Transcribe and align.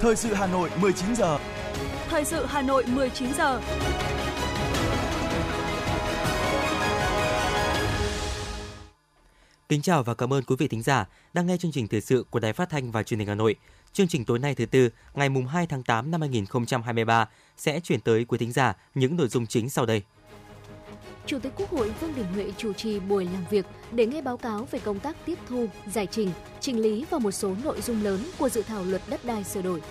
Thời 0.00 0.16
sự 0.16 0.34
Hà 0.34 0.46
Nội 0.46 0.70
19 0.80 1.14
giờ. 1.16 1.38
Thời 2.08 2.24
sự 2.24 2.46
Hà 2.46 2.62
Nội 2.62 2.84
19 2.86 3.34
giờ. 3.34 3.60
Kính 9.68 9.82
chào 9.82 10.02
và 10.02 10.14
cảm 10.14 10.32
ơn 10.32 10.42
quý 10.42 10.56
vị 10.58 10.68
thính 10.68 10.82
giả 10.82 11.06
đang 11.32 11.46
nghe 11.46 11.56
chương 11.56 11.72
trình 11.72 11.88
thời 11.88 12.00
sự 12.00 12.24
của 12.30 12.40
Đài 12.40 12.52
Phát 12.52 12.70
thanh 12.70 12.90
và 12.90 13.02
Truyền 13.02 13.20
hình 13.20 13.28
Hà 13.28 13.34
Nội. 13.34 13.54
Chương 13.92 14.08
trình 14.08 14.24
tối 14.24 14.38
nay 14.38 14.54
thứ 14.54 14.66
tư, 14.66 14.88
ngày 15.14 15.28
mùng 15.28 15.46
2 15.46 15.66
tháng 15.66 15.82
8 15.82 16.10
năm 16.10 16.20
2023 16.20 17.28
sẽ 17.56 17.80
chuyển 17.80 18.00
tới 18.00 18.24
quý 18.24 18.38
thính 18.38 18.52
giả 18.52 18.74
những 18.94 19.16
nội 19.16 19.28
dung 19.28 19.46
chính 19.46 19.70
sau 19.70 19.86
đây. 19.86 20.02
Chủ 21.28 21.38
tịch 21.38 21.52
Quốc 21.56 21.70
hội 21.70 21.90
Vương 22.00 22.14
Đình 22.14 22.26
Huệ 22.34 22.52
chủ 22.56 22.72
trì 22.72 23.00
buổi 23.00 23.24
làm 23.24 23.44
việc 23.50 23.66
để 23.92 24.06
nghe 24.06 24.22
báo 24.22 24.36
cáo 24.36 24.68
về 24.70 24.78
công 24.78 24.98
tác 24.98 25.16
tiếp 25.26 25.38
thu, 25.48 25.66
giải 25.92 26.06
trình, 26.06 26.30
trình 26.60 26.82
lý 26.82 27.04
và 27.10 27.18
một 27.18 27.30
số 27.30 27.54
nội 27.64 27.80
dung 27.80 28.04
lớn 28.04 28.20
của 28.38 28.48
dự 28.48 28.62
thảo 28.62 28.84
luật 28.84 29.02
đất 29.08 29.24
đai 29.24 29.44
sửa 29.44 29.62
đổi. 29.62 29.82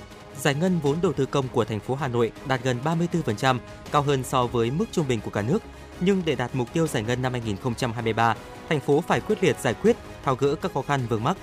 Giải 0.41 0.55
ngân 0.55 0.79
vốn 0.83 0.97
đầu 1.01 1.13
tư 1.13 1.25
công 1.25 1.47
của 1.47 1.65
thành 1.65 1.79
phố 1.79 1.95
Hà 1.95 2.07
Nội 2.07 2.31
đạt 2.47 2.63
gần 2.63 2.77
34%, 2.83 3.59
cao 3.91 4.01
hơn 4.01 4.23
so 4.23 4.47
với 4.47 4.71
mức 4.71 4.85
trung 4.91 5.07
bình 5.07 5.21
của 5.21 5.29
cả 5.29 5.41
nước. 5.41 5.59
Nhưng 5.99 6.21
để 6.25 6.35
đạt 6.35 6.55
mục 6.55 6.73
tiêu 6.73 6.87
giải 6.87 7.03
ngân 7.03 7.21
năm 7.21 7.31
2023, 7.31 8.35
thành 8.69 8.79
phố 8.79 9.01
phải 9.01 9.21
quyết 9.21 9.43
liệt 9.43 9.59
giải 9.59 9.73
quyết, 9.73 9.97
tháo 10.23 10.35
gỡ 10.35 10.55
các 10.55 10.73
khó 10.73 10.81
khăn 10.81 11.01
vướng 11.09 11.23
mắc. 11.23 11.37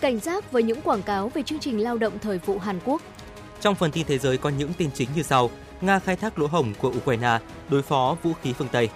Cảnh 0.00 0.18
giác 0.18 0.52
với 0.52 0.62
những 0.62 0.82
quảng 0.82 1.02
cáo 1.02 1.28
về 1.28 1.42
chương 1.42 1.58
trình 1.58 1.80
lao 1.80 1.98
động 1.98 2.18
thời 2.18 2.38
vụ 2.38 2.58
Hàn 2.58 2.80
Quốc. 2.84 3.02
Trong 3.60 3.74
phần 3.74 3.90
tin 3.90 4.06
thế 4.06 4.18
giới 4.18 4.38
có 4.38 4.48
những 4.48 4.72
tin 4.72 4.90
chính 4.94 5.08
như 5.16 5.22
sau: 5.22 5.50
Nga 5.80 5.98
khai 5.98 6.16
thác 6.16 6.38
lỗ 6.38 6.46
hổng 6.46 6.72
của 6.80 6.88
Ukraine 6.88 7.38
đối 7.68 7.82
phó 7.82 8.16
vũ 8.22 8.32
khí 8.42 8.52
phương 8.52 8.68
Tây. 8.72 8.88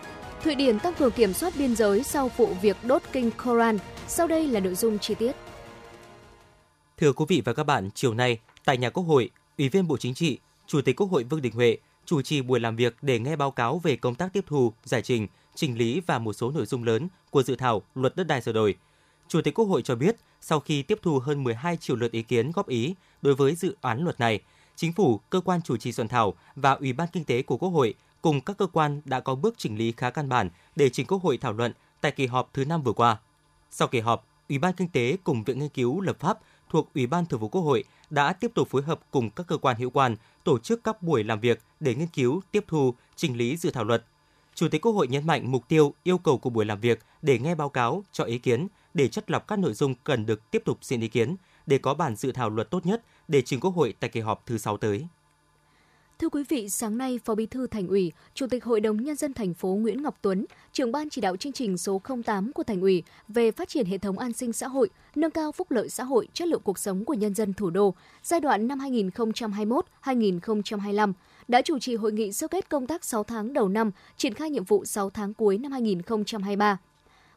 Thụy 0.44 0.54
Điển 0.54 0.78
tăng 0.78 0.94
cường 0.94 1.10
kiểm 1.10 1.32
soát 1.32 1.52
biên 1.58 1.76
giới 1.76 2.02
sau 2.02 2.30
vụ 2.36 2.46
việc 2.62 2.76
đốt 2.82 3.02
kinh 3.12 3.30
Koran. 3.30 3.78
Sau 4.08 4.26
đây 4.26 4.46
là 4.46 4.60
nội 4.60 4.74
dung 4.74 4.98
chi 4.98 5.14
tiết. 5.14 5.32
Thưa 6.96 7.12
quý 7.12 7.24
vị 7.28 7.42
và 7.44 7.52
các 7.52 7.64
bạn, 7.64 7.90
chiều 7.94 8.14
nay 8.14 8.38
tại 8.64 8.76
nhà 8.76 8.90
Quốc 8.90 9.04
hội, 9.04 9.30
Ủy 9.58 9.68
viên 9.68 9.88
Bộ 9.88 9.96
Chính 9.96 10.14
trị, 10.14 10.38
Chủ 10.66 10.80
tịch 10.80 10.96
Quốc 10.96 11.10
hội 11.10 11.24
Vương 11.24 11.42
Đình 11.42 11.52
Huệ 11.52 11.76
chủ 12.04 12.22
trì 12.22 12.42
buổi 12.42 12.60
làm 12.60 12.76
việc 12.76 12.96
để 13.02 13.18
nghe 13.18 13.36
báo 13.36 13.50
cáo 13.50 13.78
về 13.78 13.96
công 13.96 14.14
tác 14.14 14.32
tiếp 14.32 14.44
thu, 14.46 14.72
giải 14.84 15.02
trình, 15.02 15.26
trình 15.54 15.78
lý 15.78 16.00
và 16.06 16.18
một 16.18 16.32
số 16.32 16.50
nội 16.50 16.66
dung 16.66 16.84
lớn 16.84 17.08
của 17.30 17.42
dự 17.42 17.56
thảo 17.56 17.82
Luật 17.94 18.16
đất 18.16 18.26
đai 18.26 18.42
sửa 18.42 18.52
đổi. 18.52 18.74
Chủ 19.28 19.40
tịch 19.42 19.54
Quốc 19.54 19.64
hội 19.64 19.82
cho 19.82 19.94
biết, 19.94 20.16
sau 20.40 20.60
khi 20.60 20.82
tiếp 20.82 20.98
thu 21.02 21.18
hơn 21.18 21.44
12 21.44 21.76
triệu 21.76 21.96
lượt 21.96 22.12
ý 22.12 22.22
kiến 22.22 22.52
góp 22.52 22.68
ý 22.68 22.94
đối 23.22 23.34
với 23.34 23.54
dự 23.54 23.76
án 23.80 24.04
luật 24.04 24.20
này, 24.20 24.40
Chính 24.78 24.92
phủ, 24.92 25.20
cơ 25.30 25.40
quan 25.40 25.62
chủ 25.62 25.76
trì 25.76 25.92
soạn 25.92 26.08
thảo 26.08 26.34
và 26.56 26.72
Ủy 26.72 26.92
ban 26.92 27.08
Kinh 27.12 27.24
tế 27.24 27.42
của 27.42 27.56
Quốc 27.56 27.68
hội 27.68 27.94
cùng 28.22 28.40
các 28.40 28.56
cơ 28.56 28.66
quan 28.66 29.00
đã 29.04 29.20
có 29.20 29.34
bước 29.34 29.54
chỉnh 29.58 29.78
lý 29.78 29.92
khá 29.96 30.10
căn 30.10 30.28
bản 30.28 30.50
để 30.76 30.90
trình 30.90 31.06
Quốc 31.06 31.22
hội 31.22 31.38
thảo 31.38 31.52
luận 31.52 31.72
tại 32.00 32.12
kỳ 32.12 32.26
họp 32.26 32.50
thứ 32.54 32.64
năm 32.64 32.82
vừa 32.82 32.92
qua. 32.92 33.18
Sau 33.70 33.88
kỳ 33.88 34.00
họp, 34.00 34.26
Ủy 34.48 34.58
ban 34.58 34.72
Kinh 34.72 34.88
tế 34.88 35.16
cùng 35.24 35.44
Viện 35.44 35.58
Nghiên 35.58 35.68
cứu 35.68 36.00
Lập 36.00 36.16
pháp 36.20 36.38
thuộc 36.70 36.94
Ủy 36.94 37.06
ban 37.06 37.26
Thường 37.26 37.40
vụ 37.40 37.48
Quốc 37.48 37.62
hội 37.62 37.84
đã 38.10 38.32
tiếp 38.32 38.50
tục 38.54 38.68
phối 38.68 38.82
hợp 38.82 39.00
cùng 39.10 39.30
các 39.30 39.46
cơ 39.46 39.56
quan 39.56 39.76
hữu 39.76 39.90
quan 39.90 40.16
tổ 40.44 40.58
chức 40.58 40.84
các 40.84 41.02
buổi 41.02 41.24
làm 41.24 41.40
việc 41.40 41.62
để 41.80 41.94
nghiên 41.94 42.08
cứu, 42.08 42.40
tiếp 42.52 42.64
thu, 42.68 42.94
chỉnh 43.16 43.36
lý 43.36 43.56
dự 43.56 43.70
thảo 43.70 43.84
luật. 43.84 44.04
Chủ 44.54 44.68
tịch 44.68 44.82
Quốc 44.82 44.92
hội 44.92 45.08
nhấn 45.08 45.26
mạnh 45.26 45.50
mục 45.50 45.68
tiêu, 45.68 45.94
yêu 46.02 46.18
cầu 46.18 46.38
của 46.38 46.50
buổi 46.50 46.64
làm 46.64 46.80
việc 46.80 46.98
để 47.22 47.38
nghe 47.38 47.54
báo 47.54 47.68
cáo, 47.68 48.04
cho 48.12 48.24
ý 48.24 48.38
kiến, 48.38 48.68
để 48.94 49.08
chất 49.08 49.30
lọc 49.30 49.48
các 49.48 49.58
nội 49.58 49.74
dung 49.74 49.94
cần 50.04 50.26
được 50.26 50.50
tiếp 50.50 50.62
tục 50.64 50.78
xin 50.82 51.00
ý 51.00 51.08
kiến, 51.08 51.36
để 51.66 51.78
có 51.78 51.94
bản 51.94 52.16
dự 52.16 52.32
thảo 52.32 52.50
luật 52.50 52.70
tốt 52.70 52.86
nhất 52.86 53.02
để 53.28 53.42
trình 53.42 53.60
Quốc 53.60 53.70
hội 53.70 53.94
tại 54.00 54.10
kỳ 54.10 54.20
họp 54.20 54.46
thứ 54.46 54.58
6 54.58 54.76
tới. 54.76 55.06
Thưa 56.20 56.28
quý 56.28 56.42
vị, 56.48 56.68
sáng 56.68 56.98
nay, 56.98 57.20
Phó 57.24 57.34
Bí 57.34 57.46
thư 57.46 57.66
Thành 57.66 57.88
ủy, 57.88 58.12
Chủ 58.34 58.46
tịch 58.46 58.64
Hội 58.64 58.80
đồng 58.80 59.04
Nhân 59.04 59.16
dân 59.16 59.32
thành 59.32 59.54
phố 59.54 59.68
Nguyễn 59.68 60.02
Ngọc 60.02 60.18
Tuấn, 60.22 60.46
trưởng 60.72 60.92
ban 60.92 61.10
chỉ 61.10 61.20
đạo 61.20 61.36
chương 61.36 61.52
trình 61.52 61.78
số 61.78 62.02
08 62.26 62.52
của 62.52 62.62
Thành 62.62 62.80
ủy 62.80 63.02
về 63.28 63.50
phát 63.50 63.68
triển 63.68 63.86
hệ 63.86 63.98
thống 63.98 64.18
an 64.18 64.32
sinh 64.32 64.52
xã 64.52 64.68
hội, 64.68 64.88
nâng 65.14 65.30
cao 65.30 65.52
phúc 65.52 65.70
lợi 65.70 65.88
xã 65.88 66.04
hội, 66.04 66.28
chất 66.32 66.48
lượng 66.48 66.60
cuộc 66.64 66.78
sống 66.78 67.04
của 67.04 67.14
nhân 67.14 67.34
dân 67.34 67.54
thủ 67.54 67.70
đô 67.70 67.94
giai 68.22 68.40
đoạn 68.40 68.68
năm 68.68 68.78
2021-2025 68.78 71.12
đã 71.48 71.62
chủ 71.62 71.78
trì 71.78 71.96
hội 71.96 72.12
nghị 72.12 72.32
sơ 72.32 72.48
kết 72.48 72.68
công 72.68 72.86
tác 72.86 73.04
6 73.04 73.24
tháng 73.24 73.52
đầu 73.52 73.68
năm, 73.68 73.90
triển 74.16 74.34
khai 74.34 74.50
nhiệm 74.50 74.64
vụ 74.64 74.84
6 74.84 75.10
tháng 75.10 75.34
cuối 75.34 75.58
năm 75.58 75.72
2023. 75.72 76.78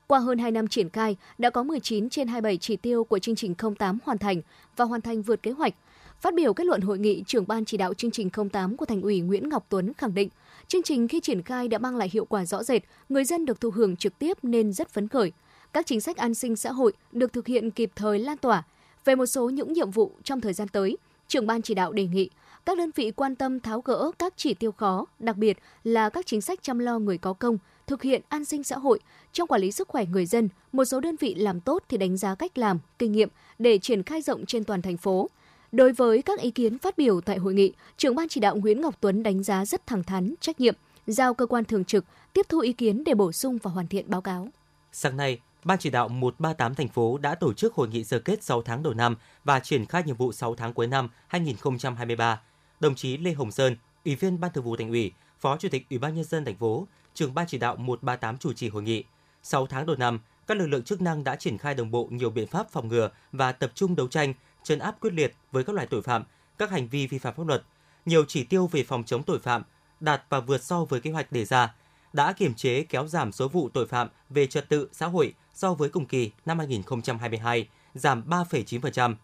Qua 0.07 0.19
hơn 0.19 0.38
2 0.38 0.51
năm 0.51 0.67
triển 0.67 0.89
khai, 0.89 1.17
đã 1.38 1.50
có 1.50 1.63
19 1.63 2.09
trên 2.09 2.27
27 2.27 2.57
chỉ 2.57 2.75
tiêu 2.75 3.03
của 3.03 3.19
chương 3.19 3.35
trình 3.35 3.56
08 3.79 3.97
hoàn 4.03 4.17
thành 4.17 4.41
và 4.75 4.85
hoàn 4.85 5.01
thành 5.01 5.22
vượt 5.22 5.44
kế 5.44 5.51
hoạch. 5.51 5.73
Phát 6.21 6.35
biểu 6.35 6.53
kết 6.53 6.63
luận 6.63 6.81
hội 6.81 6.99
nghị, 6.99 7.23
trưởng 7.27 7.47
ban 7.47 7.65
chỉ 7.65 7.77
đạo 7.77 7.93
chương 7.93 8.11
trình 8.11 8.29
08 8.51 8.77
của 8.77 8.85
Thành 8.85 9.01
ủy 9.01 9.19
Nguyễn 9.21 9.49
Ngọc 9.49 9.65
Tuấn 9.69 9.93
khẳng 9.93 10.13
định, 10.13 10.29
chương 10.67 10.83
trình 10.83 11.07
khi 11.07 11.19
triển 11.19 11.41
khai 11.41 11.67
đã 11.67 11.77
mang 11.77 11.95
lại 11.95 12.09
hiệu 12.13 12.25
quả 12.25 12.45
rõ 12.45 12.63
rệt, 12.63 12.83
người 13.09 13.25
dân 13.25 13.45
được 13.45 13.61
thụ 13.61 13.69
hưởng 13.69 13.95
trực 13.95 14.19
tiếp 14.19 14.37
nên 14.43 14.73
rất 14.73 14.89
phấn 14.89 15.07
khởi. 15.07 15.31
Các 15.73 15.85
chính 15.85 16.01
sách 16.01 16.17
an 16.17 16.33
sinh 16.33 16.55
xã 16.55 16.71
hội 16.71 16.93
được 17.11 17.33
thực 17.33 17.47
hiện 17.47 17.71
kịp 17.71 17.91
thời 17.95 18.19
lan 18.19 18.37
tỏa. 18.37 18.63
Về 19.05 19.15
một 19.15 19.25
số 19.25 19.49
những 19.49 19.73
nhiệm 19.73 19.91
vụ 19.91 20.11
trong 20.23 20.41
thời 20.41 20.53
gian 20.53 20.67
tới, 20.67 20.97
trưởng 21.27 21.47
ban 21.47 21.61
chỉ 21.61 21.73
đạo 21.73 21.91
đề 21.91 22.07
nghị 22.07 22.29
các 22.65 22.77
đơn 22.77 22.91
vị 22.95 23.11
quan 23.11 23.35
tâm 23.35 23.59
tháo 23.59 23.81
gỡ 23.81 24.11
các 24.19 24.33
chỉ 24.38 24.53
tiêu 24.53 24.71
khó, 24.71 25.05
đặc 25.19 25.38
biệt 25.38 25.57
là 25.83 26.09
các 26.09 26.25
chính 26.25 26.41
sách 26.41 26.59
chăm 26.63 26.79
lo 26.79 26.99
người 26.99 27.17
có 27.17 27.33
công, 27.33 27.57
thực 27.88 28.01
hiện 28.01 28.21
an 28.29 28.45
sinh 28.45 28.63
xã 28.63 28.77
hội 28.77 28.99
trong 29.33 29.47
quản 29.47 29.61
lý 29.61 29.71
sức 29.71 29.88
khỏe 29.88 30.05
người 30.05 30.25
dân, 30.25 30.49
một 30.71 30.85
số 30.85 30.99
đơn 30.99 31.15
vị 31.19 31.35
làm 31.35 31.59
tốt 31.59 31.83
thì 31.89 31.97
đánh 31.97 32.17
giá 32.17 32.35
cách 32.35 32.57
làm, 32.57 32.79
kinh 32.99 33.11
nghiệm 33.11 33.29
để 33.59 33.77
triển 33.77 34.03
khai 34.03 34.21
rộng 34.21 34.45
trên 34.45 34.63
toàn 34.63 34.81
thành 34.81 34.97
phố. 34.97 35.29
Đối 35.71 35.93
với 35.93 36.21
các 36.21 36.39
ý 36.39 36.51
kiến 36.51 36.77
phát 36.77 36.97
biểu 36.97 37.21
tại 37.21 37.37
hội 37.37 37.53
nghị, 37.53 37.73
trưởng 37.97 38.15
ban 38.15 38.27
chỉ 38.29 38.39
đạo 38.39 38.55
Nguyễn 38.55 38.81
Ngọc 38.81 38.95
Tuấn 38.99 39.23
đánh 39.23 39.43
giá 39.43 39.65
rất 39.65 39.87
thẳng 39.87 40.03
thắn, 40.03 40.33
trách 40.39 40.59
nhiệm, 40.59 40.75
giao 41.07 41.33
cơ 41.33 41.45
quan 41.45 41.65
thường 41.65 41.85
trực 41.85 42.05
tiếp 42.33 42.45
thu 42.49 42.59
ý 42.59 42.73
kiến 42.73 43.03
để 43.03 43.13
bổ 43.13 43.31
sung 43.31 43.57
và 43.63 43.71
hoàn 43.71 43.87
thiện 43.87 44.09
báo 44.09 44.21
cáo. 44.21 44.47
Sáng 44.91 45.17
nay, 45.17 45.39
Ban 45.63 45.77
chỉ 45.79 45.89
đạo 45.89 46.07
138 46.07 46.75
thành 46.75 46.87
phố 46.87 47.17
đã 47.17 47.35
tổ 47.35 47.53
chức 47.53 47.73
hội 47.73 47.87
nghị 47.87 48.03
sơ 48.03 48.19
kết 48.19 48.43
6 48.43 48.61
tháng 48.61 48.83
đầu 48.83 48.93
năm 48.93 49.15
và 49.43 49.59
triển 49.59 49.85
khai 49.85 50.03
nhiệm 50.05 50.15
vụ 50.15 50.31
6 50.31 50.55
tháng 50.55 50.73
cuối 50.73 50.87
năm 50.87 51.09
2023. 51.27 52.41
Đồng 52.79 52.95
chí 52.95 53.17
Lê 53.17 53.33
Hồng 53.33 53.51
Sơn, 53.51 53.75
Ủy 54.05 54.15
viên 54.15 54.39
Ban 54.39 54.51
Thường 54.53 54.63
vụ 54.63 54.75
Thành 54.75 54.89
ủy, 54.89 55.11
Phó 55.39 55.57
Chủ 55.57 55.69
tịch 55.69 55.85
Ủy 55.89 55.99
ban 55.99 56.15
nhân 56.15 56.23
dân 56.23 56.45
thành 56.45 56.55
phố, 56.55 56.88
trưởng 57.13 57.33
Ban 57.33 57.47
chỉ 57.47 57.57
đạo 57.57 57.75
138 57.75 58.38
chủ 58.38 58.53
trì 58.53 58.69
hội 58.69 58.83
nghị. 58.83 59.03
6 59.43 59.67
tháng 59.67 59.85
đầu 59.85 59.95
năm, 59.95 60.19
các 60.47 60.57
lực 60.57 60.67
lượng 60.67 60.83
chức 60.83 61.01
năng 61.01 61.23
đã 61.23 61.35
triển 61.35 61.57
khai 61.57 61.75
đồng 61.75 61.91
bộ 61.91 62.07
nhiều 62.11 62.29
biện 62.29 62.47
pháp 62.47 62.71
phòng 62.71 62.88
ngừa 62.88 63.09
và 63.31 63.51
tập 63.51 63.71
trung 63.75 63.95
đấu 63.95 64.07
tranh, 64.07 64.33
trấn 64.63 64.79
áp 64.79 64.99
quyết 64.99 65.13
liệt 65.13 65.35
với 65.51 65.63
các 65.63 65.73
loại 65.73 65.88
tội 65.88 66.01
phạm, 66.01 66.23
các 66.57 66.72
hành 66.72 66.88
vi 66.88 67.07
vi 67.07 67.19
phạm 67.19 67.33
pháp 67.33 67.47
luật. 67.47 67.63
Nhiều 68.05 68.25
chỉ 68.27 68.44
tiêu 68.44 68.67
về 68.67 68.83
phòng 68.83 69.03
chống 69.03 69.23
tội 69.23 69.39
phạm 69.39 69.63
đạt 69.99 70.23
và 70.29 70.39
vượt 70.39 70.63
so 70.63 70.85
với 70.85 71.01
kế 71.01 71.11
hoạch 71.11 71.31
đề 71.31 71.45
ra, 71.45 71.73
đã 72.13 72.33
kiềm 72.33 72.53
chế 72.53 72.83
kéo 72.83 73.07
giảm 73.07 73.31
số 73.31 73.47
vụ 73.47 73.69
tội 73.73 73.88
phạm 73.88 74.07
về 74.29 74.47
trật 74.47 74.69
tự 74.69 74.89
xã 74.91 75.07
hội 75.07 75.33
so 75.53 75.73
với 75.73 75.89
cùng 75.89 76.05
kỳ 76.05 76.31
năm 76.45 76.57
2022, 76.57 77.67
giảm 77.94 78.23
3,9%. 78.29 79.16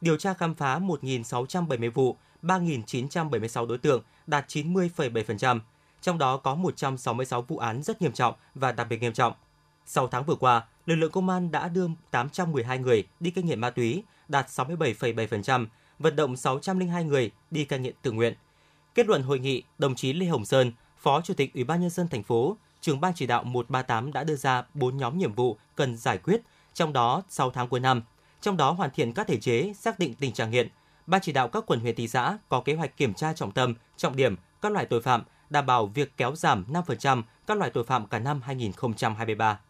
Điều 0.00 0.16
tra 0.16 0.34
khám 0.34 0.54
phá 0.54 0.78
1.670 0.78 1.90
vụ, 1.90 2.16
3.976 2.42 3.66
đối 3.66 3.78
tượng, 3.78 4.02
đạt 4.26 4.48
90,7%. 4.48 5.60
Trong 6.00 6.18
đó 6.18 6.36
có 6.36 6.54
166 6.54 7.42
vụ 7.42 7.58
án 7.58 7.82
rất 7.82 8.02
nghiêm 8.02 8.12
trọng 8.12 8.34
và 8.54 8.72
đặc 8.72 8.86
biệt 8.90 9.00
nghiêm 9.00 9.12
trọng. 9.12 9.32
Sau 9.86 10.08
tháng 10.08 10.24
vừa 10.24 10.34
qua, 10.34 10.64
lực 10.86 10.94
lượng 10.94 11.10
công 11.10 11.28
an 11.28 11.50
đã 11.50 11.68
đưa 11.68 11.86
812 12.10 12.78
người 12.78 13.04
đi 13.20 13.30
cai 13.30 13.44
nghiện 13.44 13.60
ma 13.60 13.70
túy, 13.70 14.02
đạt 14.28 14.46
67,7%, 14.46 15.66
vận 15.98 16.16
động 16.16 16.36
602 16.36 17.04
người 17.04 17.30
đi 17.50 17.64
cai 17.64 17.78
nghiện 17.78 17.94
tự 18.02 18.12
nguyện. 18.12 18.34
Kết 18.94 19.06
luận 19.06 19.22
hội 19.22 19.38
nghị, 19.38 19.62
đồng 19.78 19.94
chí 19.94 20.12
Lê 20.12 20.26
Hồng 20.26 20.44
Sơn, 20.44 20.72
Phó 20.98 21.20
Chủ 21.20 21.34
tịch 21.34 21.54
Ủy 21.54 21.64
ban 21.64 21.80
nhân 21.80 21.90
dân 21.90 22.08
thành 22.08 22.22
phố, 22.22 22.56
trưởng 22.80 23.00
ban 23.00 23.12
chỉ 23.14 23.26
đạo 23.26 23.44
138 23.44 24.12
đã 24.12 24.24
đưa 24.24 24.36
ra 24.36 24.62
4 24.74 24.96
nhóm 24.96 25.18
nhiệm 25.18 25.32
vụ 25.32 25.56
cần 25.74 25.96
giải 25.96 26.18
quyết, 26.18 26.42
trong 26.74 26.92
đó 26.92 27.22
6 27.28 27.50
tháng 27.50 27.68
cuối 27.68 27.80
năm. 27.80 28.02
Trong 28.40 28.56
đó 28.56 28.72
hoàn 28.72 28.90
thiện 28.90 29.12
các 29.12 29.26
thể 29.26 29.36
chế, 29.36 29.72
xác 29.76 29.98
định 29.98 30.14
tình 30.14 30.32
trạng 30.32 30.50
nghiện. 30.50 30.68
Ban 31.06 31.20
chỉ 31.20 31.32
đạo 31.32 31.48
các 31.48 31.64
quận 31.66 31.80
huyện 31.80 31.94
thị 31.94 32.08
xã 32.08 32.38
có 32.48 32.60
kế 32.60 32.74
hoạch 32.74 32.96
kiểm 32.96 33.14
tra 33.14 33.32
trọng 33.32 33.52
tâm, 33.52 33.74
trọng 33.96 34.16
điểm 34.16 34.36
các 34.62 34.72
loại 34.72 34.86
tội 34.86 35.02
phạm, 35.02 35.22
đảm 35.50 35.66
bảo 35.66 35.86
việc 35.86 36.16
kéo 36.16 36.36
giảm 36.36 36.64
5% 36.68 37.22
các 37.46 37.58
loại 37.58 37.70
tội 37.70 37.84
phạm 37.84 38.06
cả 38.06 38.18
năm 38.18 38.40
2023. 38.42 39.60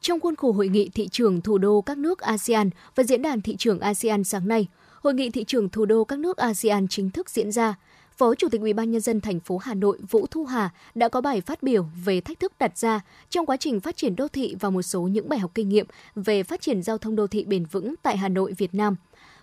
Trong 0.00 0.20
khuôn 0.20 0.36
khổ 0.36 0.52
hội 0.52 0.68
nghị 0.68 0.88
thị 0.88 1.08
trường 1.08 1.40
thủ 1.40 1.58
đô 1.58 1.80
các 1.80 1.98
nước 1.98 2.18
ASEAN 2.18 2.70
và 2.94 3.04
diễn 3.04 3.22
đàn 3.22 3.40
thị 3.40 3.56
trường 3.56 3.80
ASEAN 3.80 4.24
sáng 4.24 4.48
nay, 4.48 4.66
hội 5.02 5.14
nghị 5.14 5.30
thị 5.30 5.44
trường 5.44 5.68
thủ 5.68 5.84
đô 5.84 6.04
các 6.04 6.18
nước 6.18 6.36
ASEAN 6.36 6.88
chính 6.88 7.10
thức 7.10 7.30
diễn 7.30 7.52
ra. 7.52 7.74
Phó 8.16 8.34
Chủ 8.34 8.48
tịch 8.48 8.60
UBND 8.70 9.10
thành 9.22 9.40
phố 9.40 9.58
Hà 9.58 9.74
Nội 9.74 9.98
Vũ 10.10 10.26
Thu 10.30 10.44
Hà 10.44 10.70
đã 10.94 11.08
có 11.08 11.20
bài 11.20 11.40
phát 11.40 11.62
biểu 11.62 11.86
về 12.04 12.20
thách 12.20 12.40
thức 12.40 12.52
đặt 12.58 12.78
ra 12.78 13.00
trong 13.30 13.46
quá 13.46 13.56
trình 13.56 13.80
phát 13.80 13.96
triển 13.96 14.16
đô 14.16 14.28
thị 14.28 14.56
và 14.60 14.70
một 14.70 14.82
số 14.82 15.02
những 15.02 15.28
bài 15.28 15.38
học 15.38 15.50
kinh 15.54 15.68
nghiệm 15.68 15.86
về 16.14 16.42
phát 16.42 16.60
triển 16.60 16.82
giao 16.82 16.98
thông 16.98 17.16
đô 17.16 17.26
thị 17.26 17.44
bền 17.44 17.64
vững 17.64 17.94
tại 18.02 18.16
Hà 18.16 18.28
Nội, 18.28 18.52
Việt 18.58 18.74
Nam. 18.74 18.96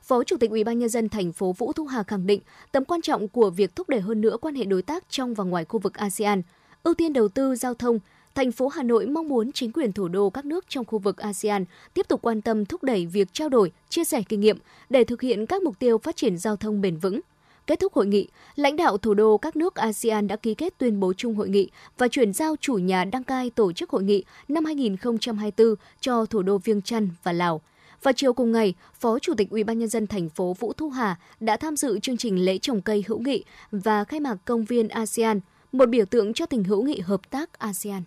Phó 0.04 0.24
Chủ 0.24 0.38
tịch 0.38 0.52
UBND 0.52 0.98
thành 1.12 1.32
phố 1.32 1.52
Vũ 1.52 1.74
Thu 1.74 1.86
Hà 1.86 2.04
khẳng 2.04 2.28
định 2.28 2.42
tầm 2.72 2.86
quan 2.86 3.02
trọng 3.02 3.28
của 3.28 3.50
việc 3.50 3.76
thúc 3.76 3.90
đẩy 3.90 4.02
hơn 4.02 4.22
nữa 4.22 4.38
quan 4.42 4.56
hệ 4.56 4.64
đối 4.64 4.82
tác 4.82 5.04
trong 5.10 5.34
và 5.34 5.44
ngoài 5.44 5.66
khu 5.66 5.80
vực 5.80 5.94
ASEAN, 5.94 6.42
ưu 6.84 6.94
tiên 6.94 7.14
đầu 7.14 7.28
tư 7.28 7.56
giao 7.56 7.74
thông, 7.74 8.00
thành 8.36 8.52
phố 8.52 8.68
Hà 8.68 8.84
Nội 8.84 9.06
mong 9.06 9.28
muốn 9.28 9.52
chính 9.52 9.72
quyền 9.72 9.92
thủ 9.92 10.08
đô 10.08 10.30
các 10.30 10.46
nước 10.46 10.66
trong 10.70 10.86
khu 10.86 11.00
vực 11.00 11.18
ASEAN 11.18 11.66
tiếp 11.94 12.08
tục 12.08 12.22
quan 12.22 12.42
tâm 12.42 12.66
thúc 12.66 12.84
đẩy 12.84 13.06
việc 13.06 13.34
trao 13.34 13.50
đổi, 13.50 13.72
chia 13.90 14.04
sẻ 14.04 14.22
kinh 14.30 14.40
nghiệm 14.40 14.58
để 14.90 15.04
thực 15.04 15.22
hiện 15.22 15.46
các 15.46 15.64
mục 15.64 15.80
tiêu 15.80 15.98
phát 15.98 16.16
triển 16.16 16.38
giao 16.38 16.56
thông 16.56 16.82
bền 16.82 16.98
vững. 16.98 17.20
Kết 17.68 17.80
thúc 17.80 17.94
hội 17.94 18.06
nghị, 18.06 18.28
lãnh 18.56 18.76
đạo 18.76 18.98
thủ 18.98 19.14
đô 19.14 19.38
các 19.38 19.56
nước 19.56 19.76
ASEAN 19.76 20.28
đã 20.28 20.36
ký 20.36 20.54
kết 20.54 20.74
tuyên 20.78 21.00
bố 21.00 21.14
chung 21.14 21.36
hội 21.36 21.50
nghị 21.50 21.70
và 21.98 22.08
chuyển 22.08 22.34
giao 22.34 22.56
chủ 22.62 22.74
nhà 22.74 23.06
đăng 23.06 23.24
cai 23.24 23.50
tổ 23.50 23.72
chức 23.72 23.90
hội 23.90 24.04
nghị 24.04 24.24
năm 24.48 24.66
2024 24.66 25.76
cho 26.00 26.26
thủ 26.26 26.42
đô 26.42 26.58
Viêng 26.58 26.82
Chăn 26.82 27.10
và 27.24 27.34
Lào. 27.34 27.62
Và 28.04 28.12
chiều 28.12 28.34
cùng 28.34 28.52
ngày, 28.52 28.74
Phó 29.00 29.20
Chủ 29.20 29.34
tịch 29.38 29.50
UBND 29.62 29.98
thành 30.10 30.30
phố 30.30 30.56
Vũ 30.60 30.74
Thu 30.74 30.90
Hà 30.90 31.20
đã 31.40 31.58
tham 31.58 31.78
dự 31.78 32.00
chương 32.00 32.18
trình 32.18 32.46
lễ 32.46 32.58
trồng 32.58 32.82
cây 32.82 33.04
hữu 33.08 33.20
nghị 33.20 33.44
và 33.72 34.04
khai 34.04 34.20
mạc 34.20 34.36
công 34.46 34.66
viên 34.66 34.88
ASEAN, 34.88 35.40
một 35.72 35.90
biểu 35.90 36.06
tượng 36.06 36.34
cho 36.34 36.46
tình 36.46 36.64
hữu 36.64 36.84
nghị 36.84 37.00
hợp 37.00 37.30
tác 37.30 37.60
ASEAN. 37.60 38.02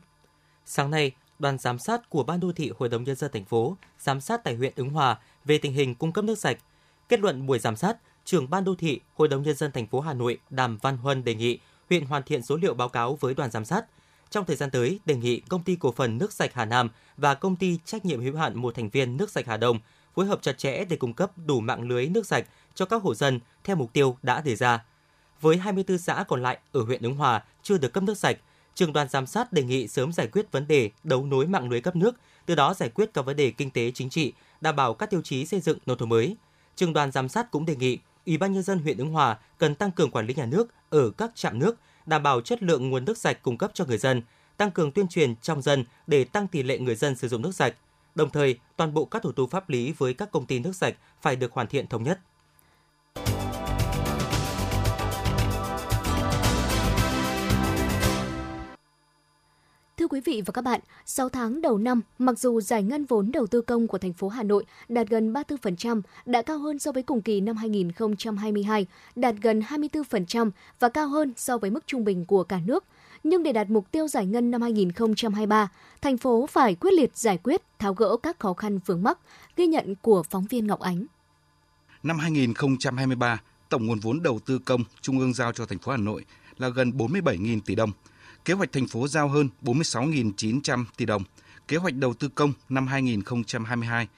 Sáng 0.70 0.90
nay, 0.90 1.12
đoàn 1.38 1.58
giám 1.58 1.78
sát 1.78 2.10
của 2.10 2.22
Ban 2.22 2.40
đô 2.40 2.52
thị 2.52 2.72
Hội 2.78 2.88
đồng 2.88 3.04
nhân 3.04 3.16
dân 3.16 3.30
thành 3.32 3.44
phố 3.44 3.76
giám 3.98 4.20
sát 4.20 4.44
tại 4.44 4.54
huyện 4.54 4.72
Ứng 4.76 4.90
Hòa 4.90 5.18
về 5.44 5.58
tình 5.58 5.72
hình 5.72 5.94
cung 5.94 6.12
cấp 6.12 6.24
nước 6.24 6.38
sạch. 6.38 6.58
Kết 7.08 7.20
luận 7.20 7.46
buổi 7.46 7.58
giám 7.58 7.76
sát, 7.76 7.96
trưởng 8.24 8.50
Ban 8.50 8.64
đô 8.64 8.74
thị 8.74 9.00
Hội 9.14 9.28
đồng 9.28 9.42
nhân 9.42 9.56
dân 9.56 9.72
thành 9.72 9.86
phố 9.86 10.00
Hà 10.00 10.14
Nội 10.14 10.38
Đàm 10.50 10.78
Văn 10.82 10.96
Huân 10.96 11.24
đề 11.24 11.34
nghị 11.34 11.58
huyện 11.90 12.04
hoàn 12.04 12.22
thiện 12.22 12.42
số 12.42 12.56
liệu 12.56 12.74
báo 12.74 12.88
cáo 12.88 13.16
với 13.20 13.34
đoàn 13.34 13.50
giám 13.50 13.64
sát. 13.64 13.84
Trong 14.30 14.44
thời 14.44 14.56
gian 14.56 14.70
tới, 14.70 15.00
đề 15.04 15.16
nghị 15.16 15.40
công 15.40 15.62
ty 15.62 15.76
cổ 15.76 15.92
phần 15.92 16.18
nước 16.18 16.32
sạch 16.32 16.50
Hà 16.54 16.64
Nam 16.64 16.90
và 17.16 17.34
công 17.34 17.56
ty 17.56 17.78
trách 17.84 18.04
nhiệm 18.04 18.20
hữu 18.20 18.36
hạn 18.36 18.56
một 18.56 18.74
thành 18.74 18.88
viên 18.88 19.16
nước 19.16 19.30
sạch 19.30 19.46
Hà 19.46 19.56
Đông 19.56 19.78
phối 20.14 20.26
hợp 20.26 20.42
chặt 20.42 20.58
chẽ 20.58 20.84
để 20.84 20.96
cung 20.96 21.12
cấp 21.12 21.30
đủ 21.46 21.60
mạng 21.60 21.88
lưới 21.88 22.06
nước 22.06 22.26
sạch 22.26 22.46
cho 22.74 22.84
các 22.84 23.02
hộ 23.02 23.14
dân 23.14 23.40
theo 23.64 23.76
mục 23.76 23.92
tiêu 23.92 24.16
đã 24.22 24.40
đề 24.40 24.56
ra. 24.56 24.84
Với 25.40 25.56
24 25.56 25.98
xã 25.98 26.24
còn 26.28 26.42
lại 26.42 26.58
ở 26.72 26.82
huyện 26.82 27.02
Ứng 27.02 27.14
Hòa 27.14 27.44
chưa 27.62 27.78
được 27.78 27.92
cấp 27.92 28.02
nước 28.04 28.18
sạch, 28.18 28.38
trường 28.78 28.92
đoàn 28.92 29.08
giám 29.08 29.26
sát 29.26 29.52
đề 29.52 29.62
nghị 29.62 29.88
sớm 29.88 30.12
giải 30.12 30.26
quyết 30.26 30.52
vấn 30.52 30.68
đề 30.68 30.90
đấu 31.04 31.26
nối 31.26 31.46
mạng 31.46 31.70
lưới 31.70 31.80
cấp 31.80 31.96
nước, 31.96 32.16
từ 32.46 32.54
đó 32.54 32.74
giải 32.74 32.88
quyết 32.88 33.10
các 33.14 33.22
vấn 33.22 33.36
đề 33.36 33.50
kinh 33.50 33.70
tế 33.70 33.90
chính 33.90 34.10
trị, 34.10 34.32
đảm 34.60 34.76
bảo 34.76 34.94
các 34.94 35.10
tiêu 35.10 35.20
chí 35.24 35.46
xây 35.46 35.60
dựng 35.60 35.78
nông 35.86 35.98
thôn 35.98 36.08
mới. 36.08 36.36
Trường 36.76 36.92
đoàn 36.92 37.12
giám 37.12 37.28
sát 37.28 37.50
cũng 37.50 37.66
đề 37.66 37.76
nghị 37.76 37.98
Ủy 38.26 38.38
ban 38.38 38.52
nhân 38.52 38.62
dân 38.62 38.78
huyện 38.78 38.98
Ứng 38.98 39.10
Hòa 39.10 39.38
cần 39.58 39.74
tăng 39.74 39.90
cường 39.90 40.10
quản 40.10 40.26
lý 40.26 40.34
nhà 40.34 40.46
nước 40.46 40.68
ở 40.90 41.10
các 41.10 41.30
trạm 41.34 41.58
nước, 41.58 41.76
đảm 42.06 42.22
bảo 42.22 42.40
chất 42.40 42.62
lượng 42.62 42.90
nguồn 42.90 43.04
nước 43.04 43.18
sạch 43.18 43.42
cung 43.42 43.58
cấp 43.58 43.70
cho 43.74 43.84
người 43.84 43.98
dân, 43.98 44.22
tăng 44.56 44.70
cường 44.70 44.92
tuyên 44.92 45.08
truyền 45.08 45.36
trong 45.36 45.62
dân 45.62 45.84
để 46.06 46.24
tăng 46.24 46.48
tỷ 46.48 46.62
lệ 46.62 46.78
người 46.78 46.94
dân 46.94 47.16
sử 47.16 47.28
dụng 47.28 47.42
nước 47.42 47.54
sạch. 47.54 47.74
Đồng 48.14 48.30
thời, 48.30 48.58
toàn 48.76 48.94
bộ 48.94 49.04
các 49.04 49.22
thủ 49.22 49.32
tục 49.32 49.50
pháp 49.50 49.68
lý 49.68 49.92
với 49.98 50.14
các 50.14 50.30
công 50.30 50.46
ty 50.46 50.58
nước 50.58 50.76
sạch 50.76 50.94
phải 51.22 51.36
được 51.36 51.52
hoàn 51.52 51.66
thiện 51.66 51.86
thống 51.86 52.02
nhất. 52.02 52.18
Thưa 60.08 60.16
quý 60.16 60.20
vị 60.24 60.42
và 60.46 60.52
các 60.52 60.62
bạn, 60.62 60.80
6 61.06 61.28
tháng 61.28 61.60
đầu 61.60 61.78
năm, 61.78 62.00
mặc 62.18 62.38
dù 62.38 62.60
giải 62.60 62.82
ngân 62.82 63.04
vốn 63.04 63.32
đầu 63.32 63.46
tư 63.46 63.60
công 63.60 63.86
của 63.86 63.98
thành 63.98 64.12
phố 64.12 64.28
Hà 64.28 64.42
Nội 64.42 64.64
đạt 64.88 65.08
gần 65.08 65.32
34%, 65.32 66.02
đã 66.26 66.42
cao 66.42 66.58
hơn 66.58 66.78
so 66.78 66.92
với 66.92 67.02
cùng 67.02 67.22
kỳ 67.22 67.40
năm 67.40 67.56
2022, 67.56 68.86
đạt 69.16 69.34
gần 69.42 69.60
24% 69.60 70.50
và 70.78 70.88
cao 70.88 71.08
hơn 71.08 71.32
so 71.36 71.58
với 71.58 71.70
mức 71.70 71.86
trung 71.86 72.04
bình 72.04 72.24
của 72.24 72.44
cả 72.44 72.60
nước. 72.64 72.84
Nhưng 73.24 73.42
để 73.42 73.52
đạt 73.52 73.70
mục 73.70 73.90
tiêu 73.90 74.08
giải 74.08 74.26
ngân 74.26 74.50
năm 74.50 74.62
2023, 74.62 75.68
thành 76.02 76.18
phố 76.18 76.46
phải 76.46 76.74
quyết 76.74 76.94
liệt 76.94 77.16
giải 77.16 77.38
quyết, 77.42 77.62
tháo 77.78 77.94
gỡ 77.94 78.16
các 78.22 78.38
khó 78.38 78.52
khăn 78.52 78.78
vướng 78.86 79.02
mắc, 79.02 79.18
ghi 79.56 79.66
nhận 79.66 79.94
của 80.02 80.22
phóng 80.22 80.46
viên 80.50 80.66
Ngọc 80.66 80.80
Ánh. 80.80 81.06
Năm 82.02 82.18
2023, 82.18 83.40
tổng 83.68 83.86
nguồn 83.86 83.98
vốn 83.98 84.22
đầu 84.22 84.40
tư 84.46 84.58
công 84.58 84.84
Trung 85.00 85.18
ương 85.18 85.34
giao 85.34 85.52
cho 85.52 85.66
thành 85.66 85.78
phố 85.78 85.92
Hà 85.92 85.98
Nội 85.98 86.24
là 86.58 86.68
gần 86.68 86.90
47.000 86.90 87.60
tỷ 87.66 87.74
đồng– 87.74 87.90
Kế 88.48 88.54
hoạch 88.54 88.72
thành 88.72 88.86
phố 88.86 89.08
giao 89.08 89.28
hơn 89.28 89.48
46.900 89.62 90.84
tỷ 90.96 91.04
đồng. 91.04 91.22
Kế 91.68 91.76
hoạch 91.76 91.94
đầu 91.94 92.14
tư 92.14 92.28
công 92.28 92.52
năm 92.68 92.86
2022 92.86 94.08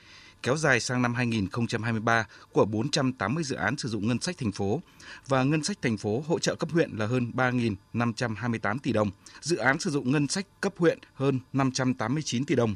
kéo 0.43 0.57
dài 0.57 0.81
sang 0.81 1.03
năm 1.03 1.15
2023 1.15 2.27
của 2.53 2.65
480 2.65 3.45
dự 3.45 3.57
án 3.57 3.77
sử 3.77 3.89
dụng 3.89 4.09
ngân 4.09 4.21
sách 4.21 4.39
thành 4.39 4.53
phố 4.53 4.81
và 5.29 5.45
ngân 5.45 5.63
sách 5.63 5.83
thành 5.83 5.97
phố 5.97 6.25
hỗ 6.27 6.39
trợ 6.39 6.55
cấp 6.55 6.71
huyện 6.73 6.91
là 6.91 7.07
hơn 7.07 7.33
3.528 7.35 8.79
tỷ 8.83 8.93
đồng, 8.93 9.11
dự 9.41 9.57
án 9.57 9.79
sử 9.79 9.91
dụng 9.91 10.13
ngân 10.13 10.29
sách 10.29 10.47
cấp 10.61 10.73
huyện 10.77 10.99
hơn 11.15 11.41
589 11.53 12.45
tỷ 12.45 12.55
đồng. 12.55 12.75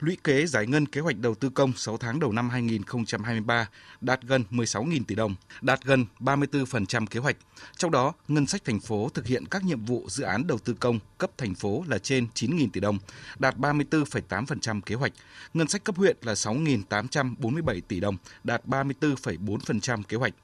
Lũy 0.00 0.16
kế 0.24 0.46
giải 0.46 0.66
ngân 0.66 0.86
kế 0.86 1.00
hoạch 1.00 1.18
đầu 1.18 1.34
tư 1.34 1.50
công 1.50 1.72
6 1.76 1.96
tháng 1.96 2.20
đầu 2.20 2.32
năm 2.32 2.50
2023 2.50 3.68
đạt 4.00 4.22
gần 4.22 4.44
16.000 4.50 5.04
tỷ 5.04 5.14
đồng, 5.14 5.34
đạt 5.60 5.84
gần 5.84 6.06
34% 6.20 7.06
kế 7.06 7.20
hoạch. 7.20 7.36
Trong 7.76 7.90
đó, 7.90 8.12
ngân 8.28 8.46
sách 8.46 8.64
thành 8.64 8.80
phố 8.80 9.08
thực 9.14 9.26
hiện 9.26 9.46
các 9.46 9.64
nhiệm 9.64 9.84
vụ 9.84 10.04
dự 10.08 10.24
án 10.24 10.46
đầu 10.46 10.58
tư 10.58 10.74
công 10.80 10.98
cấp 11.18 11.30
thành 11.38 11.54
phố 11.54 11.84
là 11.88 11.98
trên 11.98 12.26
9.000 12.34 12.68
tỷ 12.72 12.80
đồng, 12.80 12.98
đạt 13.38 13.56
34,8% 13.56 14.80
kế 14.80 14.94
hoạch. 14.94 15.12
Ngân 15.54 15.68
sách 15.68 15.84
cấp 15.84 15.96
huyện 15.96 16.16
là 16.22 16.32
6.847 16.32 17.80
tỷ 17.88 18.00
đồng, 18.00 18.16
đạt 18.44 18.66
34,4% 18.66 20.02
kế 20.02 20.16
hoạch. 20.16 20.34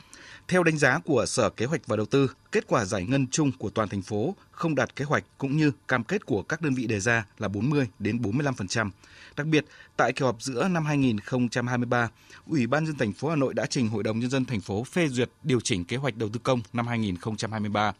Theo 0.51 0.63
đánh 0.63 0.79
giá 0.79 0.99
của 0.99 1.27
Sở 1.27 1.51
Kế 1.51 1.67
hoạch 1.67 1.87
và 1.87 1.97
Đầu 1.97 2.07
tư, 2.07 2.31
kết 2.53 2.65
quả 2.67 2.85
giải 2.85 3.05
ngân 3.05 3.27
chung 3.27 3.53
của 3.59 3.71
toàn 3.71 3.89
thành 3.89 4.03
phố 4.03 4.35
không 4.51 4.75
đạt 4.75 4.97
kế 4.97 5.05
hoạch 5.05 5.25
cũng 5.39 5.57
như 5.57 5.73
cam 5.89 6.05
kết 6.05 6.27
của 6.27 6.43
các 6.43 6.63
đơn 6.63 6.75
vị 6.75 6.87
đề 6.87 7.01
ra 7.01 7.25
là 7.39 7.49
40 7.49 7.89
đến 7.99 8.17
45%. 8.17 8.91
Đặc 9.37 9.47
biệt, 9.47 9.65
tại 9.97 10.13
kỳ 10.13 10.25
họp 10.25 10.43
giữa 10.43 10.69
năm 10.69 10.85
2023, 10.85 12.11
Ủy 12.47 12.67
ban 12.67 12.87
dân 12.87 12.97
thành 12.97 13.13
phố 13.13 13.29
Hà 13.29 13.37
Nội 13.37 13.55
đã 13.55 13.67
trình 13.67 13.89
Hội 13.89 14.03
đồng 14.03 14.19
nhân 14.19 14.31
dân 14.31 14.45
thành 14.45 14.61
phố 14.61 14.85
phê 14.85 15.09
duyệt 15.09 15.31
điều 15.43 15.61
chỉnh 15.61 15.85
kế 15.85 15.97
hoạch 15.97 16.17
đầu 16.17 16.29
tư 16.29 16.41
công 16.43 16.61
năm 16.73 16.87
2023. 16.87 17.93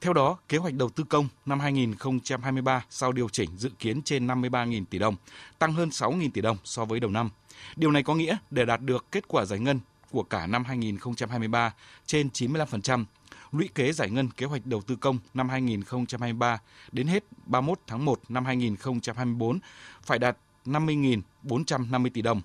Theo 0.00 0.12
đó, 0.12 0.38
kế 0.48 0.58
hoạch 0.58 0.74
đầu 0.74 0.88
tư 0.88 1.04
công 1.08 1.28
năm 1.46 1.60
2023 1.60 2.84
sau 2.90 3.12
điều 3.12 3.28
chỉnh 3.28 3.50
dự 3.56 3.70
kiến 3.78 4.02
trên 4.02 4.26
53.000 4.26 4.84
tỷ 4.90 4.98
đồng, 4.98 5.16
tăng 5.58 5.72
hơn 5.72 5.88
6.000 5.88 6.30
tỷ 6.34 6.40
đồng 6.40 6.56
so 6.64 6.84
với 6.84 7.00
đầu 7.00 7.10
năm. 7.10 7.30
Điều 7.76 7.90
này 7.90 8.02
có 8.02 8.14
nghĩa 8.14 8.36
để 8.50 8.64
đạt 8.64 8.80
được 8.80 9.06
kết 9.12 9.28
quả 9.28 9.44
giải 9.44 9.58
ngân 9.58 9.80
của 10.10 10.22
cả 10.22 10.46
năm 10.46 10.64
2023 10.64 11.74
trên 12.06 12.28
95%, 12.28 13.04
lũy 13.52 13.68
kế 13.74 13.92
giải 13.92 14.10
ngân 14.10 14.30
kế 14.30 14.46
hoạch 14.46 14.66
đầu 14.66 14.82
tư 14.82 14.96
công 14.96 15.18
năm 15.34 15.48
2023 15.48 16.58
đến 16.92 17.06
hết 17.06 17.24
31 17.46 17.78
tháng 17.86 18.04
1 18.04 18.20
năm 18.28 18.44
2024 18.44 19.58
phải 20.02 20.18
đạt 20.18 20.36
50.450 20.66 22.10
tỷ 22.14 22.22
đồng. 22.22 22.40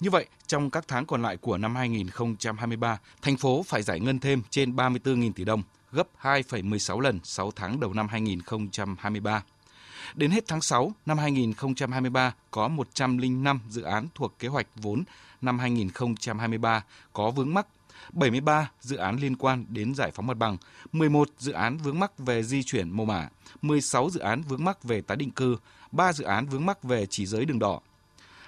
Như 0.00 0.10
vậy, 0.10 0.26
trong 0.46 0.70
các 0.70 0.84
tháng 0.88 1.06
còn 1.06 1.22
lại 1.22 1.36
của 1.36 1.58
năm 1.58 1.74
2023, 1.74 2.98
thành 3.22 3.36
phố 3.36 3.62
phải 3.66 3.82
giải 3.82 4.00
ngân 4.00 4.18
thêm 4.18 4.42
trên 4.50 4.76
34.000 4.76 5.32
tỷ 5.32 5.44
đồng, 5.44 5.62
gấp 5.92 6.08
2,16 6.22 7.00
lần 7.00 7.20
6 7.24 7.50
tháng 7.56 7.80
đầu 7.80 7.92
năm 7.92 8.08
2023. 8.08 9.42
Đến 10.14 10.30
hết 10.30 10.44
tháng 10.48 10.60
6 10.60 10.92
năm 11.06 11.18
2023 11.18 12.34
có 12.50 12.68
105 12.68 13.60
dự 13.68 13.82
án 13.82 14.06
thuộc 14.14 14.38
kế 14.38 14.48
hoạch 14.48 14.66
vốn. 14.76 15.04
Năm 15.40 15.58
2023 15.58 16.84
có 17.12 17.30
vướng 17.30 17.54
mắc. 17.54 17.66
73 18.12 18.70
dự 18.80 18.96
án 18.96 19.16
liên 19.16 19.36
quan 19.36 19.64
đến 19.68 19.94
giải 19.94 20.10
phóng 20.10 20.26
mặt 20.26 20.36
bằng, 20.36 20.56
11 20.92 21.28
dự 21.38 21.52
án 21.52 21.76
vướng 21.76 21.98
mắc 21.98 22.18
về 22.18 22.42
di 22.42 22.62
chuyển 22.62 22.90
mô 22.90 23.04
mả, 23.04 23.28
16 23.62 24.10
dự 24.10 24.20
án 24.20 24.42
vướng 24.42 24.64
mắc 24.64 24.84
về 24.84 25.00
tái 25.00 25.16
định 25.16 25.30
cư, 25.30 25.56
3 25.92 26.12
dự 26.12 26.24
án 26.24 26.46
vướng 26.46 26.66
mắc 26.66 26.82
về 26.82 27.06
chỉ 27.06 27.26
giới 27.26 27.44
đường 27.44 27.58
đỏ. 27.58 27.80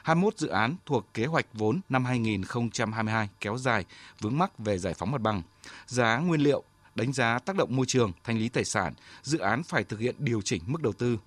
21 0.02 0.38
dự 0.38 0.48
án 0.48 0.76
thuộc 0.86 1.06
kế 1.14 1.26
hoạch 1.26 1.46
vốn 1.52 1.80
năm 1.88 2.04
2022 2.04 3.28
kéo 3.40 3.58
dài 3.58 3.84
vướng 4.20 4.38
mắc 4.38 4.58
về 4.58 4.78
giải 4.78 4.94
phóng 4.94 5.10
mặt 5.10 5.20
bằng, 5.20 5.42
giá 5.86 6.18
nguyên 6.18 6.40
liệu, 6.40 6.62
đánh 6.94 7.12
giá 7.12 7.38
tác 7.38 7.56
động 7.56 7.76
môi 7.76 7.86
trường, 7.86 8.12
thanh 8.24 8.38
lý 8.38 8.48
tài 8.48 8.64
sản, 8.64 8.94
dự 9.22 9.38
án 9.38 9.62
phải 9.62 9.84
thực 9.84 10.00
hiện 10.00 10.14
điều 10.18 10.42
chỉnh 10.42 10.62
mức 10.66 10.82
đầu 10.82 10.92
tư. 10.92 11.18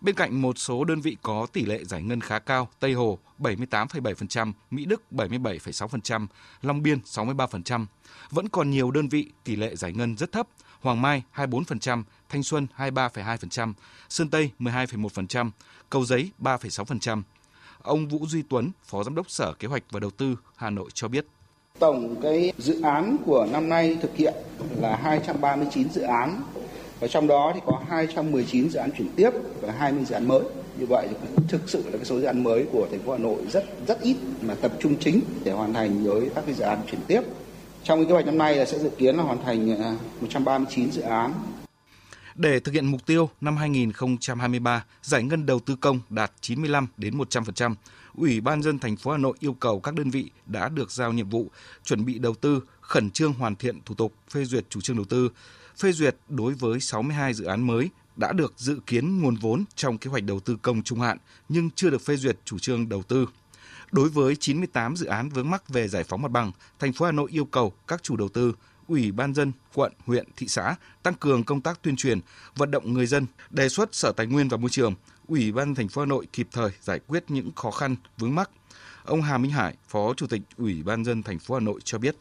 Bên 0.00 0.14
cạnh 0.14 0.42
một 0.42 0.58
số 0.58 0.84
đơn 0.84 1.00
vị 1.00 1.16
có 1.22 1.46
tỷ 1.52 1.64
lệ 1.64 1.84
giải 1.84 2.02
ngân 2.02 2.20
khá 2.20 2.38
cao, 2.38 2.68
Tây 2.80 2.92
Hồ 2.92 3.18
78,7%, 3.38 4.52
Mỹ 4.70 4.84
Đức 4.84 5.02
77,6%, 5.10 6.26
Long 6.62 6.82
Biên 6.82 6.98
63%, 7.04 7.86
vẫn 8.30 8.48
còn 8.48 8.70
nhiều 8.70 8.90
đơn 8.90 9.08
vị 9.08 9.30
tỷ 9.44 9.56
lệ 9.56 9.76
giải 9.76 9.92
ngân 9.92 10.16
rất 10.16 10.32
thấp, 10.32 10.48
Hoàng 10.80 11.02
Mai 11.02 11.22
24%, 11.34 12.02
Thanh 12.28 12.42
Xuân 12.42 12.66
23,2%, 12.76 13.72
Sơn 14.08 14.30
Tây 14.30 14.50
12,1%, 14.58 15.50
Cầu 15.90 16.04
Giấy 16.04 16.30
3,6%. 16.38 17.22
Ông 17.82 18.08
Vũ 18.08 18.26
Duy 18.26 18.42
Tuấn, 18.42 18.70
Phó 18.84 19.04
Giám 19.04 19.14
đốc 19.14 19.30
Sở 19.30 19.52
Kế 19.58 19.68
hoạch 19.68 19.82
và 19.90 20.00
Đầu 20.00 20.10
tư 20.10 20.36
Hà 20.56 20.70
Nội 20.70 20.90
cho 20.94 21.08
biết. 21.08 21.26
Tổng 21.78 22.20
cái 22.22 22.52
dự 22.58 22.80
án 22.82 23.16
của 23.26 23.46
năm 23.52 23.68
nay 23.68 23.98
thực 24.02 24.16
hiện 24.16 24.34
là 24.80 24.96
239 24.96 25.88
dự 25.90 26.02
án 26.02 26.42
và 27.00 27.08
trong 27.08 27.26
đó 27.26 27.52
thì 27.54 27.60
có 27.66 27.82
219 27.88 28.70
dự 28.70 28.78
án 28.78 28.90
chuyển 28.98 29.08
tiếp 29.16 29.30
và 29.60 29.72
20 29.72 30.04
dự 30.04 30.14
án 30.14 30.28
mới. 30.28 30.42
Như 30.78 30.86
vậy 30.86 31.08
thì 31.10 31.42
thực 31.48 31.68
sự 31.70 31.82
là 31.84 31.96
cái 31.96 32.04
số 32.04 32.20
dự 32.20 32.24
án 32.24 32.44
mới 32.44 32.66
của 32.72 32.88
thành 32.90 33.00
phố 33.00 33.12
Hà 33.12 33.18
Nội 33.18 33.42
rất 33.52 33.64
rất 33.86 34.00
ít 34.00 34.16
mà 34.42 34.54
tập 34.54 34.72
trung 34.80 34.96
chính 35.00 35.20
để 35.44 35.52
hoàn 35.52 35.74
thành 35.74 36.04
với 36.04 36.30
các 36.34 36.44
cái 36.46 36.54
dự 36.54 36.62
án 36.62 36.78
chuyển 36.90 37.00
tiếp. 37.06 37.20
Trong 37.84 37.98
cái 37.98 38.06
kế 38.06 38.12
hoạch 38.12 38.26
năm 38.26 38.38
nay 38.38 38.54
là 38.54 38.64
sẽ 38.64 38.78
dự 38.78 38.90
kiến 38.98 39.16
là 39.16 39.22
hoàn 39.22 39.44
thành 39.44 39.82
à, 39.82 39.96
139 40.20 40.90
dự 40.92 41.02
án 41.02 41.32
để 42.38 42.60
thực 42.60 42.72
hiện 42.72 42.86
mục 42.86 43.06
tiêu 43.06 43.30
năm 43.40 43.56
2023, 43.56 44.84
giải 45.02 45.22
ngân 45.22 45.46
đầu 45.46 45.60
tư 45.60 45.76
công 45.80 46.00
đạt 46.10 46.32
95 46.40 46.86
đến 46.96 47.18
100%, 47.18 47.74
Ủy 48.18 48.40
ban 48.40 48.62
dân 48.62 48.78
thành 48.78 48.96
phố 48.96 49.10
Hà 49.10 49.18
Nội 49.18 49.36
yêu 49.40 49.52
cầu 49.52 49.80
các 49.80 49.94
đơn 49.94 50.10
vị 50.10 50.30
đã 50.46 50.68
được 50.68 50.90
giao 50.90 51.12
nhiệm 51.12 51.28
vụ 51.28 51.50
chuẩn 51.84 52.04
bị 52.04 52.18
đầu 52.18 52.34
tư 52.34 52.60
khẩn 52.80 53.10
trương 53.10 53.32
hoàn 53.32 53.56
thiện 53.56 53.80
thủ 53.84 53.94
tục 53.94 54.14
phê 54.30 54.44
duyệt 54.44 54.64
chủ 54.70 54.80
trương 54.80 54.96
đầu 54.96 55.04
tư, 55.04 55.30
phê 55.76 55.92
duyệt 55.92 56.16
đối 56.28 56.54
với 56.54 56.80
62 56.80 57.34
dự 57.34 57.44
án 57.44 57.66
mới 57.66 57.90
đã 58.16 58.32
được 58.32 58.54
dự 58.56 58.80
kiến 58.86 59.20
nguồn 59.20 59.36
vốn 59.36 59.64
trong 59.74 59.98
kế 59.98 60.10
hoạch 60.10 60.24
đầu 60.24 60.40
tư 60.40 60.56
công 60.62 60.82
trung 60.82 61.00
hạn 61.00 61.18
nhưng 61.48 61.70
chưa 61.70 61.90
được 61.90 62.02
phê 62.02 62.16
duyệt 62.16 62.38
chủ 62.44 62.58
trương 62.58 62.88
đầu 62.88 63.02
tư. 63.02 63.26
Đối 63.92 64.08
với 64.08 64.36
98 64.36 64.96
dự 64.96 65.06
án 65.06 65.28
vướng 65.28 65.50
mắc 65.50 65.68
về 65.68 65.88
giải 65.88 66.04
phóng 66.04 66.22
mặt 66.22 66.30
bằng, 66.30 66.52
thành 66.78 66.92
phố 66.92 67.06
Hà 67.06 67.12
Nội 67.12 67.30
yêu 67.32 67.44
cầu 67.44 67.72
các 67.86 68.02
chủ 68.02 68.16
đầu 68.16 68.28
tư, 68.28 68.52
ủy 68.88 69.12
ban 69.12 69.34
dân, 69.34 69.52
quận, 69.74 69.92
huyện, 70.06 70.26
thị 70.36 70.48
xã 70.48 70.74
tăng 71.02 71.14
cường 71.14 71.44
công 71.44 71.60
tác 71.60 71.82
tuyên 71.82 71.96
truyền, 71.96 72.20
vận 72.56 72.70
động 72.70 72.92
người 72.92 73.06
dân, 73.06 73.26
đề 73.50 73.68
xuất 73.68 73.94
Sở 73.94 74.12
Tài 74.12 74.26
nguyên 74.26 74.48
và 74.48 74.56
Môi 74.56 74.70
trường, 74.70 74.94
Ủy 75.28 75.52
ban 75.52 75.74
thành 75.74 75.88
phố 75.88 76.02
Hà 76.02 76.06
Nội 76.06 76.26
kịp 76.32 76.48
thời 76.52 76.70
giải 76.80 77.00
quyết 77.06 77.24
những 77.28 77.50
khó 77.56 77.70
khăn 77.70 77.96
vướng 78.18 78.34
mắc. 78.34 78.50
Ông 79.04 79.22
Hà 79.22 79.38
Minh 79.38 79.50
Hải, 79.50 79.74
Phó 79.88 80.14
Chủ 80.14 80.26
tịch 80.26 80.40
Ủy 80.58 80.82
ban 80.82 81.04
dân 81.04 81.22
thành 81.22 81.38
phố 81.38 81.54
Hà 81.54 81.60
Nội 81.60 81.80
cho 81.84 81.98
biết. 81.98 82.16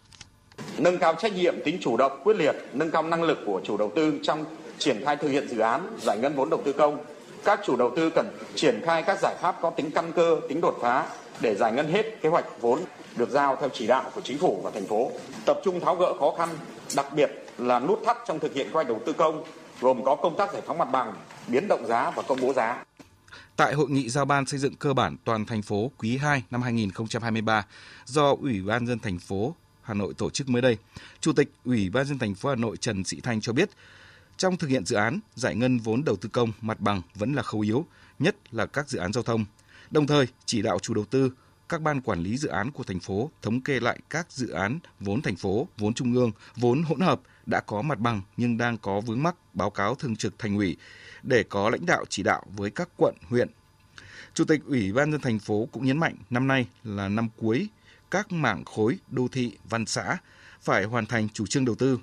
Nâng 0.77 0.97
cao 0.97 1.15
trách 1.15 1.33
nhiệm, 1.33 1.55
tính 1.65 1.77
chủ 1.81 1.97
động, 1.97 2.21
quyết 2.23 2.37
liệt, 2.37 2.55
nâng 2.73 2.91
cao 2.91 3.03
năng 3.03 3.23
lực 3.23 3.37
của 3.45 3.61
chủ 3.63 3.77
đầu 3.77 3.91
tư 3.95 4.19
trong 4.23 4.45
triển 4.77 5.05
khai 5.05 5.15
thực 5.15 5.29
hiện 5.29 5.47
dự 5.49 5.59
án, 5.59 5.97
giải 6.01 6.17
ngân 6.17 6.35
vốn 6.35 6.49
đầu 6.49 6.61
tư 6.65 6.73
công. 6.73 7.05
Các 7.45 7.59
chủ 7.65 7.75
đầu 7.75 7.91
tư 7.95 8.09
cần 8.09 8.37
triển 8.55 8.81
khai 8.85 9.03
các 9.03 9.17
giải 9.21 9.35
pháp 9.41 9.55
có 9.61 9.69
tính 9.69 9.91
căn 9.91 10.11
cơ, 10.11 10.39
tính 10.49 10.61
đột 10.61 10.77
phá 10.81 11.05
để 11.41 11.55
giải 11.55 11.71
ngân 11.71 11.91
hết 11.91 12.21
kế 12.21 12.29
hoạch 12.29 12.61
vốn 12.61 12.79
được 13.17 13.29
giao 13.29 13.55
theo 13.55 13.69
chỉ 13.73 13.87
đạo 13.87 14.11
của 14.15 14.21
chính 14.21 14.37
phủ 14.37 14.61
và 14.63 14.71
thành 14.71 14.87
phố. 14.87 15.11
Tập 15.45 15.59
trung 15.63 15.79
tháo 15.79 15.95
gỡ 15.95 16.13
khó 16.19 16.33
khăn, 16.37 16.49
đặc 16.95 17.05
biệt 17.15 17.31
là 17.57 17.79
nút 17.79 17.99
thắt 18.05 18.17
trong 18.27 18.39
thực 18.39 18.53
hiện 18.53 18.67
kế 18.67 18.73
hoạch 18.73 18.87
đầu 18.87 19.01
tư 19.05 19.13
công, 19.13 19.43
gồm 19.81 20.03
có 20.03 20.15
công 20.15 20.37
tác 20.37 20.53
giải 20.53 20.61
phóng 20.65 20.77
mặt 20.77 20.89
bằng, 20.91 21.13
biến 21.47 21.67
động 21.67 21.85
giá 21.87 22.11
và 22.15 22.23
công 22.27 22.37
bố 22.41 22.53
giá. 22.53 22.83
Tại 23.57 23.73
hội 23.73 23.89
nghị 23.89 24.09
giao 24.09 24.25
ban 24.25 24.45
xây 24.45 24.59
dựng 24.59 24.75
cơ 24.75 24.93
bản 24.93 25.15
toàn 25.23 25.45
thành 25.45 25.61
phố 25.61 25.91
quý 25.97 26.17
2 26.17 26.43
năm 26.51 26.61
2023 26.61 27.65
do 28.05 28.35
Ủy 28.41 28.61
ban 28.61 28.87
dân 28.87 28.99
thành 28.99 29.19
phố 29.19 29.55
Hà 29.81 29.93
Nội 29.93 30.13
tổ 30.17 30.29
chức 30.29 30.49
mới 30.49 30.61
đây, 30.61 30.77
Chủ 31.19 31.33
tịch 31.33 31.51
Ủy 31.65 31.89
ban 31.89 32.05
dân 32.05 32.19
thành 32.19 32.35
phố 32.35 32.49
Hà 32.49 32.55
Nội 32.55 32.77
Trần 32.77 33.03
Sĩ 33.03 33.21
Thanh 33.21 33.41
cho 33.41 33.53
biết, 33.53 33.69
trong 34.37 34.57
thực 34.57 34.69
hiện 34.69 34.85
dự 34.85 34.95
án, 34.95 35.19
giải 35.35 35.55
ngân 35.55 35.79
vốn 35.79 36.03
đầu 36.03 36.15
tư 36.15 36.29
công 36.33 36.51
mặt 36.61 36.79
bằng 36.79 37.01
vẫn 37.15 37.33
là 37.33 37.43
khâu 37.43 37.61
yếu, 37.61 37.85
nhất 38.19 38.35
là 38.51 38.65
các 38.65 38.89
dự 38.89 38.99
án 38.99 39.13
giao 39.13 39.23
thông. 39.23 39.45
Đồng 39.91 40.07
thời, 40.07 40.27
chỉ 40.45 40.61
đạo 40.61 40.79
chủ 40.79 40.93
đầu 40.93 41.05
tư, 41.05 41.31
các 41.69 41.81
ban 41.81 42.01
quản 42.01 42.19
lý 42.19 42.37
dự 42.37 42.49
án 42.49 42.71
của 42.71 42.83
thành 42.83 42.99
phố 42.99 43.31
thống 43.41 43.61
kê 43.61 43.79
lại 43.79 43.99
các 44.09 44.31
dự 44.31 44.49
án 44.49 44.79
vốn 44.99 45.21
thành 45.21 45.35
phố, 45.35 45.67
vốn 45.77 45.93
trung 45.93 46.13
ương, 46.13 46.31
vốn 46.55 46.83
hỗn 46.83 46.99
hợp 46.99 47.21
đã 47.45 47.61
có 47.61 47.81
mặt 47.81 47.99
bằng 47.99 48.21
nhưng 48.37 48.57
đang 48.57 48.77
có 48.77 49.01
vướng 49.01 49.23
mắc 49.23 49.35
báo 49.53 49.69
cáo 49.69 49.95
thường 49.95 50.15
trực 50.15 50.39
thành 50.39 50.57
ủy 50.57 50.77
để 51.23 51.43
có 51.43 51.69
lãnh 51.69 51.85
đạo 51.85 52.05
chỉ 52.09 52.23
đạo 52.23 52.43
với 52.55 52.69
các 52.69 52.89
quận, 52.97 53.15
huyện. 53.29 53.49
Chủ 54.33 54.45
tịch 54.45 54.61
Ủy 54.65 54.93
ban 54.93 55.11
dân 55.11 55.21
thành 55.21 55.39
phố 55.39 55.67
cũng 55.71 55.85
nhấn 55.85 55.97
mạnh 55.97 56.15
năm 56.29 56.47
nay 56.47 56.67
là 56.83 57.09
năm 57.09 57.29
cuối 57.37 57.67
các 58.11 58.31
mảng 58.31 58.65
khối 58.65 58.97
đô 59.11 59.27
thị, 59.27 59.57
văn 59.69 59.85
xã 59.85 60.17
phải 60.61 60.83
hoàn 60.83 61.05
thành 61.05 61.29
chủ 61.29 61.47
trương 61.47 61.65
đầu 61.65 61.75
tư. 61.75 61.99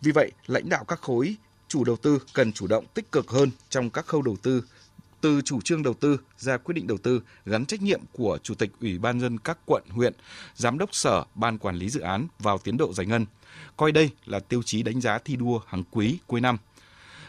Vì 0.00 0.12
vậy, 0.12 0.32
lãnh 0.46 0.68
đạo 0.68 0.84
các 0.84 1.00
khối 1.00 1.36
chủ 1.68 1.84
đầu 1.84 1.96
tư 1.96 2.18
cần 2.34 2.52
chủ 2.52 2.66
động 2.66 2.84
tích 2.94 3.12
cực 3.12 3.30
hơn 3.30 3.50
trong 3.68 3.90
các 3.90 4.06
khâu 4.06 4.22
đầu 4.22 4.36
tư 4.42 4.64
từ 5.20 5.40
chủ 5.42 5.60
trương 5.60 5.82
đầu 5.82 5.94
tư 5.94 6.20
ra 6.38 6.56
quyết 6.56 6.72
định 6.72 6.86
đầu 6.86 6.98
tư 6.98 7.22
gắn 7.46 7.66
trách 7.66 7.82
nhiệm 7.82 8.00
của 8.12 8.38
chủ 8.42 8.54
tịch 8.54 8.70
ủy 8.80 8.98
ban 8.98 9.20
dân 9.20 9.38
các 9.38 9.58
quận 9.66 9.82
huyện 9.90 10.12
giám 10.54 10.78
đốc 10.78 10.94
sở 10.94 11.24
ban 11.34 11.58
quản 11.58 11.76
lý 11.76 11.88
dự 11.88 12.00
án 12.00 12.26
vào 12.38 12.58
tiến 12.58 12.76
độ 12.76 12.92
giải 12.92 13.06
ngân. 13.06 13.26
Coi 13.76 13.92
đây 13.92 14.10
là 14.26 14.40
tiêu 14.40 14.62
chí 14.62 14.82
đánh 14.82 15.00
giá 15.00 15.18
thi 15.18 15.36
đua 15.36 15.60
hàng 15.66 15.82
quý 15.90 16.18
cuối 16.26 16.40
năm. 16.40 16.56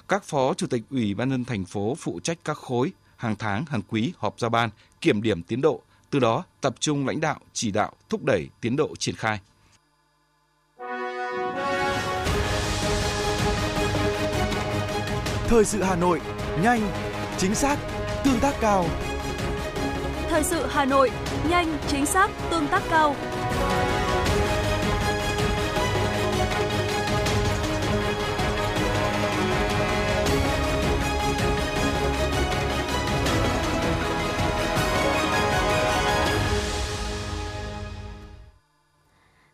Các 0.07 0.23
phó 0.23 0.53
chủ 0.53 0.67
tịch 0.67 0.83
ủy 0.89 1.13
ban 1.13 1.29
dân 1.29 1.45
thành 1.45 1.65
phố 1.65 1.95
phụ 1.99 2.19
trách 2.23 2.37
các 2.45 2.57
khối 2.57 2.91
hàng 3.15 3.35
tháng 3.35 3.65
hàng 3.65 3.81
quý 3.87 4.13
họp 4.17 4.39
giao 4.39 4.49
ban 4.49 4.69
kiểm 5.01 5.21
điểm 5.21 5.43
tiến 5.43 5.61
độ 5.61 5.81
từ 6.09 6.19
đó 6.19 6.43
tập 6.61 6.75
trung 6.79 7.07
lãnh 7.07 7.19
đạo 7.19 7.39
chỉ 7.53 7.71
đạo 7.71 7.91
thúc 8.09 8.23
đẩy 8.23 8.49
tiến 8.61 8.75
độ 8.75 8.95
triển 8.95 9.15
khai. 9.15 9.39
Thời 15.47 15.65
sự 15.65 15.83
Hà 15.83 15.95
Nội, 15.95 16.21
nhanh, 16.63 17.10
chính 17.41 17.55
xác, 17.55 17.77
tương 18.25 18.39
tác 18.39 18.55
cao. 18.61 18.85
Thời 20.29 20.43
sự 20.43 20.65
Hà 20.69 20.85
Nội, 20.85 21.11
nhanh, 21.49 21.77
chính 21.87 22.05
xác, 22.05 22.31
tương 22.51 22.67
tác 22.67 22.83
cao. 22.89 23.15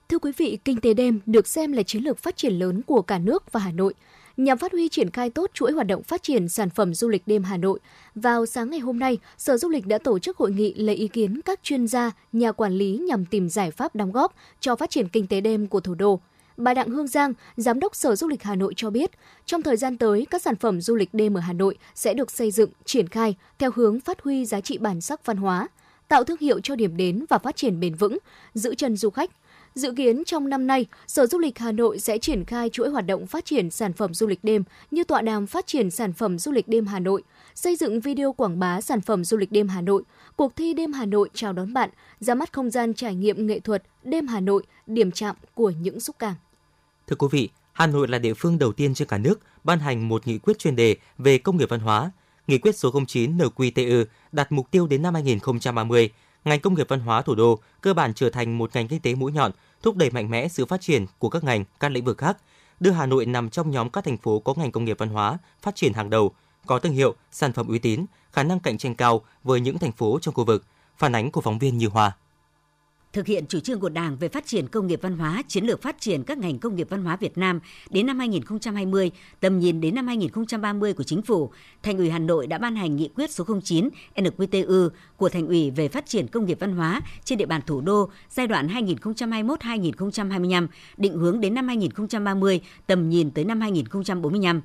Thưa 0.10 0.20
quý 0.20 0.32
vị, 0.38 0.58
kinh 0.66 0.82
tế 0.82 0.94
đêm 0.94 1.20
được 1.26 1.48
xem 1.48 1.72
là 1.72 1.84
chiến 1.84 2.04
lược 2.04 2.18
phát 2.18 2.38
triển 2.38 2.54
lớn 2.54 2.82
của 2.82 3.02
cả 3.02 3.20
nước 3.20 3.52
và 3.52 3.60
Hà 3.60 3.72
Nội– 3.72 3.94
Nhằm 4.38 4.58
phát 4.58 4.72
huy 4.72 4.90
triển 4.90 5.12
khai 5.12 5.30
tốt 5.30 5.52
chuỗi 5.54 5.72
hoạt 5.72 5.88
động 5.88 6.04
phát 6.04 6.24
triển 6.24 6.50
sản 6.50 6.70
phẩm 6.70 6.94
du 6.94 7.10
lịch 7.10 7.24
đêm 7.26 7.44
Hà 7.44 7.58
Nội, 7.58 7.80
vào 8.16 8.46
sáng 8.46 8.70
ngày 8.70 8.80
hôm 8.80 9.00
nay, 9.00 9.18
Sở 9.38 9.58
Du 9.58 9.70
lịch 9.70 9.86
đã 9.86 9.98
tổ 9.98 10.20
chức 10.20 10.38
hội 10.38 10.52
nghị 10.52 10.74
lấy 10.74 10.96
ý 10.96 11.08
kiến 11.08 11.42
các 11.46 11.60
chuyên 11.64 11.88
gia, 11.88 12.12
nhà 12.34 12.52
quản 12.52 12.74
lý 12.74 12.98
nhằm 12.98 13.26
tìm 13.26 13.50
giải 13.50 13.72
pháp 13.72 13.96
đóng 13.96 14.12
góp 14.12 14.36
cho 14.60 14.76
phát 14.76 14.90
triển 14.90 15.10
kinh 15.10 15.28
tế 15.28 15.42
đêm 15.42 15.68
của 15.68 15.80
thủ 15.80 15.96
đô. 15.96 16.20
Bà 16.58 16.74
Đặng 16.74 16.90
Hương 16.90 17.08
Giang, 17.08 17.34
Giám 17.58 17.80
đốc 17.80 17.96
Sở 17.96 18.16
Du 18.16 18.28
lịch 18.28 18.44
Hà 18.44 18.56
Nội 18.56 18.74
cho 18.76 18.90
biết, 18.90 19.12
trong 19.46 19.62
thời 19.62 19.78
gian 19.78 19.98
tới, 19.98 20.28
các 20.30 20.42
sản 20.42 20.56
phẩm 20.56 20.82
du 20.82 20.96
lịch 20.96 21.14
đêm 21.14 21.38
ở 21.38 21.42
Hà 21.42 21.54
Nội 21.54 21.78
sẽ 21.96 22.14
được 22.14 22.32
xây 22.32 22.52
dựng, 22.52 22.70
triển 22.86 23.08
khai 23.08 23.36
theo 23.60 23.72
hướng 23.76 24.00
phát 24.00 24.22
huy 24.22 24.46
giá 24.46 24.62
trị 24.62 24.78
bản 24.78 25.02
sắc 25.02 25.26
văn 25.26 25.38
hóa, 25.38 25.68
tạo 26.08 26.24
thương 26.24 26.38
hiệu 26.40 26.60
cho 26.60 26.76
điểm 26.76 26.98
đến 26.98 27.26
và 27.30 27.38
phát 27.38 27.56
triển 27.56 27.80
bền 27.80 27.96
vững, 27.96 28.18
giữ 28.54 28.76
chân 28.76 28.98
du 28.98 29.10
khách, 29.10 29.32
Dự 29.78 29.92
kiến 29.92 30.24
trong 30.26 30.50
năm 30.50 30.68
nay, 30.68 30.86
Sở 31.08 31.26
Du 31.26 31.40
lịch 31.40 31.60
Hà 31.60 31.72
Nội 31.72 32.00
sẽ 32.00 32.18
triển 32.18 32.46
khai 32.46 32.70
chuỗi 32.70 32.90
hoạt 32.90 33.06
động 33.06 33.28
phát 33.28 33.46
triển 33.46 33.72
sản 33.72 33.94
phẩm 33.94 34.14
du 34.14 34.28
lịch 34.28 34.44
đêm 34.44 34.64
như 34.92 35.04
tọa 35.04 35.22
đàm 35.22 35.48
phát 35.48 35.68
triển 35.68 35.92
sản 35.92 36.14
phẩm 36.14 36.40
du 36.40 36.52
lịch 36.52 36.68
đêm 36.68 36.86
Hà 36.86 37.00
Nội, 37.00 37.24
xây 37.56 37.76
dựng 37.76 38.00
video 38.00 38.34
quảng 38.34 38.60
bá 38.60 38.82
sản 38.82 39.02
phẩm 39.02 39.26
du 39.26 39.38
lịch 39.38 39.52
đêm 39.52 39.68
Hà 39.68 39.82
Nội, 39.82 40.04
cuộc 40.36 40.56
thi 40.56 40.74
đêm 40.74 40.94
Hà 40.94 41.06
Nội 41.06 41.30
chào 41.34 41.54
đón 41.54 41.74
bạn, 41.74 41.90
ra 42.20 42.36
mắt 42.36 42.54
không 42.54 42.70
gian 42.70 42.94
trải 42.94 43.16
nghiệm 43.16 43.48
nghệ 43.48 43.60
thuật 43.60 43.84
đêm 44.04 44.28
Hà 44.28 44.40
Nội, 44.40 44.64
điểm 44.88 45.12
chạm 45.12 45.36
của 45.54 45.70
những 45.70 46.00
xúc 46.00 46.16
cảm. 46.20 46.36
Thưa 47.08 47.16
quý 47.16 47.28
vị, 47.32 47.50
Hà 47.74 47.88
Nội 47.88 48.08
là 48.08 48.20
địa 48.20 48.34
phương 48.34 48.60
đầu 48.60 48.74
tiên 48.74 48.94
trên 48.94 49.08
cả 49.08 49.18
nước 49.18 49.40
ban 49.64 49.80
hành 49.80 50.08
một 50.08 50.28
nghị 50.28 50.38
quyết 50.38 50.60
chuyên 50.60 50.76
đề 50.76 50.96
về 51.18 51.38
công 51.38 51.58
nghiệp 51.58 51.70
văn 51.70 51.80
hóa. 51.80 52.12
Nghị 52.48 52.58
quyết 52.58 52.76
số 52.76 52.92
09 53.08 53.38
NQTU 53.38 54.06
đặt 54.32 54.52
mục 54.52 54.72
tiêu 54.72 54.88
đến 54.88 55.02
năm 55.02 55.14
2030, 55.14 56.12
ngành 56.46 56.60
công 56.60 56.74
nghiệp 56.74 56.88
văn 56.90 57.00
hóa 57.00 57.22
thủ 57.22 57.36
đô 57.36 57.60
cơ 57.82 57.94
bản 57.94 58.14
trở 58.14 58.30
thành 58.30 58.58
một 58.58 58.70
ngành 58.74 58.88
kinh 58.88 59.00
tế 59.00 59.16
mũi 59.16 59.32
nhọn 59.32 59.52
thúc 59.84 59.96
đẩy 59.96 60.10
mạnh 60.10 60.30
mẽ 60.30 60.48
sự 60.48 60.66
phát 60.66 60.82
triển 60.82 61.06
của 61.20 61.30
các 61.30 61.44
ngành, 61.44 61.66
các 61.80 61.92
lĩnh 61.92 62.06
vực 62.06 62.18
khác, 62.18 62.38
đưa 62.80 62.92
Hà 62.92 63.06
Nội 63.06 63.26
nằm 63.26 63.50
trong 63.50 63.72
nhóm 63.72 63.90
các 63.90 64.04
thành 64.04 64.18
phố 64.18 64.40
có 64.40 64.54
ngành 64.58 64.72
công 64.72 64.86
nghiệp 64.86 64.98
văn 65.00 65.10
hóa 65.10 65.38
phát 65.62 65.76
triển 65.76 65.94
hàng 65.94 66.10
đầu, 66.10 66.32
có 66.66 66.80
thương 66.80 66.94
hiệu, 66.94 67.16
sản 67.32 67.54
phẩm 67.54 67.68
uy 67.68 67.80
tín, 67.80 68.06
khả 68.32 68.44
năng 68.44 68.60
cạnh 68.60 68.78
tranh 68.78 68.96
cao 68.96 69.22
với 69.44 69.60
những 69.60 69.80
thành 69.80 69.92
phố 69.92 70.20
trong 70.22 70.34
khu 70.34 70.46
vực. 70.46 70.66
Phản 70.98 71.16
ánh 71.16 71.32
của 71.32 71.42
phóng 71.42 71.60
viên 71.60 71.78
Như 71.78 71.88
Hoa 71.88 72.18
thực 73.18 73.28
hiện 73.28 73.46
chủ 73.48 73.60
trương 73.60 73.80
của 73.80 73.90
Đảng 73.90 74.18
về 74.18 74.30
phát 74.30 74.46
triển 74.46 74.68
công 74.68 74.88
nghiệp 74.88 75.00
văn 75.02 75.18
hóa, 75.18 75.44
chiến 75.48 75.66
lược 75.66 75.82
phát 75.82 75.96
triển 76.00 76.24
các 76.24 76.38
ngành 76.38 76.60
công 76.60 76.76
nghiệp 76.76 76.88
văn 76.90 77.04
hóa 77.04 77.16
Việt 77.16 77.38
Nam 77.38 77.60
đến 77.90 78.06
năm 78.06 78.20
2020, 78.20 79.12
tầm 79.40 79.60
nhìn 79.60 79.82
đến 79.82 79.96
năm 79.96 80.08
2030 80.08 80.94
của 80.94 81.04
Chính 81.04 81.22
phủ, 81.22 81.52
Thành 81.84 81.98
ủy 81.98 82.10
Hà 82.10 82.20
Nội 82.20 82.48
đã 82.48 82.58
ban 82.58 82.76
hành 82.76 82.96
nghị 82.96 83.10
quyết 83.16 83.32
số 83.32 83.46
09 83.64 83.90
NQTU 84.16 84.90
của 85.18 85.30
Thành 85.30 85.48
ủy 85.48 85.72
về 85.72 85.88
phát 85.88 86.06
triển 86.06 86.28
công 86.28 86.46
nghiệp 86.46 86.58
văn 86.60 86.76
hóa 86.76 87.02
trên 87.24 87.38
địa 87.38 87.46
bàn 87.46 87.62
thủ 87.68 87.82
đô 87.82 88.10
giai 88.30 88.48
đoạn 88.48 88.68
2021-2025, 88.68 90.68
định 90.98 91.14
hướng 91.14 91.42
đến 91.42 91.54
năm 91.54 91.68
2030, 91.68 92.62
tầm 92.88 93.10
nhìn 93.10 93.32
tới 93.32 93.46
năm 93.46 93.62
2045. 93.62 94.62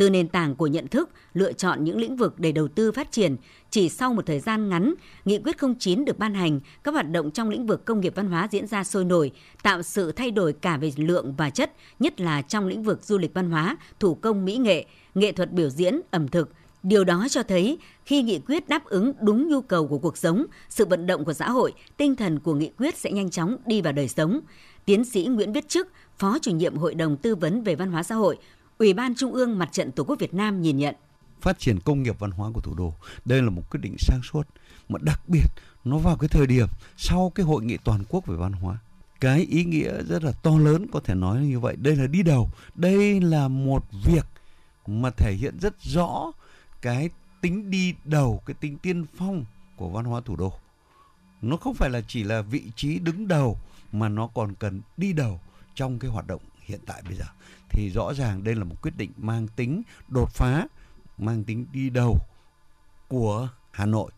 Từ 0.00 0.10
nền 0.10 0.28
tảng 0.28 0.54
của 0.54 0.66
nhận 0.66 0.88
thức, 0.88 1.10
lựa 1.34 1.52
chọn 1.52 1.84
những 1.84 1.98
lĩnh 1.98 2.16
vực 2.16 2.34
để 2.38 2.52
đầu 2.52 2.68
tư 2.68 2.92
phát 2.92 3.12
triển, 3.12 3.36
chỉ 3.70 3.88
sau 3.88 4.14
một 4.14 4.26
thời 4.26 4.40
gian 4.40 4.68
ngắn, 4.68 4.94
Nghị 5.24 5.38
quyết 5.38 5.56
09 5.78 6.04
được 6.04 6.18
ban 6.18 6.34
hành, 6.34 6.60
các 6.84 6.94
hoạt 6.94 7.10
động 7.10 7.30
trong 7.30 7.48
lĩnh 7.48 7.66
vực 7.66 7.84
công 7.84 8.00
nghiệp 8.00 8.12
văn 8.16 8.26
hóa 8.26 8.48
diễn 8.50 8.66
ra 8.66 8.84
sôi 8.84 9.04
nổi, 9.04 9.30
tạo 9.62 9.82
sự 9.82 10.12
thay 10.12 10.30
đổi 10.30 10.52
cả 10.52 10.76
về 10.76 10.92
lượng 10.96 11.34
và 11.36 11.50
chất, 11.50 11.72
nhất 11.98 12.20
là 12.20 12.42
trong 12.42 12.66
lĩnh 12.66 12.82
vực 12.82 13.04
du 13.04 13.18
lịch 13.18 13.34
văn 13.34 13.50
hóa, 13.50 13.76
thủ 14.00 14.14
công 14.14 14.44
mỹ 14.44 14.56
nghệ, 14.56 14.86
nghệ 15.14 15.32
thuật 15.32 15.52
biểu 15.52 15.68
diễn, 15.68 16.00
ẩm 16.10 16.28
thực, 16.28 16.50
Điều 16.82 17.04
đó 17.04 17.26
cho 17.30 17.42
thấy 17.42 17.78
khi 18.04 18.22
nghị 18.22 18.38
quyết 18.38 18.68
đáp 18.68 18.84
ứng 18.84 19.12
đúng 19.20 19.48
nhu 19.48 19.60
cầu 19.60 19.86
của 19.86 19.98
cuộc 19.98 20.16
sống, 20.16 20.46
sự 20.68 20.84
vận 20.84 21.06
động 21.06 21.24
của 21.24 21.32
xã 21.32 21.50
hội, 21.50 21.72
tinh 21.96 22.16
thần 22.16 22.38
của 22.38 22.54
nghị 22.54 22.70
quyết 22.78 22.96
sẽ 22.96 23.12
nhanh 23.12 23.30
chóng 23.30 23.56
đi 23.66 23.80
vào 23.82 23.92
đời 23.92 24.08
sống. 24.08 24.40
Tiến 24.84 25.04
sĩ 25.04 25.24
Nguyễn 25.24 25.52
Viết 25.52 25.68
Chức, 25.68 25.88
Phó 26.18 26.38
chủ 26.38 26.50
nhiệm 26.50 26.76
Hội 26.76 26.94
đồng 26.94 27.16
Tư 27.16 27.34
vấn 27.34 27.62
về 27.62 27.74
Văn 27.74 27.92
hóa 27.92 28.02
xã 28.02 28.14
hội, 28.14 28.38
Ủy 28.80 28.92
ban 28.92 29.14
Trung 29.14 29.32
ương 29.32 29.58
Mặt 29.58 29.68
trận 29.72 29.92
Tổ 29.92 30.04
quốc 30.04 30.18
Việt 30.18 30.34
Nam 30.34 30.62
nhìn 30.62 30.78
nhận. 30.78 30.94
Phát 31.40 31.58
triển 31.58 31.80
công 31.80 32.02
nghiệp 32.02 32.18
văn 32.18 32.30
hóa 32.30 32.50
của 32.54 32.60
thủ 32.60 32.74
đô, 32.74 32.94
đây 33.24 33.42
là 33.42 33.50
một 33.50 33.62
quyết 33.70 33.80
định 33.80 33.96
sáng 33.98 34.20
suốt, 34.22 34.48
mà 34.88 34.98
đặc 35.02 35.20
biệt 35.28 35.46
nó 35.84 35.98
vào 35.98 36.16
cái 36.16 36.28
thời 36.28 36.46
điểm 36.46 36.68
sau 36.96 37.32
cái 37.34 37.46
hội 37.46 37.62
nghị 37.62 37.76
toàn 37.76 38.04
quốc 38.08 38.26
về 38.26 38.36
văn 38.36 38.52
hóa. 38.52 38.78
Cái 39.20 39.46
ý 39.50 39.64
nghĩa 39.64 40.02
rất 40.02 40.24
là 40.24 40.32
to 40.32 40.58
lớn 40.58 40.86
có 40.92 41.00
thể 41.04 41.14
nói 41.14 41.40
như 41.40 41.60
vậy. 41.60 41.76
Đây 41.76 41.96
là 41.96 42.06
đi 42.06 42.22
đầu, 42.22 42.50
đây 42.74 43.20
là 43.20 43.48
một 43.48 43.84
việc 44.04 44.26
mà 44.86 45.10
thể 45.10 45.32
hiện 45.32 45.58
rất 45.60 45.82
rõ 45.82 46.32
cái 46.82 47.10
tính 47.40 47.70
đi 47.70 47.94
đầu, 48.04 48.42
cái 48.46 48.54
tính 48.60 48.78
tiên 48.78 49.04
phong 49.16 49.44
của 49.76 49.88
văn 49.88 50.04
hóa 50.04 50.20
thủ 50.24 50.36
đô. 50.36 50.52
Nó 51.42 51.56
không 51.56 51.74
phải 51.74 51.90
là 51.90 52.00
chỉ 52.08 52.24
là 52.24 52.42
vị 52.42 52.62
trí 52.76 52.98
đứng 52.98 53.28
đầu 53.28 53.58
mà 53.92 54.08
nó 54.08 54.26
còn 54.26 54.54
cần 54.54 54.80
đi 54.96 55.12
đầu 55.12 55.40
trong 55.74 55.98
cái 55.98 56.10
hoạt 56.10 56.26
động 56.26 56.42
hiện 56.60 56.80
tại 56.86 57.02
bây 57.08 57.16
giờ 57.16 57.24
thì 57.70 57.90
rõ 57.90 58.14
ràng 58.14 58.44
đây 58.44 58.54
là 58.54 58.64
một 58.64 58.76
quyết 58.82 58.96
định 58.96 59.10
mang 59.16 59.48
tính 59.56 59.82
đột 60.08 60.30
phá, 60.34 60.66
mang 61.18 61.44
tính 61.44 61.66
đi 61.72 61.90
đầu 61.90 62.16
của 63.08 63.48
Hà 63.70 63.86
Nội. 63.86 64.10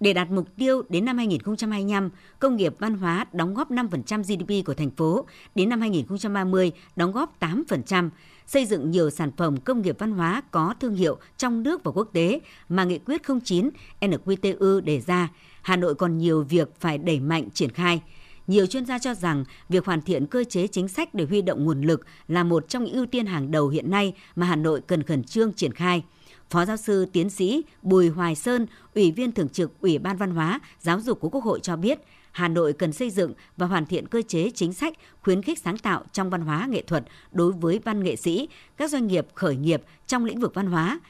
Để 0.00 0.12
đạt 0.12 0.30
mục 0.30 0.48
tiêu 0.56 0.82
đến 0.88 1.04
năm 1.04 1.16
2025, 1.16 2.10
công 2.38 2.56
nghiệp 2.56 2.74
văn 2.78 2.94
hóa 2.94 3.26
đóng 3.32 3.54
góp 3.54 3.70
5% 3.70 4.22
GDP 4.22 4.66
của 4.66 4.74
thành 4.74 4.90
phố, 4.90 5.26
đến 5.54 5.68
năm 5.68 5.80
2030 5.80 6.72
đóng 6.96 7.12
góp 7.12 7.40
8%, 7.40 8.10
xây 8.46 8.66
dựng 8.66 8.90
nhiều 8.90 9.10
sản 9.10 9.30
phẩm 9.36 9.56
công 9.56 9.82
nghiệp 9.82 9.96
văn 9.98 10.12
hóa 10.12 10.42
có 10.50 10.74
thương 10.80 10.94
hiệu 10.94 11.18
trong 11.36 11.62
nước 11.62 11.84
và 11.84 11.92
quốc 11.94 12.08
tế 12.12 12.40
mà 12.68 12.84
nghị 12.84 12.98
quyết 12.98 13.22
09 13.44 13.70
NQTU 14.00 14.80
đề 14.80 15.00
ra, 15.00 15.28
Hà 15.62 15.76
Nội 15.76 15.94
còn 15.94 16.18
nhiều 16.18 16.42
việc 16.42 16.68
phải 16.80 16.98
đẩy 16.98 17.20
mạnh 17.20 17.50
triển 17.50 17.70
khai. 17.70 18.02
Nhiều 18.46 18.66
chuyên 18.66 18.86
gia 18.86 18.98
cho 18.98 19.14
rằng 19.14 19.44
việc 19.68 19.86
hoàn 19.86 20.02
thiện 20.02 20.26
cơ 20.26 20.44
chế 20.44 20.66
chính 20.66 20.88
sách 20.88 21.14
để 21.14 21.24
huy 21.24 21.42
động 21.42 21.64
nguồn 21.64 21.82
lực 21.82 22.06
là 22.28 22.44
một 22.44 22.68
trong 22.68 22.84
những 22.84 22.94
ưu 22.94 23.06
tiên 23.06 23.26
hàng 23.26 23.50
đầu 23.50 23.68
hiện 23.68 23.90
nay 23.90 24.14
mà 24.36 24.46
Hà 24.46 24.56
Nội 24.56 24.80
cần 24.86 25.02
khẩn 25.02 25.24
trương 25.24 25.52
triển 25.52 25.72
khai. 25.72 26.04
Phó 26.50 26.64
giáo 26.64 26.76
sư 26.76 27.06
tiến 27.12 27.30
sĩ 27.30 27.62
Bùi 27.82 28.08
Hoài 28.08 28.34
Sơn, 28.34 28.66
Ủy 28.94 29.10
viên 29.10 29.32
Thường 29.32 29.48
trực 29.48 29.80
Ủy 29.80 29.98
ban 29.98 30.16
Văn 30.16 30.30
hóa, 30.30 30.60
Giáo 30.80 31.00
dục 31.00 31.20
của 31.20 31.28
Quốc 31.28 31.44
hội 31.44 31.60
cho 31.60 31.76
biết, 31.76 31.98
Hà 32.32 32.48
Nội 32.48 32.72
cần 32.72 32.92
xây 32.92 33.10
dựng 33.10 33.32
và 33.56 33.66
hoàn 33.66 33.86
thiện 33.86 34.06
cơ 34.06 34.22
chế 34.28 34.50
chính 34.54 34.72
sách 34.72 34.94
khuyến 35.22 35.42
khích 35.42 35.58
sáng 35.58 35.78
tạo 35.78 36.04
trong 36.12 36.30
văn 36.30 36.40
hóa 36.40 36.66
nghệ 36.70 36.82
thuật 36.82 37.04
đối 37.32 37.52
với 37.52 37.80
văn 37.84 38.04
nghệ 38.04 38.16
sĩ, 38.16 38.48
các 38.76 38.90
doanh 38.90 39.06
nghiệp 39.06 39.26
khởi 39.34 39.56
nghiệp 39.56 39.82
trong 40.06 40.24
lĩnh 40.24 40.40
vực 40.40 40.54
văn 40.54 40.66
hóa. 40.66 41.00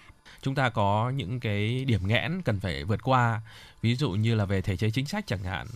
Chúng 0.43 0.55
ta 0.55 0.69
có 0.69 1.11
những 1.11 1.41
cái 1.41 1.85
điểm 1.85 2.09
nghẽn 2.09 2.43
cần 2.43 2.61
phải 2.61 2.85
vượt 2.85 3.03
qua, 3.03 3.41
ví 3.83 3.95
dụ 3.95 4.11
như 4.11 4.35
là 4.35 4.45
về 4.45 4.63
thể 4.63 4.77
chế 4.77 4.91
chính 4.91 5.07
sách 5.07 5.27
chẳng 5.27 5.45
hạn. 5.45 5.67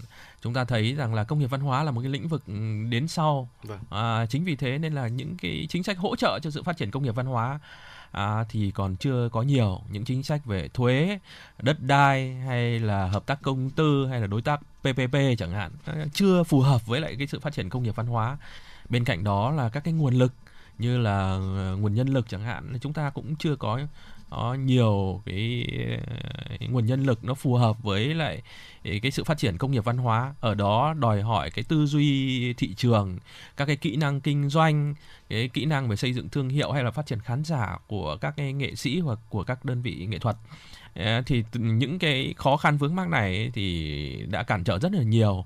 Chúng 0.42 0.54
ta 0.54 0.64
thấy 0.64 0.94
rằng 0.94 1.14
là 1.14 1.24
công 1.24 1.38
nghiệp 1.38 1.50
văn 1.50 1.60
hóa 1.60 1.82
là 1.82 1.90
một 1.90 2.00
cái 2.00 2.10
lĩnh 2.10 2.28
vực 2.28 2.42
đến 2.90 3.08
sau. 3.08 3.48
Vâng. 3.62 3.80
À, 3.90 4.26
chính 4.26 4.44
vì 4.44 4.56
thế 4.56 4.78
nên 4.78 4.92
là 4.92 5.08
những 5.08 5.36
cái 5.36 5.66
chính 5.70 5.82
sách 5.82 5.98
hỗ 5.98 6.16
trợ 6.16 6.38
cho 6.42 6.50
sự 6.50 6.62
phát 6.62 6.76
triển 6.76 6.90
công 6.90 7.02
nghiệp 7.02 7.14
văn 7.14 7.26
hóa 7.26 7.58
à, 8.16 8.44
thì 8.48 8.70
còn 8.70 8.96
chưa 8.96 9.28
có 9.32 9.42
nhiều 9.42 9.80
những 9.90 10.04
chính 10.04 10.22
sách 10.22 10.44
về 10.44 10.68
thuế, 10.68 11.18
đất 11.62 11.82
đai 11.82 12.34
hay 12.34 12.78
là 12.78 13.06
hợp 13.06 13.26
tác 13.26 13.42
công 13.42 13.70
tư 13.70 14.06
hay 14.06 14.20
là 14.20 14.26
đối 14.26 14.42
tác 14.42 14.60
PPP 14.80 15.16
chẳng 15.38 15.50
hạn 15.50 15.70
chưa 16.14 16.42
phù 16.44 16.60
hợp 16.60 16.86
với 16.86 17.00
lại 17.00 17.16
cái 17.18 17.26
sự 17.26 17.40
phát 17.40 17.52
triển 17.52 17.68
công 17.68 17.82
nghiệp 17.82 17.96
văn 17.96 18.06
hóa. 18.06 18.38
Bên 18.88 19.04
cạnh 19.04 19.24
đó 19.24 19.50
là 19.50 19.68
các 19.68 19.84
cái 19.84 19.94
nguồn 19.94 20.14
lực 20.14 20.32
như 20.78 20.98
là 20.98 21.20
ờ, 21.56 21.76
nguồn 21.80 21.94
nhân 21.94 22.08
lực 22.08 22.28
chẳng 22.28 22.42
hạn 22.42 22.78
chúng 22.80 22.92
ta 22.92 23.10
cũng 23.10 23.36
chưa 23.36 23.56
có 23.56 23.80
có 24.30 24.54
nhiều 24.54 25.22
ờ, 25.26 25.32
cái 26.58 26.68
nguồn 26.68 26.86
nhân 26.86 27.04
lực 27.04 27.24
nó 27.24 27.34
phù 27.34 27.54
hợp 27.54 27.82
với 27.82 28.14
lại 28.14 28.42
ờ, 28.84 28.90
cái 29.02 29.10
sự 29.10 29.24
phát 29.24 29.38
triển 29.38 29.58
công 29.58 29.70
nghiệp 29.70 29.84
văn 29.84 29.96
hóa. 29.96 30.34
Ở 30.40 30.54
đó 30.54 30.94
đòi 30.98 31.22
hỏi 31.22 31.50
cái 31.50 31.64
tư 31.68 31.86
duy 31.86 32.52
thị 32.54 32.74
trường, 32.74 33.18
các 33.56 33.66
cái 33.66 33.76
kỹ 33.76 33.96
năng 33.96 34.20
kinh 34.20 34.48
doanh, 34.48 34.94
cái 35.28 35.48
kỹ 35.48 35.64
năng 35.64 35.88
về 35.88 35.96
xây 35.96 36.12
dựng 36.12 36.28
thương 36.28 36.48
hiệu 36.48 36.72
hay 36.72 36.84
là 36.84 36.90
phát 36.90 37.06
triển 37.06 37.20
khán 37.20 37.44
giả 37.44 37.78
của 37.86 38.16
các 38.16 38.34
cái 38.36 38.52
nghệ 38.52 38.74
sĩ 38.74 39.00
hoặc 39.00 39.18
của 39.28 39.44
các 39.44 39.64
đơn 39.64 39.82
vị 39.82 40.06
nghệ 40.06 40.18
thuật. 40.18 40.36
Ờ, 40.94 41.22
thì 41.26 41.44
những 41.52 41.98
cái 41.98 42.34
khó 42.36 42.56
khăn 42.56 42.76
vướng 42.76 42.96
mắc 42.96 43.08
này 43.08 43.50
thì 43.54 44.26
đã 44.30 44.42
cản 44.42 44.64
trở 44.64 44.78
rất 44.78 44.92
là 44.92 45.02
nhiều. 45.02 45.44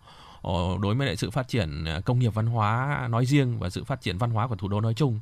Đối 0.82 0.94
với 0.94 1.06
lại 1.06 1.16
sự 1.16 1.30
phát 1.30 1.49
triển 1.49 1.84
công 2.04 2.18
nghiệp 2.18 2.34
văn 2.34 2.46
hóa 2.46 3.06
nói 3.10 3.26
riêng 3.26 3.58
và 3.58 3.70
sự 3.70 3.84
phát 3.84 4.00
triển 4.00 4.18
văn 4.18 4.30
hóa 4.30 4.46
của 4.46 4.56
thủ 4.56 4.68
đô 4.68 4.80
nói 4.80 4.94
chung. 4.94 5.20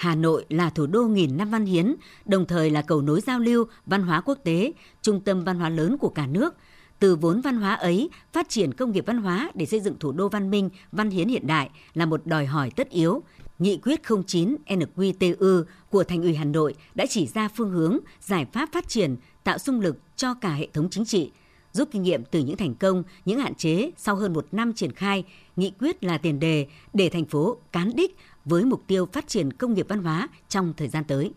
Hà 0.00 0.14
Nội 0.14 0.44
là 0.48 0.70
thủ 0.70 0.86
đô 0.86 1.02
nghìn 1.02 1.36
năm 1.36 1.50
văn 1.50 1.66
hiến, 1.66 1.94
đồng 2.24 2.46
thời 2.46 2.70
là 2.70 2.82
cầu 2.82 3.02
nối 3.02 3.20
giao 3.20 3.38
lưu 3.38 3.64
văn 3.86 4.02
hóa 4.02 4.20
quốc 4.20 4.38
tế, 4.44 4.72
trung 5.02 5.20
tâm 5.20 5.44
văn 5.44 5.58
hóa 5.58 5.68
lớn 5.68 5.96
của 5.98 6.08
cả 6.08 6.26
nước. 6.26 6.54
Từ 6.98 7.16
vốn 7.16 7.40
văn 7.40 7.56
hóa 7.56 7.74
ấy, 7.74 8.10
phát 8.32 8.48
triển 8.48 8.74
công 8.74 8.92
nghiệp 8.92 9.04
văn 9.06 9.18
hóa 9.18 9.50
để 9.54 9.66
xây 9.66 9.80
dựng 9.80 9.98
thủ 9.98 10.12
đô 10.12 10.28
văn 10.28 10.50
minh, 10.50 10.70
văn 10.92 11.10
hiến 11.10 11.28
hiện 11.28 11.46
đại 11.46 11.70
là 11.94 12.06
một 12.06 12.26
đòi 12.26 12.46
hỏi 12.46 12.70
tất 12.76 12.90
yếu. 12.90 13.22
Nghị 13.58 13.76
quyết 13.76 14.00
09 14.26 14.56
NQTU 14.66 15.64
của 15.90 16.04
Thành 16.04 16.22
ủy 16.22 16.34
Hà 16.34 16.44
Nội 16.44 16.74
đã 16.94 17.06
chỉ 17.06 17.26
ra 17.26 17.48
phương 17.56 17.70
hướng, 17.70 17.98
giải 18.20 18.46
pháp 18.52 18.68
phát 18.72 18.88
triển, 18.88 19.16
tạo 19.44 19.58
xung 19.58 19.80
lực 19.80 19.96
cho 20.16 20.34
cả 20.34 20.52
hệ 20.54 20.68
thống 20.72 20.88
chính 20.90 21.04
trị, 21.04 21.30
rút 21.72 21.88
kinh 21.90 22.02
nghiệm 22.02 22.24
từ 22.24 22.40
những 22.40 22.56
thành 22.56 22.74
công, 22.74 23.02
những 23.24 23.38
hạn 23.40 23.54
chế 23.54 23.90
sau 23.96 24.16
hơn 24.16 24.32
một 24.32 24.46
năm 24.52 24.72
triển 24.72 24.92
khai, 24.92 25.24
nghị 25.56 25.72
quyết 25.80 26.04
là 26.04 26.18
tiền 26.18 26.40
đề 26.40 26.66
để 26.94 27.08
thành 27.08 27.24
phố 27.24 27.56
cán 27.72 27.96
đích 27.96 28.16
với 28.44 28.64
mục 28.64 28.82
tiêu 28.86 29.08
phát 29.12 29.28
triển 29.28 29.52
công 29.52 29.74
nghiệp 29.74 29.86
văn 29.88 30.02
hóa 30.02 30.28
trong 30.48 30.74
thời 30.76 30.88
gian 30.88 31.04
tới. 31.04 31.32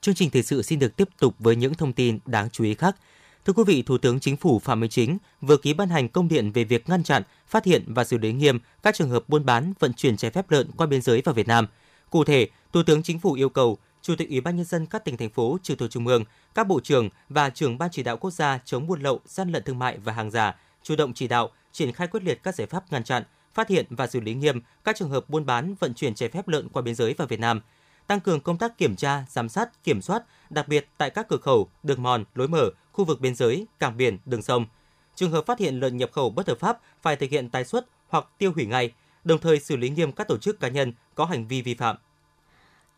Chương 0.00 0.14
trình 0.14 0.30
thời 0.30 0.42
sự 0.42 0.62
xin 0.62 0.78
được 0.78 0.96
tiếp 0.96 1.08
tục 1.18 1.34
với 1.38 1.56
những 1.56 1.74
thông 1.74 1.92
tin 1.92 2.18
đáng 2.26 2.50
chú 2.50 2.64
ý 2.64 2.74
khác. 2.74 2.96
Thưa 3.44 3.52
quý 3.52 3.64
vị, 3.66 3.82
Thủ 3.82 3.98
tướng 3.98 4.20
Chính 4.20 4.36
phủ 4.36 4.58
Phạm 4.58 4.80
Minh 4.80 4.90
Chính 4.90 5.18
vừa 5.40 5.56
ký 5.56 5.74
ban 5.74 5.88
hành 5.88 6.08
công 6.08 6.28
điện 6.28 6.52
về 6.52 6.64
việc 6.64 6.88
ngăn 6.88 7.02
chặn, 7.02 7.22
phát 7.48 7.64
hiện 7.64 7.84
và 7.86 8.04
xử 8.04 8.18
lý 8.18 8.32
nghiêm 8.32 8.58
các 8.82 8.94
trường 8.94 9.10
hợp 9.10 9.28
buôn 9.28 9.46
bán, 9.46 9.72
vận 9.78 9.92
chuyển 9.92 10.16
trái 10.16 10.30
phép 10.30 10.50
lợn 10.50 10.70
qua 10.76 10.86
biên 10.86 11.02
giới 11.02 11.22
vào 11.24 11.34
Việt 11.34 11.48
Nam. 11.48 11.66
Cụ 12.10 12.24
thể, 12.24 12.48
Thủ 12.72 12.82
tướng 12.82 13.02
Chính 13.02 13.18
phủ 13.18 13.32
yêu 13.32 13.48
cầu 13.48 13.78
Chủ 14.02 14.14
tịch 14.16 14.28
Ủy 14.28 14.40
ban 14.40 14.56
nhân 14.56 14.64
dân 14.64 14.86
các 14.86 15.04
tỉnh 15.04 15.16
thành 15.16 15.30
phố 15.30 15.58
trực 15.62 15.78
thuộc 15.78 15.90
trung 15.90 16.06
ương, 16.06 16.24
các 16.54 16.66
bộ 16.66 16.80
trưởng 16.80 17.08
và 17.28 17.50
trưởng 17.50 17.78
ban 17.78 17.90
chỉ 17.92 18.02
đạo 18.02 18.16
quốc 18.16 18.30
gia 18.30 18.58
chống 18.64 18.86
buôn 18.86 19.00
lậu, 19.02 19.20
gian 19.26 19.52
lận 19.52 19.62
thương 19.62 19.78
mại 19.78 19.98
và 19.98 20.12
hàng 20.12 20.30
giả 20.30 20.56
chủ 20.82 20.96
động 20.96 21.12
chỉ 21.14 21.28
đạo, 21.28 21.50
triển 21.72 21.92
khai 21.92 22.06
quyết 22.06 22.24
liệt 22.24 22.42
các 22.42 22.54
giải 22.54 22.66
pháp 22.66 22.92
ngăn 22.92 23.04
chặn, 23.04 23.22
phát 23.54 23.68
hiện 23.68 23.86
và 23.90 24.06
xử 24.06 24.20
lý 24.20 24.34
nghiêm 24.34 24.60
các 24.84 24.96
trường 24.96 25.10
hợp 25.10 25.30
buôn 25.30 25.46
bán, 25.46 25.74
vận 25.80 25.94
chuyển 25.94 26.14
trái 26.14 26.28
phép 26.28 26.48
lợn 26.48 26.68
qua 26.68 26.82
biên 26.82 26.94
giới 26.94 27.14
vào 27.14 27.28
Việt 27.28 27.40
Nam, 27.40 27.60
tăng 28.06 28.20
cường 28.20 28.40
công 28.40 28.58
tác 28.58 28.78
kiểm 28.78 28.96
tra, 28.96 29.24
giám 29.30 29.48
sát, 29.48 29.84
kiểm 29.84 30.02
soát, 30.02 30.22
đặc 30.50 30.68
biệt 30.68 30.88
tại 30.98 31.10
các 31.10 31.28
cửa 31.28 31.36
khẩu, 31.36 31.68
đường 31.82 32.02
mòn, 32.02 32.24
lối 32.34 32.48
mở, 32.48 32.70
khu 32.92 33.04
vực 33.04 33.20
biên 33.20 33.34
giới, 33.34 33.66
cảng 33.78 33.96
biển, 33.96 34.18
đường 34.24 34.42
sông. 34.42 34.66
Trường 35.14 35.30
hợp 35.30 35.46
phát 35.46 35.58
hiện 35.58 35.80
lợn 35.80 35.96
nhập 35.96 36.10
khẩu 36.12 36.30
bất 36.30 36.48
hợp 36.48 36.58
pháp 36.58 36.78
phải 37.02 37.16
thực 37.16 37.30
hiện 37.30 37.50
tái 37.50 37.64
xuất 37.64 37.86
hoặc 38.08 38.26
tiêu 38.38 38.52
hủy 38.54 38.66
ngay, 38.66 38.92
đồng 39.24 39.38
thời 39.38 39.60
xử 39.60 39.76
lý 39.76 39.90
nghiêm 39.90 40.12
các 40.12 40.28
tổ 40.28 40.38
chức 40.38 40.60
cá 40.60 40.68
nhân 40.68 40.92
có 41.14 41.24
hành 41.24 41.46
vi 41.46 41.62
vi 41.62 41.74
phạm. 41.74 41.96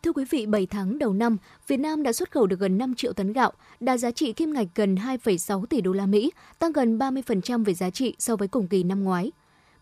Thưa 0.03 0.11
quý 0.13 0.25
vị, 0.29 0.45
7 0.45 0.65
tháng 0.65 0.99
đầu 0.99 1.13
năm, 1.13 1.37
Việt 1.67 1.77
Nam 1.77 2.03
đã 2.03 2.13
xuất 2.13 2.31
khẩu 2.31 2.47
được 2.47 2.59
gần 2.59 2.77
5 2.77 2.95
triệu 2.95 3.13
tấn 3.13 3.33
gạo, 3.33 3.51
đạt 3.79 3.99
giá 3.99 4.11
trị 4.11 4.33
kim 4.33 4.53
ngạch 4.53 4.67
gần 4.75 4.95
2,6 4.95 5.65
tỷ 5.65 5.81
đô 5.81 5.91
la 5.91 6.05
Mỹ, 6.05 6.31
tăng 6.59 6.71
gần 6.71 6.97
30% 6.97 7.63
về 7.63 7.73
giá 7.73 7.89
trị 7.89 8.15
so 8.19 8.35
với 8.35 8.47
cùng 8.47 8.67
kỳ 8.67 8.83
năm 8.83 9.03
ngoái. 9.03 9.31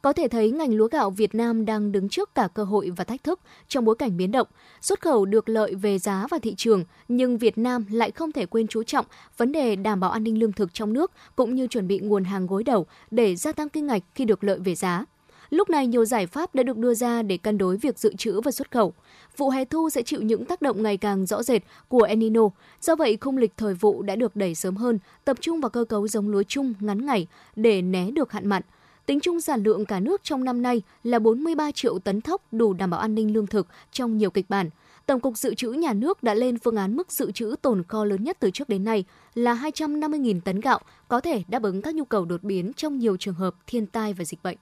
Có 0.01 0.13
thể 0.13 0.27
thấy 0.27 0.51
ngành 0.51 0.73
lúa 0.73 0.88
gạo 0.88 1.10
Việt 1.10 1.36
Nam 1.36 1.65
đang 1.65 1.91
đứng 1.91 2.10
trước 2.10 2.36
cả 2.36 2.47
cơ 2.53 2.63
hội 2.63 2.89
và 2.89 3.03
thách 3.03 3.23
thức 3.23 3.39
trong 3.67 3.86
bối 3.86 3.95
cảnh 3.95 4.17
biến 4.17 4.31
động. 4.31 4.47
Xuất 4.81 5.01
khẩu 5.01 5.25
được 5.25 5.49
lợi 5.49 5.75
về 5.75 5.99
giá 5.99 6.27
và 6.31 6.39
thị 6.39 6.55
trường, 6.55 6.84
nhưng 7.07 7.38
Việt 7.38 7.57
Nam 7.57 7.86
lại 7.89 8.12
không 8.12 8.31
thể 8.31 8.45
quên 8.45 8.67
chú 8.67 8.84
trọng 8.84 9.05
vấn 9.38 9.51
đề 9.51 9.75
đảm 9.75 9.99
bảo 9.99 10.12
an 10.12 10.23
ninh 10.23 10.39
lương 10.39 10.53
thực 10.53 10.73
trong 10.73 10.93
nước 10.93 11.12
cũng 11.36 11.55
như 11.55 11.67
chuẩn 11.67 11.88
bị 11.88 11.99
nguồn 11.99 12.23
hàng 12.23 12.47
gối 12.47 12.63
đầu 12.63 12.86
để 13.12 13.36
gia 13.36 13.51
tăng 13.51 13.69
kinh 13.69 13.88
ngạch 13.88 14.03
khi 14.15 14.25
được 14.25 14.43
lợi 14.43 14.60
về 14.60 14.75
giá. 14.75 15.05
Lúc 15.52 15.70
này 15.70 15.88
nhiều 15.88 16.06
giải 16.06 16.28
pháp 16.28 16.56
đã 16.56 16.64
được 16.64 16.78
đưa 16.78 16.94
ra 16.94 17.22
để 17.22 17.38
cân 17.38 17.58
đối 17.58 17.78
việc 17.78 18.00
dự 18.00 18.14
trữ 18.18 18.42
và 18.42 18.52
xuất 18.52 18.72
khẩu. 18.72 18.94
Vụ 19.38 19.50
hè 19.50 19.66
thu 19.66 19.90
sẽ 19.90 20.02
chịu 20.02 20.22
những 20.22 20.46
tác 20.46 20.62
động 20.62 20.84
ngày 20.84 20.98
càng 20.98 21.26
rõ 21.26 21.44
rệt 21.44 21.62
của 21.88 22.02
El 22.02 22.18
Nino. 22.18 22.42
Do 22.82 22.96
vậy, 22.96 23.18
khung 23.22 23.38
lịch 23.38 23.52
thời 23.58 23.74
vụ 23.74 24.02
đã 24.02 24.16
được 24.16 24.36
đẩy 24.36 24.56
sớm 24.56 24.76
hơn, 24.76 25.00
tập 25.26 25.38
trung 25.40 25.62
vào 25.62 25.70
cơ 25.70 25.84
cấu 25.84 26.08
giống 26.08 26.30
lúa 26.30 26.44
chung 26.44 26.74
ngắn 26.80 27.06
ngày 27.06 27.28
để 27.56 27.82
né 27.82 28.12
được 28.12 28.32
hạn 28.32 28.48
mặn. 28.48 28.64
Tính 29.06 29.20
chung 29.20 29.42
sản 29.42 29.64
lượng 29.64 29.86
cả 29.86 30.00
nước 30.00 30.24
trong 30.24 30.44
năm 30.44 30.62
nay 30.62 30.82
là 31.04 31.20
43 31.20 31.72
triệu 31.72 32.00
tấn 32.00 32.22
thóc 32.22 32.42
đủ 32.52 32.74
đảm 32.74 32.90
bảo 32.90 33.00
an 33.00 33.16
ninh 33.16 33.34
lương 33.34 33.48
thực 33.48 33.68
trong 33.92 34.18
nhiều 34.18 34.30
kịch 34.30 34.50
bản. 34.50 34.70
Tổng 35.06 35.20
cục 35.20 35.38
Dự 35.38 35.54
trữ 35.54 35.72
Nhà 35.72 35.94
nước 35.94 36.24
đã 36.24 36.34
lên 36.34 36.60
phương 36.60 36.76
án 36.76 36.96
mức 36.96 37.12
dự 37.12 37.32
trữ 37.32 37.56
tồn 37.62 37.84
kho 37.84 38.06
lớn 38.06 38.24
nhất 38.24 38.38
từ 38.40 38.52
trước 38.52 38.70
đến 38.70 38.84
nay 38.84 39.04
là 39.36 39.56
250.000 39.56 40.42
tấn 40.42 40.60
gạo, 40.60 40.80
có 41.08 41.22
thể 41.22 41.44
đáp 41.48 41.64
ứng 41.64 41.82
các 41.82 41.96
nhu 41.96 42.06
cầu 42.06 42.26
đột 42.26 42.44
biến 42.44 42.72
trong 42.74 43.00
nhiều 43.00 43.18
trường 43.18 43.36
hợp 43.36 43.56
thiên 43.68 43.86
tai 43.86 44.14
và 44.14 44.26
dịch 44.26 44.44
bệnh. 44.44 44.58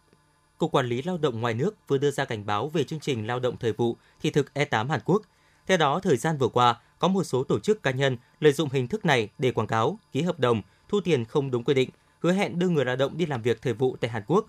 Cục 0.59 0.71
Quản 0.71 0.85
lý 0.85 1.01
Lao 1.01 1.17
động 1.17 1.41
ngoài 1.41 1.53
nước 1.53 1.75
vừa 1.87 1.97
đưa 1.97 2.11
ra 2.11 2.25
cảnh 2.25 2.45
báo 2.45 2.67
về 2.69 2.83
chương 2.83 2.99
trình 2.99 3.27
lao 3.27 3.39
động 3.39 3.55
thời 3.59 3.73
vụ 3.73 3.97
thị 4.21 4.29
thực 4.29 4.51
E8 4.53 4.87
Hàn 4.87 4.99
Quốc. 5.05 5.21
Theo 5.67 5.77
đó, 5.77 5.99
thời 5.99 6.17
gian 6.17 6.37
vừa 6.37 6.47
qua, 6.47 6.75
có 6.99 7.07
một 7.07 7.23
số 7.23 7.43
tổ 7.43 7.59
chức 7.59 7.83
cá 7.83 7.91
nhân 7.91 8.17
lợi 8.39 8.53
dụng 8.53 8.69
hình 8.69 8.87
thức 8.87 9.05
này 9.05 9.29
để 9.37 9.51
quảng 9.51 9.67
cáo, 9.67 9.99
ký 10.11 10.21
hợp 10.21 10.39
đồng, 10.39 10.61
thu 10.89 10.99
tiền 11.01 11.25
không 11.25 11.51
đúng 11.51 11.63
quy 11.63 11.73
định, 11.73 11.89
hứa 12.19 12.33
hẹn 12.33 12.59
đưa 12.59 12.69
người 12.69 12.85
lao 12.85 12.95
động 12.95 13.17
đi 13.17 13.25
làm 13.25 13.41
việc 13.41 13.61
thời 13.61 13.73
vụ 13.73 13.95
tại 13.99 14.11
Hàn 14.11 14.23
Quốc. 14.27 14.45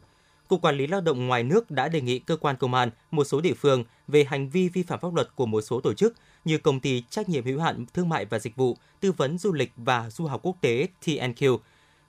Cục 0.49 0.63
Quản 0.63 0.77
lý 0.77 0.87
Lao 0.87 1.01
động 1.01 1.27
ngoài 1.27 1.43
nước 1.43 1.71
đã 1.71 1.89
đề 1.89 2.01
nghị 2.01 2.19
cơ 2.19 2.37
quan 2.37 2.57
công 2.57 2.75
an 2.75 2.91
một 3.11 3.25
số 3.25 3.41
địa 3.41 3.55
phương 3.55 3.85
về 4.09 4.25
hành 4.25 4.49
vi 4.49 4.69
vi 4.69 4.83
phạm 4.83 5.01
pháp 5.01 5.15
luật 5.15 5.37
của 5.37 5.47
một 5.47 5.61
số 5.61 5.81
tổ 5.81 5.95
chức 5.95 6.15
như 6.45 6.59
công 6.59 6.81
ty 6.81 7.03
trách 7.11 7.29
nhiệm 7.29 7.45
hữu 7.45 7.61
hạn 7.61 7.87
thương 7.95 8.09
mại 8.09 8.25
và 8.25 8.39
dịch 8.39 8.57
vụ, 8.57 8.77
tư 9.01 9.13
vấn 9.13 9.39
du 9.39 9.53
lịch 9.53 9.73
và 9.77 10.11
du 10.11 10.27
học 10.27 10.41
quốc 10.43 10.57
tế 10.61 10.87
TNQ, 11.05 11.59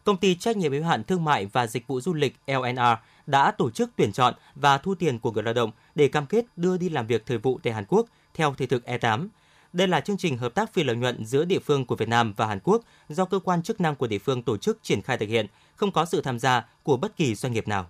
công 0.03 0.17
ty 0.17 0.35
trách 0.35 0.57
nhiệm 0.57 0.71
hữu 0.71 0.83
hạn 0.83 1.03
thương 1.03 1.23
mại 1.23 1.45
và 1.45 1.67
dịch 1.67 1.87
vụ 1.87 2.01
du 2.01 2.13
lịch 2.13 2.35
LNR 2.47 2.79
đã 3.25 3.51
tổ 3.51 3.69
chức 3.71 3.89
tuyển 3.95 4.11
chọn 4.11 4.33
và 4.55 4.77
thu 4.77 4.95
tiền 4.95 5.19
của 5.19 5.31
người 5.31 5.43
lao 5.43 5.53
động 5.53 5.71
để 5.95 6.07
cam 6.07 6.25
kết 6.25 6.45
đưa 6.55 6.77
đi 6.77 6.89
làm 6.89 7.07
việc 7.07 7.25
thời 7.25 7.37
vụ 7.37 7.59
tại 7.63 7.73
Hàn 7.73 7.85
Quốc 7.87 8.05
theo 8.33 8.53
thị 8.53 8.65
thực 8.65 8.85
E8. 8.85 9.27
Đây 9.73 9.87
là 9.87 10.01
chương 10.01 10.17
trình 10.17 10.37
hợp 10.37 10.55
tác 10.55 10.73
phi 10.73 10.83
lợi 10.83 10.95
nhuận 10.95 11.25
giữa 11.25 11.45
địa 11.45 11.59
phương 11.59 11.85
của 11.85 11.95
Việt 11.95 12.09
Nam 12.09 12.33
và 12.37 12.45
Hàn 12.45 12.59
Quốc 12.63 12.81
do 13.09 13.25
cơ 13.25 13.39
quan 13.39 13.63
chức 13.63 13.81
năng 13.81 13.95
của 13.95 14.07
địa 14.07 14.19
phương 14.19 14.43
tổ 14.43 14.57
chức 14.57 14.79
triển 14.83 15.01
khai 15.01 15.17
thực 15.17 15.29
hiện, 15.29 15.45
không 15.75 15.91
có 15.91 16.05
sự 16.05 16.21
tham 16.21 16.39
gia 16.39 16.65
của 16.83 16.97
bất 16.97 17.17
kỳ 17.17 17.35
doanh 17.35 17.53
nghiệp 17.53 17.67
nào. 17.67 17.89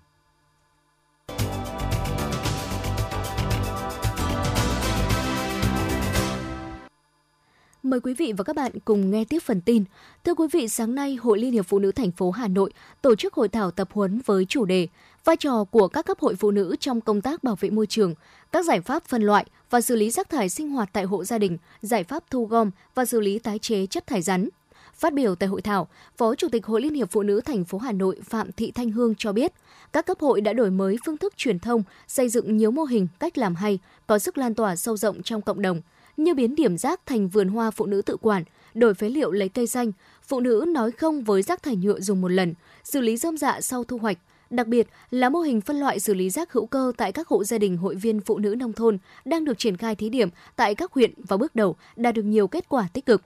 Mời 7.92 8.00
quý 8.00 8.14
vị 8.14 8.34
và 8.38 8.44
các 8.44 8.56
bạn 8.56 8.72
cùng 8.86 9.12
nghe 9.12 9.26
tiếp 9.26 9.40
phần 9.40 9.62
tin. 9.62 9.84
Thưa 10.24 10.34
quý 10.34 10.48
vị, 10.52 10.68
sáng 10.68 10.96
nay, 10.96 11.16
Hội 11.16 11.40
Liên 11.40 11.52
hiệp 11.52 11.66
Phụ 11.66 11.80
nữ 11.80 11.92
thành 11.92 12.12
phố 12.12 12.32
Hà 12.32 12.48
Nội 12.48 12.72
tổ 13.02 13.16
chức 13.16 13.34
hội 13.34 13.50
thảo 13.50 13.72
tập 13.72 13.90
huấn 13.94 14.22
với 14.26 14.46
chủ 14.46 14.66
đề 14.66 14.88
vai 15.24 15.36
trò 15.38 15.64
của 15.64 15.88
các 15.88 16.06
cấp 16.06 16.20
hội 16.20 16.36
phụ 16.36 16.52
nữ 16.52 16.76
trong 16.80 17.02
công 17.02 17.22
tác 17.22 17.44
bảo 17.44 17.56
vệ 17.60 17.70
môi 17.70 17.88
trường, 17.88 18.14
các 18.52 18.66
giải 18.66 18.82
pháp 18.82 19.04
phân 19.04 19.24
loại 19.24 19.46
và 19.70 19.82
xử 19.82 19.96
lý 19.96 20.12
rác 20.12 20.30
thải 20.30 20.50
sinh 20.50 20.70
hoạt 20.70 20.90
tại 20.94 21.04
hộ 21.04 21.24
gia 21.24 21.38
đình, 21.38 21.58
giải 21.82 22.04
pháp 22.04 22.24
thu 22.30 22.46
gom 22.46 22.72
và 22.96 23.06
xử 23.06 23.20
lý 23.20 23.40
tái 23.40 23.60
chế 23.60 23.86
chất 23.86 24.08
thải 24.08 24.22
rắn. 24.22 24.50
Phát 24.94 25.14
biểu 25.14 25.36
tại 25.36 25.50
hội 25.50 25.62
thảo, 25.62 25.88
Phó 26.18 26.36
Chủ 26.36 26.50
tịch 26.52 26.66
Hội 26.66 26.82
Liên 26.82 26.94
hiệp 26.94 27.12
Phụ 27.12 27.24
nữ 27.24 27.42
thành 27.42 27.66
phố 27.66 27.78
Hà 27.78 27.92
Nội 27.92 28.20
Phạm 28.24 28.52
Thị 28.52 28.72
Thanh 28.72 28.92
Hương 28.92 29.16
cho 29.18 29.34
biết, 29.34 29.54
các 29.94 30.06
cấp 30.06 30.20
hội 30.20 30.42
đã 30.42 30.54
đổi 30.54 30.72
mới 30.72 30.98
phương 31.06 31.18
thức 31.18 31.34
truyền 31.38 31.60
thông, 31.60 31.84
xây 32.08 32.30
dựng 32.30 32.58
nhiều 32.58 32.72
mô 32.72 32.84
hình, 32.84 33.08
cách 33.20 33.38
làm 33.38 33.56
hay, 33.56 33.80
có 34.08 34.20
sức 34.20 34.38
lan 34.38 34.56
tỏa 34.56 34.76
sâu 34.76 34.98
rộng 34.98 35.24
trong 35.24 35.42
cộng 35.42 35.62
đồng, 35.62 35.82
như 36.24 36.34
biến 36.34 36.56
điểm 36.56 36.78
rác 36.78 37.06
thành 37.06 37.30
vườn 37.30 37.48
hoa 37.48 37.72
phụ 37.72 37.86
nữ 37.86 38.02
tự 38.02 38.18
quản, 38.18 38.44
đổi 38.74 38.94
phế 38.94 39.10
liệu 39.10 39.32
lấy 39.32 39.50
cây 39.50 39.68
xanh, 39.68 39.92
phụ 40.24 40.40
nữ 40.40 40.66
nói 40.68 40.92
không 40.92 41.24
với 41.24 41.42
rác 41.42 41.64
thải 41.64 41.76
nhựa 41.76 42.00
dùng 42.00 42.22
một 42.22 42.32
lần, 42.32 42.54
xử 42.84 43.02
lý 43.02 43.18
rơm 43.18 43.38
dạ 43.38 43.62
sau 43.62 43.84
thu 43.84 43.98
hoạch, 43.98 44.18
Đặc 44.52 44.68
biệt 44.68 44.88
là 45.12 45.30
mô 45.30 45.40
hình 45.40 45.62
phân 45.62 45.80
loại 45.80 46.00
xử 46.00 46.14
lý 46.14 46.30
rác 46.30 46.54
hữu 46.54 46.66
cơ 46.66 46.92
tại 46.98 47.12
các 47.12 47.28
hộ 47.28 47.44
gia 47.44 47.58
đình 47.58 47.78
hội 47.78 47.96
viên 47.96 48.22
phụ 48.22 48.38
nữ 48.38 48.56
nông 48.56 48.74
thôn 48.74 48.98
đang 49.26 49.46
được 49.46 49.58
triển 49.58 49.78
khai 49.78 49.96
thí 49.96 50.10
điểm 50.10 50.30
tại 50.56 50.76
các 50.76 50.92
huyện 50.92 51.14
và 51.18 51.38
bước 51.38 51.56
đầu 51.56 51.76
đạt 51.96 52.16
được 52.16 52.24
nhiều 52.24 52.48
kết 52.48 52.70
quả 52.70 52.88
tích 52.94 53.06
cực. 53.06 53.22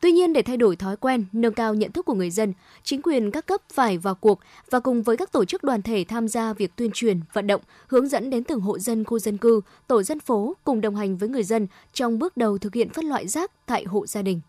Tuy 0.00 0.12
nhiên 0.12 0.32
để 0.32 0.42
thay 0.42 0.56
đổi 0.56 0.76
thói 0.76 0.96
quen, 0.96 1.24
nâng 1.32 1.54
cao 1.54 1.74
nhận 1.74 1.92
thức 1.92 2.06
của 2.06 2.14
người 2.14 2.30
dân, 2.30 2.52
chính 2.82 3.02
quyền 3.02 3.30
các 3.30 3.46
cấp 3.46 3.60
phải 3.72 3.98
vào 3.98 4.14
cuộc 4.14 4.40
và 4.70 4.80
cùng 4.80 5.02
với 5.02 5.16
các 5.16 5.32
tổ 5.32 5.44
chức 5.44 5.62
đoàn 5.64 5.82
thể 5.82 6.04
tham 6.08 6.28
gia 6.28 6.52
việc 6.52 6.76
tuyên 6.76 6.90
truyền, 6.94 7.20
vận 7.32 7.46
động, 7.46 7.62
hướng 7.86 8.08
dẫn 8.08 8.30
đến 8.30 8.44
từng 8.44 8.60
hộ 8.60 8.78
dân 8.78 9.04
khu 9.04 9.18
dân 9.18 9.38
cư, 9.38 9.60
tổ 9.86 10.02
dân 10.02 10.20
phố 10.20 10.56
cùng 10.64 10.80
đồng 10.80 10.96
hành 10.96 11.16
với 11.16 11.28
người 11.28 11.44
dân 11.44 11.66
trong 11.92 12.18
bước 12.18 12.36
đầu 12.36 12.58
thực 12.58 12.74
hiện 12.74 12.88
phân 12.88 13.04
loại 13.04 13.28
rác 13.28 13.50
tại 13.66 13.84
hộ 13.84 14.06
gia 14.06 14.22
đình. 14.22 14.40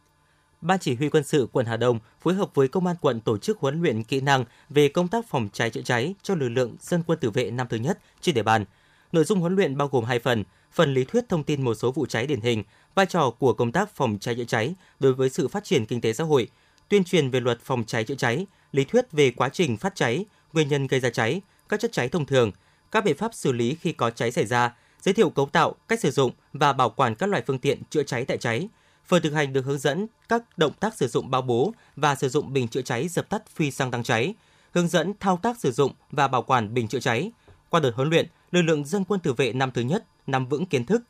Ban 0.61 0.79
chỉ 0.79 0.95
huy 0.95 1.09
quân 1.09 1.23
sự 1.23 1.47
quận 1.51 1.65
Hà 1.65 1.77
Đông 1.77 1.99
phối 2.21 2.33
hợp 2.33 2.49
với 2.53 2.67
công 2.67 2.87
an 2.87 2.95
quận 3.01 3.21
tổ 3.21 3.37
chức 3.37 3.59
huấn 3.59 3.81
luyện 3.81 4.03
kỹ 4.03 4.21
năng 4.21 4.45
về 4.69 4.87
công 4.87 5.07
tác 5.07 5.25
phòng 5.27 5.49
cháy 5.53 5.69
chữa 5.69 5.81
cháy 5.81 6.15
cho 6.21 6.35
lực 6.35 6.49
lượng 6.49 6.75
dân 6.79 7.03
quân 7.07 7.19
tử 7.19 7.29
vệ 7.29 7.51
năm 7.51 7.67
thứ 7.69 7.77
nhất 7.77 7.99
trên 8.21 8.35
địa 8.35 8.43
bàn. 8.43 8.65
Nội 9.11 9.23
dung 9.23 9.39
huấn 9.39 9.55
luyện 9.55 9.77
bao 9.77 9.87
gồm 9.87 10.03
hai 10.03 10.19
phần, 10.19 10.43
phần 10.75 10.93
lý 10.93 11.03
thuyết 11.03 11.29
thông 11.29 11.43
tin 11.43 11.63
một 11.63 11.73
số 11.73 11.91
vụ 11.91 12.05
cháy 12.05 12.27
điển 12.27 12.41
hình, 12.41 12.63
vai 12.95 13.05
trò 13.05 13.29
của 13.39 13.53
công 13.53 13.71
tác 13.71 13.95
phòng 13.95 14.17
cháy 14.21 14.35
chữa 14.35 14.43
cháy 14.43 14.75
đối 14.99 15.13
với 15.13 15.29
sự 15.29 15.47
phát 15.47 15.63
triển 15.63 15.85
kinh 15.85 16.01
tế 16.01 16.13
xã 16.13 16.23
hội, 16.23 16.47
tuyên 16.89 17.03
truyền 17.03 17.29
về 17.29 17.39
luật 17.39 17.59
phòng 17.61 17.83
cháy 17.87 18.03
chữa 18.03 18.15
cháy, 18.15 18.45
lý 18.71 18.83
thuyết 18.83 19.11
về 19.11 19.31
quá 19.31 19.49
trình 19.49 19.77
phát 19.77 19.95
cháy, 19.95 20.25
nguyên 20.53 20.67
nhân 20.67 20.87
gây 20.87 20.99
ra 20.99 21.09
cháy, 21.09 21.41
các 21.69 21.79
chất 21.79 21.91
cháy 21.91 22.09
thông 22.09 22.25
thường, 22.25 22.51
các 22.91 23.03
biện 23.03 23.17
pháp 23.17 23.33
xử 23.33 23.51
lý 23.51 23.77
khi 23.81 23.91
có 23.91 24.09
cháy 24.09 24.31
xảy 24.31 24.45
ra, 24.45 24.75
giới 25.01 25.13
thiệu 25.13 25.29
cấu 25.29 25.45
tạo, 25.45 25.75
cách 25.87 25.99
sử 25.99 26.11
dụng 26.11 26.31
và 26.53 26.73
bảo 26.73 26.89
quản 26.89 27.15
các 27.15 27.29
loại 27.29 27.43
phương 27.47 27.59
tiện 27.59 27.81
chữa 27.89 28.03
cháy 28.03 28.25
tại 28.25 28.37
cháy, 28.37 28.67
Phần 29.05 29.21
thực 29.21 29.33
hành 29.33 29.53
được 29.53 29.65
hướng 29.65 29.79
dẫn 29.79 30.07
các 30.29 30.57
động 30.57 30.73
tác 30.79 30.97
sử 30.97 31.07
dụng 31.07 31.31
bao 31.31 31.41
bố 31.41 31.73
và 31.95 32.15
sử 32.15 32.29
dụng 32.29 32.53
bình 32.53 32.67
chữa 32.67 32.81
cháy 32.81 33.07
dập 33.07 33.29
tắt 33.29 33.43
phi 33.55 33.71
xăng 33.71 33.91
tăng 33.91 34.03
cháy, 34.03 34.33
hướng 34.71 34.87
dẫn 34.87 35.13
thao 35.19 35.39
tác 35.43 35.59
sử 35.59 35.71
dụng 35.71 35.91
và 36.11 36.27
bảo 36.27 36.41
quản 36.41 36.73
bình 36.73 36.87
chữa 36.87 36.99
cháy. 36.99 37.31
Qua 37.69 37.79
đợt 37.79 37.91
huấn 37.95 38.09
luyện, 38.09 38.27
lực 38.51 38.61
lượng 38.61 38.85
dân 38.85 39.03
quân 39.03 39.19
tự 39.19 39.33
vệ 39.33 39.53
năm 39.53 39.71
thứ 39.71 39.81
nhất 39.81 40.05
nắm 40.27 40.45
vững 40.45 40.65
kiến 40.65 40.85
thức, 40.85 41.03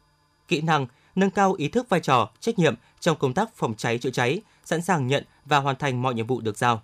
kỹ 0.48 0.62
năng, 0.62 0.88
nâng 1.16 1.30
cao 1.30 1.54
ý 1.54 1.68
thức 1.68 1.90
vai 1.90 2.00
trò, 2.00 2.30
trách 2.40 2.60
nhiệm 2.60 2.76
trong 3.00 3.18
công 3.18 3.34
tác 3.34 3.56
phòng 3.56 3.74
cháy 3.78 3.98
chữa 3.98 4.10
cháy, 4.10 4.42
sẵn 4.66 4.82
sàng 4.82 5.08
nhận 5.08 5.24
và 5.46 5.58
hoàn 5.58 5.76
thành 5.76 6.02
mọi 6.02 6.14
nhiệm 6.14 6.28
vụ 6.28 6.42
được 6.42 6.58
giao. 6.58 6.82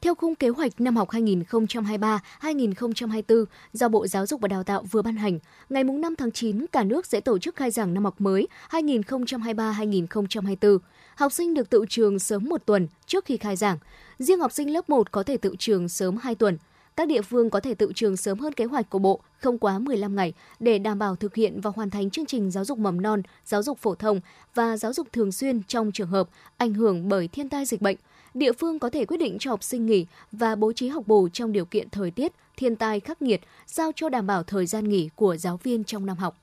Theo 0.00 0.14
khung 0.14 0.34
kế 0.34 0.48
hoạch 0.48 0.80
năm 0.80 0.96
học 0.96 1.08
2023-2024 1.08 3.44
do 3.72 3.88
Bộ 3.88 4.06
Giáo 4.06 4.26
dục 4.26 4.40
và 4.40 4.48
Đào 4.48 4.64
tạo 4.64 4.82
vừa 4.90 5.02
ban 5.02 5.16
hành, 5.16 5.38
ngày 5.68 5.84
5 5.84 6.16
tháng 6.16 6.32
9 6.32 6.66
cả 6.66 6.84
nước 6.84 7.06
sẽ 7.06 7.20
tổ 7.20 7.38
chức 7.38 7.56
khai 7.56 7.70
giảng 7.70 7.94
năm 7.94 8.04
học 8.04 8.20
mới 8.20 8.48
2023-2024. 8.70 10.78
Học 11.14 11.32
sinh 11.32 11.54
được 11.54 11.70
tự 11.70 11.84
trường 11.88 12.18
sớm 12.18 12.48
một 12.48 12.62
tuần 12.66 12.88
trước 13.06 13.24
khi 13.24 13.36
khai 13.36 13.56
giảng. 13.56 13.78
Riêng 14.18 14.40
học 14.40 14.52
sinh 14.52 14.72
lớp 14.72 14.90
1 14.90 15.12
có 15.12 15.22
thể 15.22 15.36
tự 15.36 15.54
trường 15.58 15.88
sớm 15.88 16.16
2 16.16 16.34
tuần. 16.34 16.58
Các 16.98 17.08
địa 17.08 17.22
phương 17.22 17.50
có 17.50 17.60
thể 17.60 17.74
tự 17.74 17.92
trường 17.94 18.16
sớm 18.16 18.38
hơn 18.38 18.52
kế 18.52 18.64
hoạch 18.64 18.90
của 18.90 18.98
Bộ, 18.98 19.20
không 19.38 19.58
quá 19.58 19.78
15 19.78 20.16
ngày, 20.16 20.32
để 20.60 20.78
đảm 20.78 20.98
bảo 20.98 21.16
thực 21.16 21.34
hiện 21.34 21.60
và 21.60 21.70
hoàn 21.76 21.90
thành 21.90 22.10
chương 22.10 22.26
trình 22.26 22.50
giáo 22.50 22.64
dục 22.64 22.78
mầm 22.78 23.00
non, 23.00 23.22
giáo 23.44 23.62
dục 23.62 23.78
phổ 23.78 23.94
thông 23.94 24.20
và 24.54 24.76
giáo 24.76 24.92
dục 24.92 25.08
thường 25.12 25.32
xuyên 25.32 25.62
trong 25.62 25.92
trường 25.92 26.08
hợp 26.08 26.28
ảnh 26.56 26.74
hưởng 26.74 27.08
bởi 27.08 27.28
thiên 27.28 27.48
tai 27.48 27.64
dịch 27.64 27.80
bệnh– 27.80 27.96
địa 28.34 28.52
phương 28.52 28.78
có 28.78 28.90
thể 28.90 29.04
quyết 29.04 29.16
định 29.16 29.36
cho 29.40 29.50
học 29.50 29.62
sinh 29.62 29.86
nghỉ 29.86 30.06
và 30.32 30.54
bố 30.54 30.72
trí 30.72 30.88
học 30.88 31.06
bù 31.06 31.28
trong 31.28 31.52
điều 31.52 31.64
kiện 31.64 31.90
thời 31.90 32.10
tiết, 32.10 32.32
thiên 32.56 32.76
tai 32.76 33.00
khắc 33.00 33.22
nghiệt, 33.22 33.40
sao 33.66 33.92
cho 33.96 34.08
đảm 34.08 34.26
bảo 34.26 34.42
thời 34.42 34.66
gian 34.66 34.88
nghỉ 34.88 35.08
của 35.14 35.36
giáo 35.36 35.56
viên 35.62 35.84
trong 35.84 36.06
năm 36.06 36.16
học. 36.16 36.36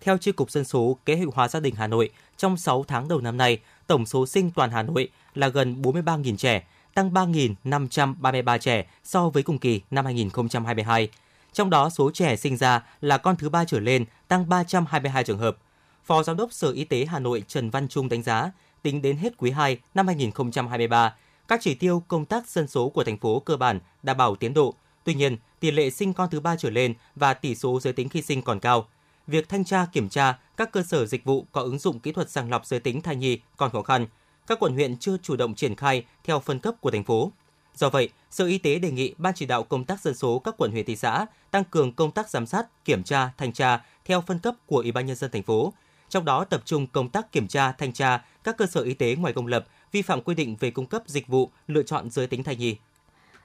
Theo 0.00 0.18
Chi 0.18 0.32
cục 0.32 0.50
Dân 0.50 0.64
số 0.64 0.96
Kế 1.06 1.16
hoạch 1.16 1.34
hóa 1.34 1.48
gia 1.48 1.60
đình 1.60 1.74
Hà 1.74 1.86
Nội, 1.86 2.10
trong 2.36 2.56
6 2.56 2.84
tháng 2.88 3.08
đầu 3.08 3.20
năm 3.20 3.36
nay, 3.36 3.58
tổng 3.86 4.06
số 4.06 4.26
sinh 4.26 4.50
toàn 4.50 4.70
Hà 4.70 4.82
Nội 4.82 5.08
là 5.34 5.48
gần 5.48 5.82
43.000 5.82 6.36
trẻ, 6.36 6.66
tăng 6.96 7.10
3.533 7.10 8.58
trẻ 8.58 8.86
so 9.04 9.28
với 9.28 9.42
cùng 9.42 9.58
kỳ 9.58 9.80
năm 9.90 10.04
2022. 10.04 11.08
Trong 11.52 11.70
đó, 11.70 11.90
số 11.90 12.10
trẻ 12.10 12.36
sinh 12.36 12.56
ra 12.56 12.82
là 13.00 13.18
con 13.18 13.36
thứ 13.36 13.48
ba 13.48 13.64
trở 13.64 13.80
lên, 13.80 14.04
tăng 14.28 14.48
322 14.48 15.24
trường 15.24 15.38
hợp. 15.38 15.56
Phó 16.04 16.22
Giám 16.22 16.36
đốc 16.36 16.52
Sở 16.52 16.72
Y 16.72 16.84
tế 16.84 17.04
Hà 17.04 17.18
Nội 17.18 17.42
Trần 17.48 17.70
Văn 17.70 17.88
Trung 17.88 18.08
đánh 18.08 18.22
giá, 18.22 18.50
tính 18.82 19.02
đến 19.02 19.16
hết 19.16 19.32
quý 19.38 19.50
2 19.50 19.78
năm 19.94 20.06
2023, 20.06 21.14
các 21.48 21.60
chỉ 21.62 21.74
tiêu 21.74 22.02
công 22.08 22.24
tác 22.24 22.48
dân 22.48 22.68
số 22.68 22.88
của 22.88 23.04
thành 23.04 23.18
phố 23.18 23.40
cơ 23.40 23.56
bản 23.56 23.80
đảm 24.02 24.16
bảo 24.16 24.36
tiến 24.36 24.54
độ. 24.54 24.74
Tuy 25.04 25.14
nhiên, 25.14 25.36
tỷ 25.60 25.70
lệ 25.70 25.90
sinh 25.90 26.12
con 26.12 26.30
thứ 26.30 26.40
ba 26.40 26.56
trở 26.56 26.70
lên 26.70 26.94
và 27.16 27.34
tỷ 27.34 27.54
số 27.54 27.80
giới 27.80 27.92
tính 27.92 28.08
khi 28.08 28.22
sinh 28.22 28.42
còn 28.42 28.60
cao. 28.60 28.88
Việc 29.26 29.48
thanh 29.48 29.64
tra 29.64 29.86
kiểm 29.92 30.08
tra 30.08 30.38
các 30.56 30.72
cơ 30.72 30.82
sở 30.82 31.06
dịch 31.06 31.24
vụ 31.24 31.46
có 31.52 31.60
ứng 31.60 31.78
dụng 31.78 32.00
kỹ 32.00 32.12
thuật 32.12 32.30
sàng 32.30 32.50
lọc 32.50 32.66
giới 32.66 32.80
tính 32.80 33.02
thai 33.02 33.16
nhi 33.16 33.40
còn 33.56 33.70
khó 33.70 33.82
khăn. 33.82 34.06
Các 34.46 34.58
quận 34.60 34.74
huyện 34.74 34.96
chưa 34.96 35.16
chủ 35.22 35.36
động 35.36 35.54
triển 35.54 35.74
khai 35.74 36.04
theo 36.24 36.40
phân 36.40 36.58
cấp 36.58 36.74
của 36.80 36.90
thành 36.90 37.04
phố. 37.04 37.32
Do 37.74 37.88
vậy, 37.88 38.08
Sở 38.30 38.46
Y 38.46 38.58
tế 38.58 38.78
đề 38.78 38.90
nghị 38.90 39.14
Ban 39.18 39.34
chỉ 39.34 39.46
đạo 39.46 39.62
công 39.62 39.84
tác 39.84 40.00
dân 40.00 40.14
số 40.14 40.38
các 40.38 40.54
quận 40.58 40.70
huyện 40.70 40.86
thị 40.86 40.96
xã 40.96 41.26
tăng 41.50 41.64
cường 41.64 41.92
công 41.92 42.10
tác 42.10 42.30
giám 42.30 42.46
sát, 42.46 42.84
kiểm 42.84 43.02
tra, 43.02 43.30
thanh 43.38 43.52
tra 43.52 43.84
theo 44.04 44.20
phân 44.20 44.38
cấp 44.38 44.54
của 44.66 44.76
Ủy 44.78 44.92
ban 44.92 45.06
nhân 45.06 45.16
dân 45.16 45.30
thành 45.30 45.42
phố, 45.42 45.72
trong 46.08 46.24
đó 46.24 46.44
tập 46.44 46.62
trung 46.64 46.86
công 46.86 47.08
tác 47.08 47.32
kiểm 47.32 47.48
tra, 47.48 47.72
thanh 47.72 47.92
tra 47.92 48.24
các 48.44 48.56
cơ 48.56 48.66
sở 48.66 48.80
y 48.80 48.94
tế 48.94 49.16
ngoài 49.16 49.32
công 49.32 49.46
lập 49.46 49.66
vi 49.92 50.02
phạm 50.02 50.20
quy 50.22 50.34
định 50.34 50.56
về 50.60 50.70
cung 50.70 50.86
cấp 50.86 51.02
dịch 51.06 51.28
vụ 51.28 51.50
lựa 51.66 51.82
chọn 51.82 52.10
giới 52.10 52.26
tính 52.26 52.42
thai 52.42 52.56
nhi. 52.56 52.76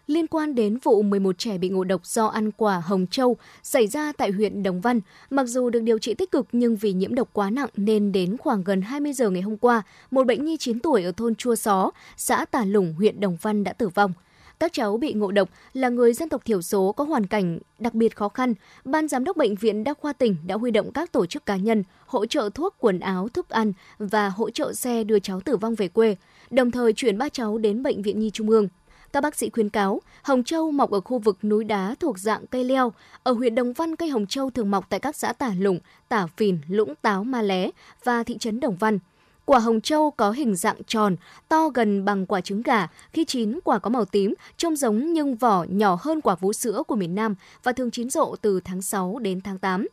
Liên 0.07 0.27
quan 0.27 0.55
đến 0.55 0.77
vụ 0.83 1.01
11 1.01 1.37
trẻ 1.37 1.57
bị 1.57 1.69
ngộ 1.69 1.83
độc 1.83 2.05
do 2.05 2.25
ăn 2.27 2.51
quả 2.51 2.81
hồng 2.85 3.07
châu 3.07 3.37
xảy 3.63 3.87
ra 3.87 4.11
tại 4.17 4.31
huyện 4.31 4.63
Đồng 4.63 4.81
Văn, 4.81 5.01
mặc 5.29 5.43
dù 5.43 5.69
được 5.69 5.79
điều 5.79 5.99
trị 5.99 6.13
tích 6.13 6.31
cực 6.31 6.47
nhưng 6.51 6.75
vì 6.75 6.93
nhiễm 6.93 7.15
độc 7.15 7.29
quá 7.33 7.49
nặng 7.49 7.69
nên 7.75 8.11
đến 8.11 8.37
khoảng 8.37 8.63
gần 8.63 8.81
20 8.81 9.13
giờ 9.13 9.29
ngày 9.29 9.41
hôm 9.41 9.57
qua, 9.57 9.81
một 10.11 10.27
bệnh 10.27 10.45
nhi 10.45 10.57
9 10.57 10.79
tuổi 10.79 11.03
ở 11.03 11.11
thôn 11.11 11.35
Chua 11.35 11.55
Xó, 11.55 11.91
xã 12.17 12.45
Tà 12.45 12.65
Lủng, 12.65 12.93
huyện 12.93 13.19
Đồng 13.19 13.37
Văn 13.41 13.63
đã 13.63 13.73
tử 13.73 13.87
vong. 13.87 14.13
Các 14.59 14.73
cháu 14.73 14.97
bị 14.97 15.13
ngộ 15.13 15.31
độc 15.31 15.49
là 15.73 15.89
người 15.89 16.13
dân 16.13 16.29
tộc 16.29 16.45
thiểu 16.45 16.61
số 16.61 16.91
có 16.91 17.03
hoàn 17.03 17.27
cảnh 17.27 17.59
đặc 17.79 17.93
biệt 17.93 18.15
khó 18.15 18.29
khăn. 18.29 18.53
Ban 18.85 19.07
giám 19.07 19.23
đốc 19.23 19.37
bệnh 19.37 19.55
viện 19.55 19.83
đa 19.83 19.93
khoa 19.93 20.13
tỉnh 20.13 20.35
đã 20.45 20.55
huy 20.55 20.71
động 20.71 20.91
các 20.91 21.11
tổ 21.11 21.25
chức 21.25 21.45
cá 21.45 21.55
nhân 21.55 21.83
hỗ 22.05 22.25
trợ 22.25 22.49
thuốc, 22.53 22.75
quần 22.79 22.99
áo, 22.99 23.27
thức 23.33 23.49
ăn 23.49 23.73
và 23.99 24.29
hỗ 24.29 24.49
trợ 24.49 24.73
xe 24.73 25.03
đưa 25.03 25.19
cháu 25.19 25.41
tử 25.41 25.57
vong 25.57 25.75
về 25.75 25.87
quê, 25.87 26.15
đồng 26.49 26.71
thời 26.71 26.93
chuyển 26.93 27.17
ba 27.17 27.29
cháu 27.29 27.57
đến 27.57 27.83
bệnh 27.83 28.01
viện 28.01 28.19
Nhi 28.19 28.29
Trung 28.29 28.49
ương. 28.49 28.67
Các 29.13 29.21
bác 29.21 29.36
sĩ 29.36 29.50
khuyến 29.50 29.69
cáo, 29.69 30.02
hồng 30.24 30.43
châu 30.43 30.71
mọc 30.71 30.91
ở 30.91 31.02
khu 31.02 31.19
vực 31.19 31.38
núi 31.43 31.63
đá 31.63 31.95
thuộc 32.00 32.19
dạng 32.19 32.47
cây 32.47 32.63
leo. 32.63 32.93
Ở 33.24 33.32
huyện 33.32 33.56
Đồng 33.56 33.74
Văn, 33.74 33.95
cây 33.95 34.10
hồng 34.10 34.28
châu 34.28 34.50
thường 34.50 34.71
mọc 34.71 34.89
tại 34.89 35.00
các 35.00 35.15
xã 35.15 35.34
Tả 35.34 35.52
Lũng, 35.60 35.80
Tả 36.10 36.28
Phìn, 36.38 36.58
Lũng 36.67 36.93
Táo, 37.02 37.24
Ma 37.24 37.41
Lé 37.41 37.69
và 38.04 38.24
thị 38.24 38.38
trấn 38.38 38.60
Đồng 38.60 38.76
Văn. 38.76 39.00
Quả 39.45 39.60
hồng 39.60 39.82
châu 39.82 40.12
có 40.12 40.32
hình 40.32 40.56
dạng 40.56 40.84
tròn, 40.88 41.15
to 41.50 41.69
gần 41.69 42.06
bằng 42.06 42.26
quả 42.26 42.41
trứng 42.41 42.62
gà. 42.62 42.88
Khi 43.13 43.26
chín, 43.26 43.60
quả 43.63 43.80
có 43.80 43.89
màu 43.89 44.06
tím, 44.06 44.34
trông 44.58 44.76
giống 44.76 45.13
nhưng 45.13 45.36
vỏ 45.36 45.65
nhỏ 45.69 45.97
hơn 46.02 46.21
quả 46.21 46.36
vú 46.36 46.54
sữa 46.54 46.84
của 46.88 46.95
miền 46.95 47.15
Nam 47.15 47.36
và 47.63 47.71
thường 47.71 47.91
chín 47.91 48.10
rộ 48.10 48.36
từ 48.41 48.60
tháng 48.60 48.82
6 48.82 49.19
đến 49.19 49.41
tháng 49.41 49.60
8. 49.60 49.88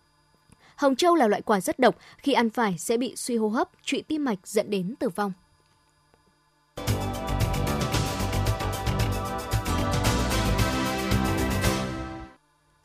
Hồng 0.77 0.97
châu 0.97 1.15
là 1.15 1.29
loại 1.29 1.43
quả 1.43 1.61
rất 1.61 1.79
độc, 1.79 1.97
khi 2.19 2.33
ăn 2.33 2.51
phải 2.51 2.79
sẽ 2.79 2.97
bị 2.97 3.17
suy 3.17 3.37
hô 3.37 3.49
hấp, 3.49 3.69
trụy 3.83 4.03
tim 4.03 4.25
mạch 4.25 4.39
dẫn 4.45 4.71
đến 4.71 4.95
tử 4.99 5.09
vong. 5.09 5.33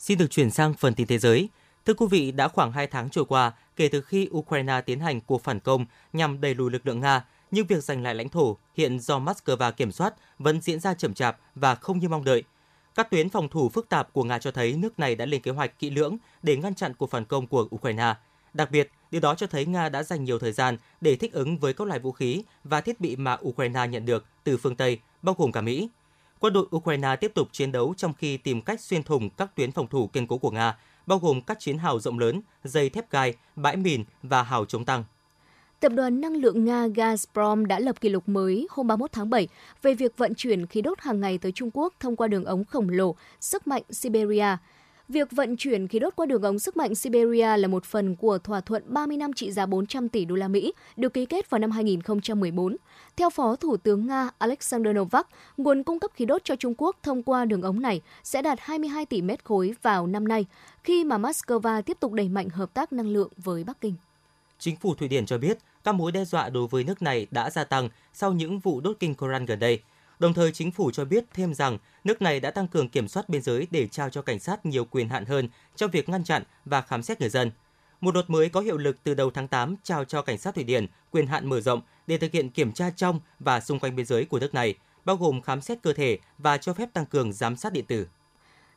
Xin 0.03 0.17
được 0.17 0.31
chuyển 0.31 0.51
sang 0.51 0.73
phần 0.73 0.93
tin 0.93 1.07
thế 1.07 1.17
giới. 1.17 1.49
Thưa 1.85 1.93
quý 1.93 2.05
vị, 2.11 2.31
đã 2.31 2.47
khoảng 2.47 2.71
2 2.71 2.87
tháng 2.87 3.09
trôi 3.09 3.25
qua 3.25 3.51
kể 3.75 3.87
từ 3.87 4.01
khi 4.01 4.29
Ukraine 4.31 4.81
tiến 4.81 4.99
hành 4.99 5.21
cuộc 5.21 5.43
phản 5.43 5.59
công 5.59 5.85
nhằm 6.13 6.41
đẩy 6.41 6.55
lùi 6.55 6.71
lực 6.71 6.87
lượng 6.87 6.99
Nga, 6.99 7.25
nhưng 7.51 7.67
việc 7.67 7.83
giành 7.83 8.03
lại 8.03 8.15
lãnh 8.15 8.29
thổ 8.29 8.57
hiện 8.75 8.99
do 8.99 9.19
Moscow 9.19 9.71
kiểm 9.71 9.91
soát 9.91 10.13
vẫn 10.39 10.61
diễn 10.61 10.79
ra 10.79 10.93
chậm 10.93 11.13
chạp 11.13 11.37
và 11.55 11.75
không 11.75 11.99
như 11.99 12.09
mong 12.09 12.23
đợi. 12.23 12.43
Các 12.95 13.09
tuyến 13.11 13.29
phòng 13.29 13.49
thủ 13.49 13.69
phức 13.69 13.89
tạp 13.89 14.13
của 14.13 14.23
Nga 14.23 14.39
cho 14.39 14.51
thấy 14.51 14.73
nước 14.73 14.99
này 14.99 15.15
đã 15.15 15.25
lên 15.25 15.41
kế 15.41 15.51
hoạch 15.51 15.79
kỹ 15.79 15.89
lưỡng 15.89 16.17
để 16.43 16.57
ngăn 16.57 16.75
chặn 16.75 16.93
cuộc 16.93 17.11
phản 17.11 17.25
công 17.25 17.47
của 17.47 17.67
Ukraine. 17.75 18.13
Đặc 18.53 18.71
biệt, 18.71 18.91
điều 19.11 19.21
đó 19.21 19.35
cho 19.35 19.47
thấy 19.47 19.65
Nga 19.65 19.89
đã 19.89 20.03
dành 20.03 20.23
nhiều 20.23 20.39
thời 20.39 20.51
gian 20.51 20.77
để 21.01 21.15
thích 21.15 21.33
ứng 21.33 21.57
với 21.57 21.73
các 21.73 21.87
loại 21.87 21.99
vũ 21.99 22.11
khí 22.11 22.43
và 22.63 22.81
thiết 22.81 22.99
bị 22.99 23.15
mà 23.15 23.37
Ukraine 23.47 23.87
nhận 23.87 24.05
được 24.05 24.25
từ 24.43 24.57
phương 24.57 24.75
Tây, 24.75 24.99
bao 25.21 25.35
gồm 25.37 25.51
cả 25.51 25.61
Mỹ. 25.61 25.89
Quân 26.43 26.53
đội 26.53 26.65
Ukraine 26.75 27.15
tiếp 27.15 27.31
tục 27.35 27.47
chiến 27.51 27.71
đấu 27.71 27.93
trong 27.97 28.13
khi 28.13 28.37
tìm 28.37 28.61
cách 28.61 28.81
xuyên 28.81 29.03
thủng 29.03 29.29
các 29.29 29.55
tuyến 29.55 29.71
phòng 29.71 29.87
thủ 29.87 30.07
kiên 30.07 30.27
cố 30.27 30.37
của 30.37 30.51
Nga 30.51 30.77
bao 31.05 31.19
gồm 31.19 31.41
các 31.41 31.59
chiến 31.59 31.77
hào 31.77 31.99
rộng 31.99 32.19
lớn, 32.19 32.41
dây 32.63 32.89
thép 32.89 33.11
gai, 33.11 33.33
bãi 33.55 33.75
mìn 33.75 34.03
và 34.23 34.43
hào 34.43 34.65
chống 34.65 34.85
tăng. 34.85 35.03
Tập 35.79 35.91
đoàn 35.95 36.21
năng 36.21 36.35
lượng 36.35 36.65
Nga 36.65 36.87
Gazprom 36.87 37.65
đã 37.65 37.79
lập 37.79 38.01
kỷ 38.01 38.09
lục 38.09 38.29
mới 38.29 38.67
hôm 38.69 38.87
31 38.87 39.11
tháng 39.11 39.29
7 39.29 39.47
về 39.81 39.93
việc 39.93 40.17
vận 40.17 40.33
chuyển 40.35 40.65
khí 40.67 40.81
đốt 40.81 40.99
hàng 40.99 41.19
ngày 41.19 41.37
tới 41.37 41.51
Trung 41.51 41.69
Quốc 41.73 41.93
thông 41.99 42.15
qua 42.15 42.27
đường 42.27 42.45
ống 42.45 42.65
khổng 42.65 42.89
lồ 42.89 43.15
sức 43.39 43.67
mạnh 43.67 43.83
Siberia. 43.89 44.57
Việc 45.09 45.31
vận 45.31 45.57
chuyển 45.57 45.87
khí 45.87 45.99
đốt 45.99 46.15
qua 46.15 46.25
đường 46.25 46.41
ống 46.41 46.59
sức 46.59 46.77
mạnh 46.77 46.95
Siberia 46.95 47.57
là 47.57 47.67
một 47.67 47.85
phần 47.85 48.15
của 48.15 48.37
thỏa 48.37 48.61
thuận 48.61 48.83
30 48.87 49.17
năm 49.17 49.33
trị 49.33 49.51
giá 49.51 49.65
400 49.65 50.09
tỷ 50.09 50.25
đô 50.25 50.35
la 50.35 50.47
Mỹ 50.47 50.73
được 50.97 51.13
ký 51.13 51.25
kết 51.25 51.49
vào 51.49 51.59
năm 51.59 51.71
2014. 51.71 52.77
Theo 53.15 53.29
Phó 53.29 53.55
Thủ 53.55 53.77
tướng 53.77 54.07
Nga 54.07 54.29
Alexander 54.37 54.95
Novak, 54.95 55.27
nguồn 55.57 55.83
cung 55.83 55.99
cấp 55.99 56.11
khí 56.13 56.25
đốt 56.25 56.43
cho 56.43 56.55
Trung 56.55 56.73
Quốc 56.77 56.97
thông 57.03 57.23
qua 57.23 57.45
đường 57.45 57.61
ống 57.61 57.81
này 57.81 58.01
sẽ 58.23 58.41
đạt 58.41 58.59
22 58.61 59.05
tỷ 59.05 59.21
mét 59.21 59.45
khối 59.45 59.73
vào 59.81 60.07
năm 60.07 60.27
nay, 60.27 60.45
khi 60.83 61.03
mà 61.03 61.17
Moscow 61.17 61.81
tiếp 61.81 61.97
tục 61.99 62.13
đẩy 62.13 62.29
mạnh 62.29 62.49
hợp 62.49 62.73
tác 62.73 62.93
năng 62.93 63.07
lượng 63.07 63.29
với 63.37 63.63
Bắc 63.63 63.81
Kinh. 63.81 63.95
Chính 64.59 64.75
phủ 64.75 64.95
Thụy 64.95 65.07
Điển 65.07 65.25
cho 65.25 65.37
biết 65.37 65.57
các 65.83 65.95
mối 65.95 66.11
đe 66.11 66.25
dọa 66.25 66.49
đối 66.49 66.67
với 66.67 66.83
nước 66.83 67.01
này 67.01 67.27
đã 67.31 67.49
gia 67.49 67.63
tăng 67.63 67.89
sau 68.13 68.33
những 68.33 68.59
vụ 68.59 68.81
đốt 68.81 68.97
kinh 68.99 69.15
Koran 69.15 69.45
gần 69.45 69.59
đây. 69.59 69.81
Đồng 70.23 70.33
thời, 70.33 70.51
chính 70.51 70.71
phủ 70.71 70.91
cho 70.91 71.05
biết 71.05 71.25
thêm 71.33 71.53
rằng 71.53 71.77
nước 72.03 72.21
này 72.21 72.39
đã 72.39 72.51
tăng 72.51 72.67
cường 72.67 72.89
kiểm 72.89 73.07
soát 73.07 73.29
biên 73.29 73.41
giới 73.41 73.67
để 73.71 73.87
trao 73.87 74.09
cho 74.09 74.21
cảnh 74.21 74.39
sát 74.39 74.65
nhiều 74.65 74.85
quyền 74.85 75.09
hạn 75.09 75.25
hơn 75.25 75.49
trong 75.75 75.91
việc 75.91 76.09
ngăn 76.09 76.23
chặn 76.23 76.43
và 76.65 76.81
khám 76.81 77.03
xét 77.03 77.21
người 77.21 77.29
dân. 77.29 77.51
Một 78.01 78.13
luật 78.13 78.29
mới 78.29 78.49
có 78.49 78.59
hiệu 78.59 78.77
lực 78.77 78.97
từ 79.03 79.13
đầu 79.13 79.31
tháng 79.31 79.47
8 79.47 79.75
trao 79.83 80.05
cho 80.05 80.21
cảnh 80.21 80.37
sát 80.37 80.55
Thụy 80.55 80.63
Điển 80.63 80.87
quyền 81.11 81.27
hạn 81.27 81.49
mở 81.49 81.61
rộng 81.61 81.81
để 82.07 82.17
thực 82.17 82.31
hiện 82.31 82.49
kiểm 82.49 82.71
tra 82.71 82.89
trong 82.89 83.19
và 83.39 83.59
xung 83.59 83.79
quanh 83.79 83.95
biên 83.95 84.05
giới 84.05 84.25
của 84.25 84.39
nước 84.39 84.53
này, 84.53 84.75
bao 85.05 85.15
gồm 85.15 85.41
khám 85.41 85.61
xét 85.61 85.81
cơ 85.83 85.93
thể 85.93 86.17
và 86.37 86.57
cho 86.57 86.73
phép 86.73 86.93
tăng 86.93 87.05
cường 87.05 87.33
giám 87.33 87.55
sát 87.55 87.73
điện 87.73 87.85
tử. 87.85 88.07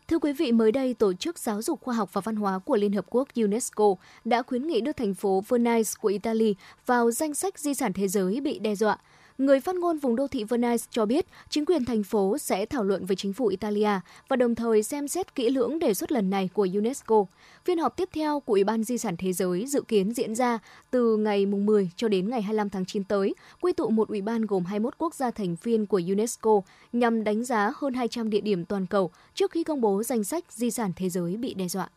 Thưa 0.08 0.18
quý 0.18 0.32
vị, 0.32 0.52
mới 0.52 0.72
đây, 0.72 0.94
Tổ 0.94 1.12
chức 1.12 1.38
Giáo 1.38 1.62
dục 1.62 1.80
Khoa 1.80 1.94
học 1.94 2.10
và 2.12 2.20
Văn 2.20 2.36
hóa 2.36 2.58
của 2.58 2.76
Liên 2.76 2.92
Hợp 2.92 3.04
Quốc 3.10 3.28
UNESCO 3.36 3.94
đã 4.24 4.42
khuyến 4.42 4.66
nghị 4.66 4.80
đưa 4.80 4.92
thành 4.92 5.14
phố 5.14 5.44
Venice 5.48 5.90
của 6.00 6.08
Italy 6.08 6.54
vào 6.86 7.10
danh 7.10 7.34
sách 7.34 7.58
di 7.58 7.74
sản 7.74 7.92
thế 7.92 8.08
giới 8.08 8.40
bị 8.40 8.58
đe 8.58 8.74
dọa. 8.74 8.98
Người 9.38 9.60
phát 9.60 9.76
ngôn 9.76 9.98
vùng 9.98 10.16
đô 10.16 10.26
thị 10.28 10.44
Venice 10.44 10.84
cho 10.90 11.06
biết 11.06 11.26
chính 11.48 11.64
quyền 11.66 11.84
thành 11.84 12.02
phố 12.02 12.38
sẽ 12.38 12.66
thảo 12.66 12.84
luận 12.84 13.06
với 13.06 13.16
chính 13.16 13.32
phủ 13.32 13.46
Italia 13.46 13.90
và 14.28 14.36
đồng 14.36 14.54
thời 14.54 14.82
xem 14.82 15.08
xét 15.08 15.34
kỹ 15.34 15.50
lưỡng 15.50 15.78
đề 15.78 15.94
xuất 15.94 16.12
lần 16.12 16.30
này 16.30 16.48
của 16.52 16.68
UNESCO. 16.74 17.24
Phiên 17.64 17.78
họp 17.78 17.96
tiếp 17.96 18.08
theo 18.12 18.40
của 18.40 18.52
Ủy 18.52 18.64
ban 18.64 18.84
Di 18.84 18.98
sản 18.98 19.16
Thế 19.16 19.32
giới 19.32 19.66
dự 19.66 19.82
kiến 19.88 20.14
diễn 20.14 20.34
ra 20.34 20.58
từ 20.90 21.16
ngày 21.16 21.46
10 21.46 21.90
cho 21.96 22.08
đến 22.08 22.30
ngày 22.30 22.42
25 22.42 22.70
tháng 22.70 22.84
9 22.84 23.04
tới, 23.04 23.34
quy 23.60 23.72
tụ 23.72 23.90
một 23.90 24.08
ủy 24.08 24.22
ban 24.22 24.46
gồm 24.46 24.64
21 24.64 24.94
quốc 24.98 25.14
gia 25.14 25.30
thành 25.30 25.56
viên 25.62 25.86
của 25.86 26.00
UNESCO 26.08 26.60
nhằm 26.92 27.24
đánh 27.24 27.44
giá 27.44 27.72
hơn 27.76 27.94
200 27.94 28.30
địa 28.30 28.40
điểm 28.40 28.64
toàn 28.64 28.86
cầu 28.86 29.10
trước 29.34 29.50
khi 29.50 29.64
công 29.64 29.80
bố 29.80 30.02
danh 30.02 30.24
sách 30.24 30.44
di 30.50 30.70
sản 30.70 30.92
thế 30.96 31.08
giới 31.08 31.36
bị 31.36 31.54
đe 31.54 31.68
dọa. 31.68 31.88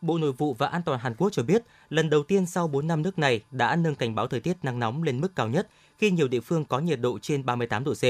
Bộ 0.00 0.18
Nội 0.18 0.32
vụ 0.32 0.54
và 0.54 0.66
An 0.66 0.82
toàn 0.84 1.00
Hàn 1.00 1.14
Quốc 1.14 1.30
cho 1.32 1.42
biết, 1.42 1.62
lần 1.90 2.10
đầu 2.10 2.22
tiên 2.22 2.46
sau 2.46 2.68
4 2.68 2.86
năm 2.86 3.02
nước 3.02 3.18
này 3.18 3.42
đã 3.50 3.76
nâng 3.76 3.94
cảnh 3.94 4.14
báo 4.14 4.26
thời 4.26 4.40
tiết 4.40 4.56
nắng 4.62 4.78
nóng 4.78 5.02
lên 5.02 5.20
mức 5.20 5.36
cao 5.36 5.48
nhất 5.48 5.68
khi 5.98 6.10
nhiều 6.10 6.28
địa 6.28 6.40
phương 6.40 6.64
có 6.64 6.78
nhiệt 6.78 7.00
độ 7.00 7.18
trên 7.18 7.46
38 7.46 7.84
độ 7.84 7.94
C. 7.94 8.04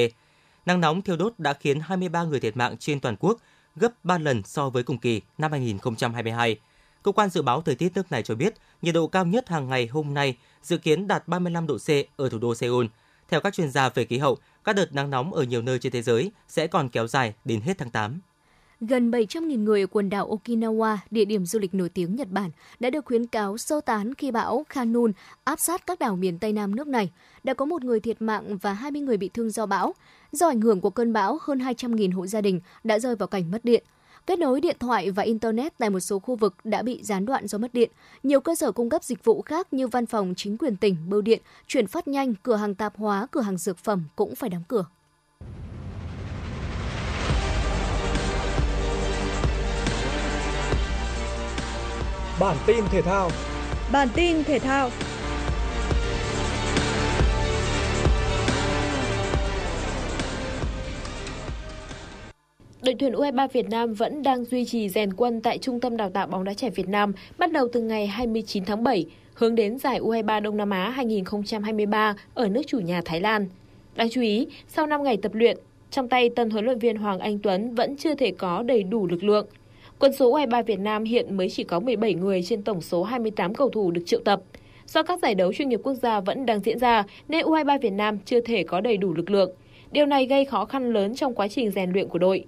Nắng 0.66 0.80
nóng 0.80 1.02
thiêu 1.02 1.16
đốt 1.16 1.34
đã 1.38 1.52
khiến 1.52 1.80
23 1.80 2.22
người 2.22 2.40
thiệt 2.40 2.56
mạng 2.56 2.76
trên 2.78 3.00
toàn 3.00 3.16
quốc, 3.20 3.38
gấp 3.76 4.04
3 4.04 4.18
lần 4.18 4.42
so 4.42 4.70
với 4.70 4.82
cùng 4.82 4.98
kỳ 4.98 5.20
năm 5.38 5.50
2022. 5.50 6.58
Cơ 7.02 7.12
quan 7.12 7.30
dự 7.30 7.42
báo 7.42 7.62
thời 7.62 7.74
tiết 7.74 7.92
nước 7.94 8.12
này 8.12 8.22
cho 8.22 8.34
biết, 8.34 8.54
nhiệt 8.82 8.94
độ 8.94 9.06
cao 9.06 9.26
nhất 9.26 9.48
hàng 9.48 9.68
ngày 9.68 9.86
hôm 9.86 10.14
nay 10.14 10.36
dự 10.62 10.78
kiến 10.78 11.06
đạt 11.06 11.28
35 11.28 11.66
độ 11.66 11.78
C 11.78 11.88
ở 12.16 12.28
thủ 12.28 12.38
đô 12.38 12.54
Seoul. 12.54 12.86
Theo 13.28 13.40
các 13.40 13.54
chuyên 13.54 13.70
gia 13.70 13.88
về 13.88 14.04
khí 14.04 14.18
hậu, 14.18 14.38
các 14.64 14.76
đợt 14.76 14.92
nắng 14.92 15.10
nóng 15.10 15.34
ở 15.34 15.42
nhiều 15.42 15.62
nơi 15.62 15.78
trên 15.78 15.92
thế 15.92 16.02
giới 16.02 16.32
sẽ 16.48 16.66
còn 16.66 16.88
kéo 16.88 17.06
dài 17.06 17.34
đến 17.44 17.60
hết 17.60 17.78
tháng 17.78 17.90
8. 17.90 18.20
Gần 18.88 19.10
700.000 19.10 19.64
người 19.64 19.80
ở 19.80 19.86
quần 19.86 20.10
đảo 20.10 20.38
Okinawa, 20.38 20.96
địa 21.10 21.24
điểm 21.24 21.46
du 21.46 21.58
lịch 21.58 21.74
nổi 21.74 21.88
tiếng 21.88 22.16
Nhật 22.16 22.30
Bản, 22.30 22.50
đã 22.80 22.90
được 22.90 23.04
khuyến 23.04 23.26
cáo 23.26 23.58
sơ 23.58 23.80
tán 23.80 24.14
khi 24.14 24.30
bão 24.30 24.66
Khanun 24.68 25.12
áp 25.44 25.60
sát 25.60 25.86
các 25.86 25.98
đảo 25.98 26.16
miền 26.16 26.38
Tây 26.38 26.52
Nam 26.52 26.76
nước 26.76 26.86
này. 26.86 27.10
Đã 27.44 27.54
có 27.54 27.64
một 27.64 27.84
người 27.84 28.00
thiệt 28.00 28.22
mạng 28.22 28.58
và 28.58 28.72
20 28.72 29.02
người 29.02 29.16
bị 29.16 29.28
thương 29.28 29.50
do 29.50 29.66
bão. 29.66 29.94
Do 30.32 30.48
ảnh 30.48 30.60
hưởng 30.60 30.80
của 30.80 30.90
cơn 30.90 31.12
bão, 31.12 31.38
hơn 31.40 31.58
200.000 31.58 32.14
hộ 32.14 32.26
gia 32.26 32.40
đình 32.40 32.60
đã 32.84 32.98
rơi 32.98 33.16
vào 33.16 33.26
cảnh 33.26 33.50
mất 33.50 33.64
điện. 33.64 33.84
Kết 34.26 34.38
nối 34.38 34.60
điện 34.60 34.76
thoại 34.80 35.10
và 35.10 35.22
Internet 35.22 35.78
tại 35.78 35.90
một 35.90 36.00
số 36.00 36.18
khu 36.18 36.36
vực 36.36 36.54
đã 36.64 36.82
bị 36.82 37.02
gián 37.02 37.26
đoạn 37.26 37.46
do 37.46 37.58
mất 37.58 37.74
điện. 37.74 37.90
Nhiều 38.22 38.40
cơ 38.40 38.54
sở 38.54 38.72
cung 38.72 38.90
cấp 38.90 39.04
dịch 39.04 39.24
vụ 39.24 39.42
khác 39.42 39.72
như 39.72 39.88
văn 39.88 40.06
phòng 40.06 40.34
chính 40.36 40.56
quyền 40.58 40.76
tỉnh, 40.76 40.96
bưu 41.08 41.20
điện, 41.20 41.42
chuyển 41.66 41.86
phát 41.86 42.08
nhanh, 42.08 42.34
cửa 42.42 42.56
hàng 42.56 42.74
tạp 42.74 42.96
hóa, 42.96 43.26
cửa 43.30 43.40
hàng 43.40 43.58
dược 43.58 43.78
phẩm 43.78 44.04
cũng 44.16 44.34
phải 44.34 44.50
đóng 44.50 44.62
cửa. 44.68 44.84
Bản 52.40 52.56
tin 52.66 52.84
thể 52.90 53.02
thao. 53.02 53.30
Bản 53.92 54.08
tin 54.14 54.44
thể 54.44 54.58
thao. 54.58 54.90
Đội 62.82 62.94
tuyển 62.98 63.12
U23 63.12 63.48
Việt 63.52 63.68
Nam 63.70 63.94
vẫn 63.94 64.22
đang 64.22 64.44
duy 64.44 64.64
trì 64.64 64.88
rèn 64.88 65.12
quân 65.12 65.40
tại 65.40 65.58
Trung 65.58 65.80
tâm 65.80 65.96
Đào 65.96 66.10
tạo 66.10 66.26
bóng 66.26 66.44
đá 66.44 66.54
trẻ 66.54 66.70
Việt 66.70 66.88
Nam 66.88 67.12
bắt 67.38 67.52
đầu 67.52 67.68
từ 67.72 67.80
ngày 67.80 68.06
29 68.06 68.64
tháng 68.64 68.84
7, 68.84 69.06
hướng 69.34 69.54
đến 69.54 69.78
giải 69.78 70.00
U23 70.00 70.42
Đông 70.42 70.56
Nam 70.56 70.70
Á 70.70 70.90
2023 70.90 72.16
ở 72.34 72.48
nước 72.48 72.62
chủ 72.66 72.78
nhà 72.78 73.02
Thái 73.04 73.20
Lan. 73.20 73.46
Đáng 73.96 74.08
chú 74.10 74.20
ý, 74.20 74.46
sau 74.68 74.86
5 74.86 75.02
ngày 75.02 75.16
tập 75.16 75.34
luyện, 75.34 75.58
trong 75.90 76.08
tay 76.08 76.30
tân 76.36 76.50
huấn 76.50 76.64
luyện 76.64 76.78
viên 76.78 76.96
Hoàng 76.96 77.18
Anh 77.18 77.38
Tuấn 77.38 77.74
vẫn 77.74 77.96
chưa 77.96 78.14
thể 78.14 78.32
có 78.38 78.62
đầy 78.62 78.82
đủ 78.82 79.06
lực 79.06 79.24
lượng. 79.24 79.46
Quân 79.98 80.12
số 80.12 80.32
U23 80.32 80.62
Việt 80.62 80.78
Nam 80.78 81.04
hiện 81.04 81.36
mới 81.36 81.50
chỉ 81.50 81.64
có 81.64 81.80
17 81.80 82.14
người 82.14 82.42
trên 82.42 82.62
tổng 82.62 82.80
số 82.80 83.02
28 83.02 83.54
cầu 83.54 83.70
thủ 83.70 83.90
được 83.90 84.02
triệu 84.06 84.20
tập. 84.24 84.42
Do 84.86 85.02
các 85.02 85.18
giải 85.22 85.34
đấu 85.34 85.52
chuyên 85.52 85.68
nghiệp 85.68 85.80
quốc 85.82 85.94
gia 85.94 86.20
vẫn 86.20 86.46
đang 86.46 86.60
diễn 86.60 86.78
ra 86.78 87.04
nên 87.28 87.46
U23 87.46 87.78
Việt 87.80 87.92
Nam 87.92 88.18
chưa 88.24 88.40
thể 88.40 88.62
có 88.62 88.80
đầy 88.80 88.96
đủ 88.96 89.14
lực 89.14 89.30
lượng. 89.30 89.50
Điều 89.92 90.06
này 90.06 90.26
gây 90.26 90.44
khó 90.44 90.64
khăn 90.64 90.92
lớn 90.92 91.14
trong 91.14 91.34
quá 91.34 91.48
trình 91.48 91.70
rèn 91.70 91.92
luyện 91.92 92.08
của 92.08 92.18
đội. 92.18 92.44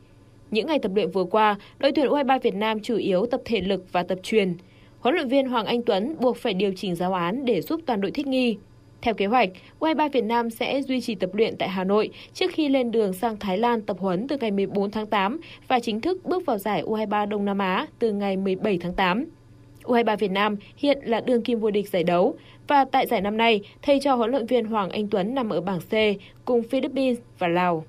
Những 0.50 0.66
ngày 0.66 0.78
tập 0.78 0.92
luyện 0.94 1.10
vừa 1.10 1.24
qua, 1.24 1.56
đội 1.78 1.92
tuyển 1.92 2.06
U23 2.06 2.40
Việt 2.40 2.54
Nam 2.54 2.80
chủ 2.80 2.96
yếu 2.96 3.26
tập 3.26 3.40
thể 3.44 3.60
lực 3.60 3.84
và 3.92 4.02
tập 4.02 4.18
truyền. 4.22 4.54
Huấn 5.00 5.14
luyện 5.14 5.28
viên 5.28 5.48
Hoàng 5.48 5.66
Anh 5.66 5.82
Tuấn 5.82 6.16
buộc 6.20 6.36
phải 6.36 6.54
điều 6.54 6.72
chỉnh 6.76 6.94
giáo 6.94 7.12
án 7.12 7.44
để 7.44 7.62
giúp 7.62 7.80
toàn 7.86 8.00
đội 8.00 8.10
thích 8.10 8.26
nghi. 8.26 8.56
Theo 9.02 9.14
kế 9.14 9.26
hoạch, 9.26 9.48
U23 9.80 10.08
Việt 10.08 10.24
Nam 10.24 10.50
sẽ 10.50 10.82
duy 10.82 11.00
trì 11.00 11.14
tập 11.14 11.30
luyện 11.32 11.56
tại 11.56 11.68
Hà 11.68 11.84
Nội 11.84 12.10
trước 12.34 12.50
khi 12.52 12.68
lên 12.68 12.90
đường 12.90 13.12
sang 13.12 13.36
Thái 13.36 13.58
Lan 13.58 13.82
tập 13.82 13.96
huấn 14.00 14.28
từ 14.28 14.36
ngày 14.40 14.50
14 14.50 14.90
tháng 14.90 15.06
8 15.06 15.40
và 15.68 15.80
chính 15.80 16.00
thức 16.00 16.24
bước 16.24 16.46
vào 16.46 16.58
giải 16.58 16.82
U23 16.82 17.28
Đông 17.28 17.44
Nam 17.44 17.58
Á 17.58 17.86
từ 17.98 18.12
ngày 18.12 18.36
17 18.36 18.78
tháng 18.78 18.94
8. 18.94 19.24
U23 19.82 20.16
Việt 20.16 20.30
Nam 20.30 20.56
hiện 20.76 20.98
là 21.04 21.20
đương 21.20 21.42
kim 21.42 21.60
vô 21.60 21.70
địch 21.70 21.88
giải 21.88 22.04
đấu 22.04 22.34
và 22.68 22.84
tại 22.84 23.06
giải 23.06 23.20
năm 23.20 23.36
nay, 23.36 23.60
thầy 23.82 24.00
trò 24.00 24.14
huấn 24.14 24.30
luyện 24.30 24.46
viên 24.46 24.66
Hoàng 24.66 24.90
Anh 24.90 25.08
Tuấn 25.08 25.34
nằm 25.34 25.50
ở 25.50 25.60
bảng 25.60 25.80
C 25.80 25.92
cùng 26.44 26.62
Philippines 26.62 27.18
và 27.38 27.48
Lào. 27.48 27.84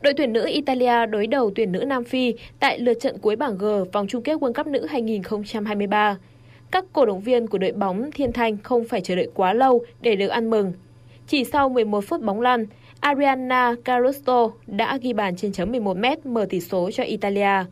Đội 0.00 0.14
tuyển 0.16 0.32
nữ 0.32 0.46
Italia 0.46 1.06
đối 1.06 1.26
đầu 1.26 1.50
tuyển 1.54 1.72
nữ 1.72 1.84
Nam 1.84 2.04
Phi 2.04 2.34
tại 2.60 2.78
lượt 2.78 2.94
trận 3.00 3.18
cuối 3.18 3.36
bảng 3.36 3.58
G 3.58 3.64
vòng 3.92 4.06
chung 4.08 4.22
kết 4.22 4.40
World 4.40 4.52
Cup 4.52 4.66
nữ 4.66 4.86
2023 4.86 6.16
các 6.70 6.84
cổ 6.92 7.06
động 7.06 7.20
viên 7.20 7.46
của 7.46 7.58
đội 7.58 7.72
bóng 7.72 8.10
Thiên 8.10 8.32
Thanh 8.32 8.56
không 8.56 8.84
phải 8.84 9.00
chờ 9.00 9.16
đợi 9.16 9.28
quá 9.34 9.52
lâu 9.52 9.84
để 10.00 10.16
được 10.16 10.28
ăn 10.28 10.50
mừng. 10.50 10.72
Chỉ 11.26 11.44
sau 11.44 11.68
11 11.68 12.04
phút 12.04 12.22
bóng 12.22 12.40
lăn, 12.40 12.66
Arianna 13.00 13.74
Caruso 13.84 14.50
đã 14.66 14.98
ghi 15.02 15.12
bàn 15.12 15.36
trên 15.36 15.52
chấm 15.52 15.70
11 15.70 15.96
m 15.96 16.04
mở 16.24 16.46
tỷ 16.50 16.60
số 16.60 16.90
cho 16.90 17.02
Italia. 17.02 17.64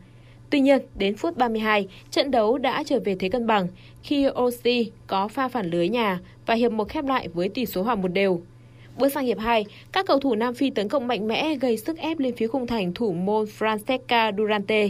Tuy 0.49 0.59
nhiên, 0.59 0.81
đến 0.95 1.15
phút 1.15 1.37
32, 1.37 1.87
trận 2.11 2.31
đấu 2.31 2.57
đã 2.57 2.83
trở 2.83 2.99
về 2.99 3.15
thế 3.19 3.29
cân 3.29 3.47
bằng 3.47 3.67
khi 4.03 4.27
Osi 4.41 4.91
có 5.07 5.27
pha 5.27 5.47
phản 5.47 5.69
lưới 5.69 5.89
nhà 5.89 6.19
và 6.45 6.53
hiệp 6.53 6.71
một 6.71 6.89
khép 6.89 7.05
lại 7.05 7.27
với 7.27 7.49
tỷ 7.49 7.65
số 7.65 7.83
hòa 7.83 7.95
một 7.95 8.07
đều. 8.07 8.41
Bước 8.97 9.09
sang 9.09 9.25
hiệp 9.25 9.39
2, 9.39 9.65
các 9.91 10.05
cầu 10.05 10.19
thủ 10.19 10.35
Nam 10.35 10.53
Phi 10.53 10.69
tấn 10.69 10.89
công 10.89 11.07
mạnh 11.07 11.27
mẽ 11.27 11.55
gây 11.55 11.77
sức 11.77 11.97
ép 11.97 12.19
lên 12.19 12.35
phía 12.35 12.47
khung 12.47 12.67
thành 12.67 12.93
thủ 12.93 13.13
môn 13.13 13.45
Francesca 13.45 14.37
Durante. 14.37 14.89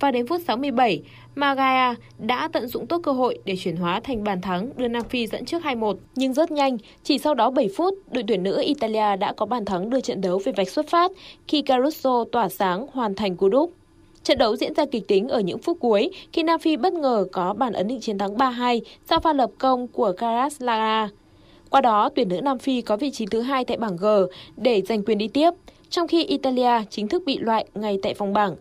Và 0.00 0.10
đến 0.10 0.26
phút 0.26 0.40
67, 0.46 1.02
Magaya 1.34 1.94
đã 2.18 2.48
tận 2.52 2.66
dụng 2.66 2.86
tốt 2.86 3.00
cơ 3.02 3.12
hội 3.12 3.38
để 3.44 3.56
chuyển 3.56 3.76
hóa 3.76 4.00
thành 4.00 4.24
bàn 4.24 4.40
thắng 4.40 4.70
đưa 4.76 4.88
Nam 4.88 5.02
Phi 5.08 5.26
dẫn 5.26 5.44
trước 5.44 5.62
2-1. 5.62 5.96
Nhưng 6.14 6.34
rất 6.34 6.50
nhanh, 6.50 6.76
chỉ 7.02 7.18
sau 7.18 7.34
đó 7.34 7.50
7 7.50 7.68
phút, 7.76 7.94
đội 8.10 8.24
tuyển 8.28 8.42
nữ 8.42 8.62
Italia 8.64 9.16
đã 9.16 9.32
có 9.32 9.46
bàn 9.46 9.64
thắng 9.64 9.90
đưa 9.90 10.00
trận 10.00 10.20
đấu 10.20 10.40
về 10.44 10.52
vạch 10.56 10.68
xuất 10.68 10.88
phát 10.88 11.12
khi 11.48 11.62
Caruso 11.62 12.24
tỏa 12.32 12.48
sáng 12.48 12.86
hoàn 12.92 13.14
thành 13.14 13.36
cú 13.36 13.48
đúp. 13.48 13.72
Trận 14.22 14.38
đấu 14.38 14.56
diễn 14.56 14.74
ra 14.74 14.84
kịch 14.92 15.08
tính 15.08 15.28
ở 15.28 15.40
những 15.40 15.58
phút 15.58 15.76
cuối 15.80 16.10
khi 16.32 16.42
Nam 16.42 16.60
Phi 16.60 16.76
bất 16.76 16.92
ngờ 16.92 17.26
có 17.32 17.54
bàn 17.54 17.72
ấn 17.72 17.88
định 17.88 18.00
chiến 18.00 18.18
thắng 18.18 18.34
3-2 18.34 18.80
sau 19.04 19.20
pha 19.20 19.32
lập 19.32 19.50
công 19.58 19.88
của 19.88 20.12
Karaslaga. 20.12 21.08
Qua 21.70 21.80
đó, 21.80 22.08
tuyển 22.14 22.28
nữ 22.28 22.40
Nam 22.40 22.58
Phi 22.58 22.80
có 22.80 22.96
vị 22.96 23.10
trí 23.10 23.26
thứ 23.26 23.40
hai 23.40 23.64
tại 23.64 23.76
bảng 23.76 23.96
G 23.96 24.06
để 24.56 24.82
giành 24.82 25.04
quyền 25.04 25.18
đi 25.18 25.28
tiếp, 25.28 25.50
trong 25.90 26.08
khi 26.08 26.24
Italia 26.24 26.84
chính 26.90 27.08
thức 27.08 27.22
bị 27.26 27.38
loại 27.38 27.66
ngay 27.74 27.98
tại 28.02 28.14
vòng 28.14 28.32
bảng. 28.32 28.56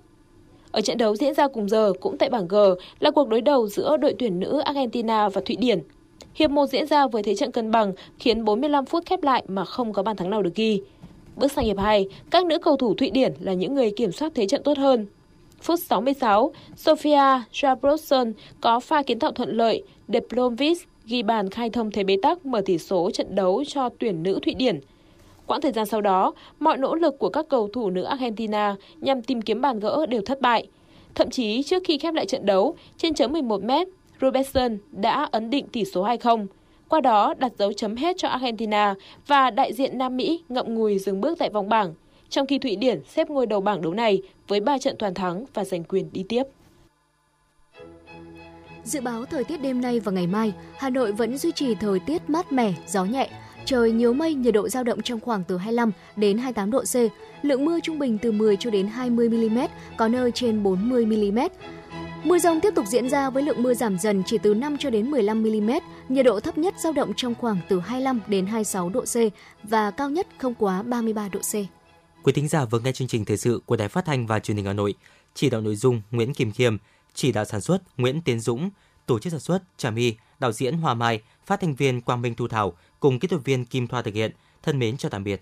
Ở 0.76 0.82
trận 0.82 0.98
đấu 0.98 1.16
diễn 1.16 1.34
ra 1.34 1.48
cùng 1.48 1.70
giờ 1.70 1.94
cũng 2.00 2.18
tại 2.18 2.30
bảng 2.30 2.48
G 2.48 2.56
là 3.00 3.12
cuộc 3.12 3.28
đối 3.28 3.42
đầu 3.42 3.68
giữa 3.68 3.98
đội 3.98 4.16
tuyển 4.20 4.40
nữ 4.40 4.62
Argentina 4.66 5.30
và 5.30 5.42
Thụy 5.46 5.56
Điển. 5.56 5.80
Hiệp 6.34 6.52
1 6.52 6.66
diễn 6.66 6.88
ra 6.88 7.08
với 7.08 7.24
thế 7.24 7.36
trận 7.36 7.52
cân 7.52 7.72
bằng 7.72 7.94
khiến 8.20 8.46
45 8.46 8.86
phút 8.86 9.06
khép 9.06 9.24
lại 9.24 9.44
mà 9.48 9.66
không 9.66 9.94
có 9.94 10.04
bàn 10.04 10.16
thắng 10.16 10.30
nào 10.30 10.42
được 10.42 10.56
ghi. 10.56 10.82
Bước 11.36 11.52
sang 11.52 11.66
hiệp 11.66 11.78
2, 11.78 12.08
các 12.32 12.46
nữ 12.46 12.60
cầu 12.60 12.78
thủ 12.78 12.94
Thụy 12.94 13.10
Điển 13.10 13.34
là 13.40 13.54
những 13.54 13.76
người 13.76 13.92
kiểm 13.92 14.12
soát 14.12 14.32
thế 14.36 14.48
trận 14.48 14.64
tốt 14.64 14.78
hơn. 14.78 15.08
Phút 15.62 15.80
66, 15.80 16.52
Sofia 16.78 17.42
Jabrosson 17.54 18.34
có 18.62 18.80
pha 18.80 19.04
kiến 19.04 19.20
tạo 19.20 19.32
thuận 19.32 19.50
lợi, 19.50 19.84
Deplomis 20.08 20.84
ghi 21.06 21.24
bàn 21.24 21.50
khai 21.50 21.70
thông 21.70 21.92
thế 21.92 22.04
bế 22.04 22.18
tắc 22.22 22.46
mở 22.46 22.62
tỷ 22.66 22.78
số 22.78 23.12
trận 23.12 23.36
đấu 23.36 23.64
cho 23.68 23.90
tuyển 24.00 24.24
nữ 24.24 24.40
Thụy 24.44 24.54
Điển– 24.54 24.80
Quãng 25.48 25.62
thời 25.62 25.72
gian 25.72 25.86
sau 25.86 26.02
đó, 26.02 26.34
mọi 26.60 26.78
nỗ 26.78 26.96
lực 26.96 27.20
của 27.20 27.30
các 27.30 27.46
cầu 27.50 27.70
thủ 27.74 27.90
nữ 27.90 28.04
Argentina 28.04 28.76
nhằm 29.02 29.22
tìm 29.22 29.42
kiếm 29.42 29.62
bàn 29.62 29.80
gỡ 29.80 30.06
đều 30.06 30.22
thất 30.22 30.42
bại. 30.42 30.68
Thậm 31.16 31.30
chí 31.30 31.64
trước 31.64 31.84
khi 31.86 31.98
khép 31.98 32.14
lại 32.14 32.26
trận 32.26 32.46
đấu, 32.46 32.76
trên 32.98 33.14
chấm 33.14 33.34
11 33.34 33.64
m 33.64 33.72
Robertson 34.22 34.78
đã 34.92 35.28
ấn 35.32 35.50
định 35.50 35.68
tỷ 35.68 35.86
số 35.86 36.06
2-0. 36.06 36.48
Qua 36.90 37.02
đó 37.02 37.34
đặt 37.38 37.52
dấu 37.58 37.74
chấm 37.74 37.96
hết 37.96 38.18
cho 38.18 38.28
Argentina 38.28 38.96
và 39.28 39.50
đại 39.50 39.74
diện 39.74 39.98
Nam 39.98 40.18
Mỹ 40.18 40.44
ngậm 40.50 40.76
ngùi 40.76 41.00
dừng 41.00 41.22
bước 41.22 41.40
tại 41.40 41.50
vòng 41.50 41.70
bảng, 41.70 41.94
trong 42.30 42.48
khi 42.48 42.60
Thụy 42.60 42.76
Điển 42.76 43.02
xếp 43.08 43.30
ngôi 43.30 43.46
đầu 43.46 43.62
bảng 43.62 43.82
đấu 43.82 43.94
này 43.94 44.22
với 44.48 44.60
3 44.60 44.78
trận 44.78 44.96
toàn 45.00 45.14
thắng 45.14 45.46
và 45.54 45.64
giành 45.64 45.84
quyền 45.84 46.10
đi 46.12 46.26
tiếp. 46.30 46.44
Dự 48.84 49.02
báo 49.02 49.26
thời 49.26 49.44
tiết 49.44 49.62
đêm 49.62 49.82
nay 49.82 50.00
và 50.00 50.12
ngày 50.12 50.28
mai, 50.28 50.54
Hà 50.78 50.90
Nội 50.90 51.12
vẫn 51.12 51.38
duy 51.38 51.52
trì 51.52 51.76
thời 51.76 52.00
tiết 52.00 52.30
mát 52.30 52.52
mẻ, 52.52 52.74
gió 52.88 53.06
nhẹ, 53.06 53.30
trời 53.66 53.92
nhiều 53.92 54.14
mây, 54.14 54.34
nhiệt 54.34 54.54
độ 54.54 54.70
dao 54.70 54.84
động 54.84 55.02
trong 55.02 55.20
khoảng 55.20 55.44
từ 55.44 55.58
25 55.58 55.92
đến 56.16 56.38
28 56.38 56.72
độ 56.72 56.84
C. 56.84 56.96
Lượng 57.46 57.66
mưa 57.66 57.80
trung 57.80 58.00
bình 58.00 58.18
từ 58.18 58.32
10 58.32 58.58
cho 58.58 58.70
đến 58.70 58.88
20 58.88 59.30
mm, 59.30 59.60
có 59.98 60.08
nơi 60.08 60.32
trên 60.32 60.64
40 60.64 61.06
mm. 61.06 61.40
Mưa 62.24 62.38
rông 62.38 62.62
tiếp 62.62 62.74
tục 62.76 62.86
diễn 62.88 63.10
ra 63.10 63.30
với 63.30 63.44
lượng 63.44 63.64
mưa 63.64 63.74
giảm 63.74 64.00
dần 64.00 64.24
chỉ 64.26 64.38
từ 64.38 64.54
5 64.54 64.78
cho 64.78 64.90
đến 64.90 65.12
15 65.12 65.44
mm, 65.44 65.72
nhiệt 66.10 66.26
độ 66.26 66.40
thấp 66.40 66.58
nhất 66.58 66.74
dao 66.84 66.94
động 66.94 67.14
trong 67.16 67.36
khoảng 67.36 67.58
từ 67.70 67.80
25 67.80 68.20
đến 68.28 68.46
26 68.46 68.90
độ 68.90 69.02
C 69.02 69.16
và 69.64 69.92
cao 69.92 70.10
nhất 70.10 70.28
không 70.38 70.54
quá 70.54 70.84
33 70.84 71.30
độ 71.30 71.40
C. 71.40 71.54
Quý 72.24 72.34
thính 72.34 72.48
giả 72.48 72.66
vừa 72.66 72.80
nghe 72.80 72.92
chương 72.92 73.08
trình 73.08 73.26
thời 73.26 73.38
sự 73.38 73.62
của 73.66 73.76
Đài 73.76 73.88
Phát 73.88 74.06
thanh 74.06 74.28
và 74.28 74.40
Truyền 74.40 74.58
hình 74.58 74.66
Hà 74.66 74.74
Nội. 74.74 74.94
Chỉ 75.34 75.50
đạo 75.50 75.62
nội 75.62 75.76
dung 75.76 76.02
Nguyễn 76.12 76.34
Kim 76.34 76.52
Khiêm, 76.52 76.78
chỉ 77.14 77.32
đạo 77.32 77.46
sản 77.46 77.62
xuất 77.62 77.82
Nguyễn 77.98 78.22
Tiến 78.22 78.40
Dũng, 78.40 78.70
tổ 79.06 79.20
chức 79.20 79.32
sản 79.32 79.40
xuất 79.40 79.60
Trà 79.78 79.92
My, 79.92 80.16
đạo 80.40 80.52
diễn 80.52 80.78
Hoa 80.78 80.94
Mai, 80.94 81.22
phát 81.46 81.60
thanh 81.62 81.76
viên 81.76 82.02
Quang 82.02 82.22
Minh 82.22 82.36
Thu 82.36 82.48
Thảo 82.48 82.74
cùng 83.06 83.20
kỹ 83.20 83.28
thuật 83.28 83.44
viên 83.46 83.66
Kim 83.66 83.88
Thoa 83.88 84.02
thực 84.02 84.14
hiện. 84.14 84.32
Thân 84.64 84.80
mến 84.80 84.98
chào 84.98 85.10
tạm 85.10 85.24
biệt. 85.24 85.42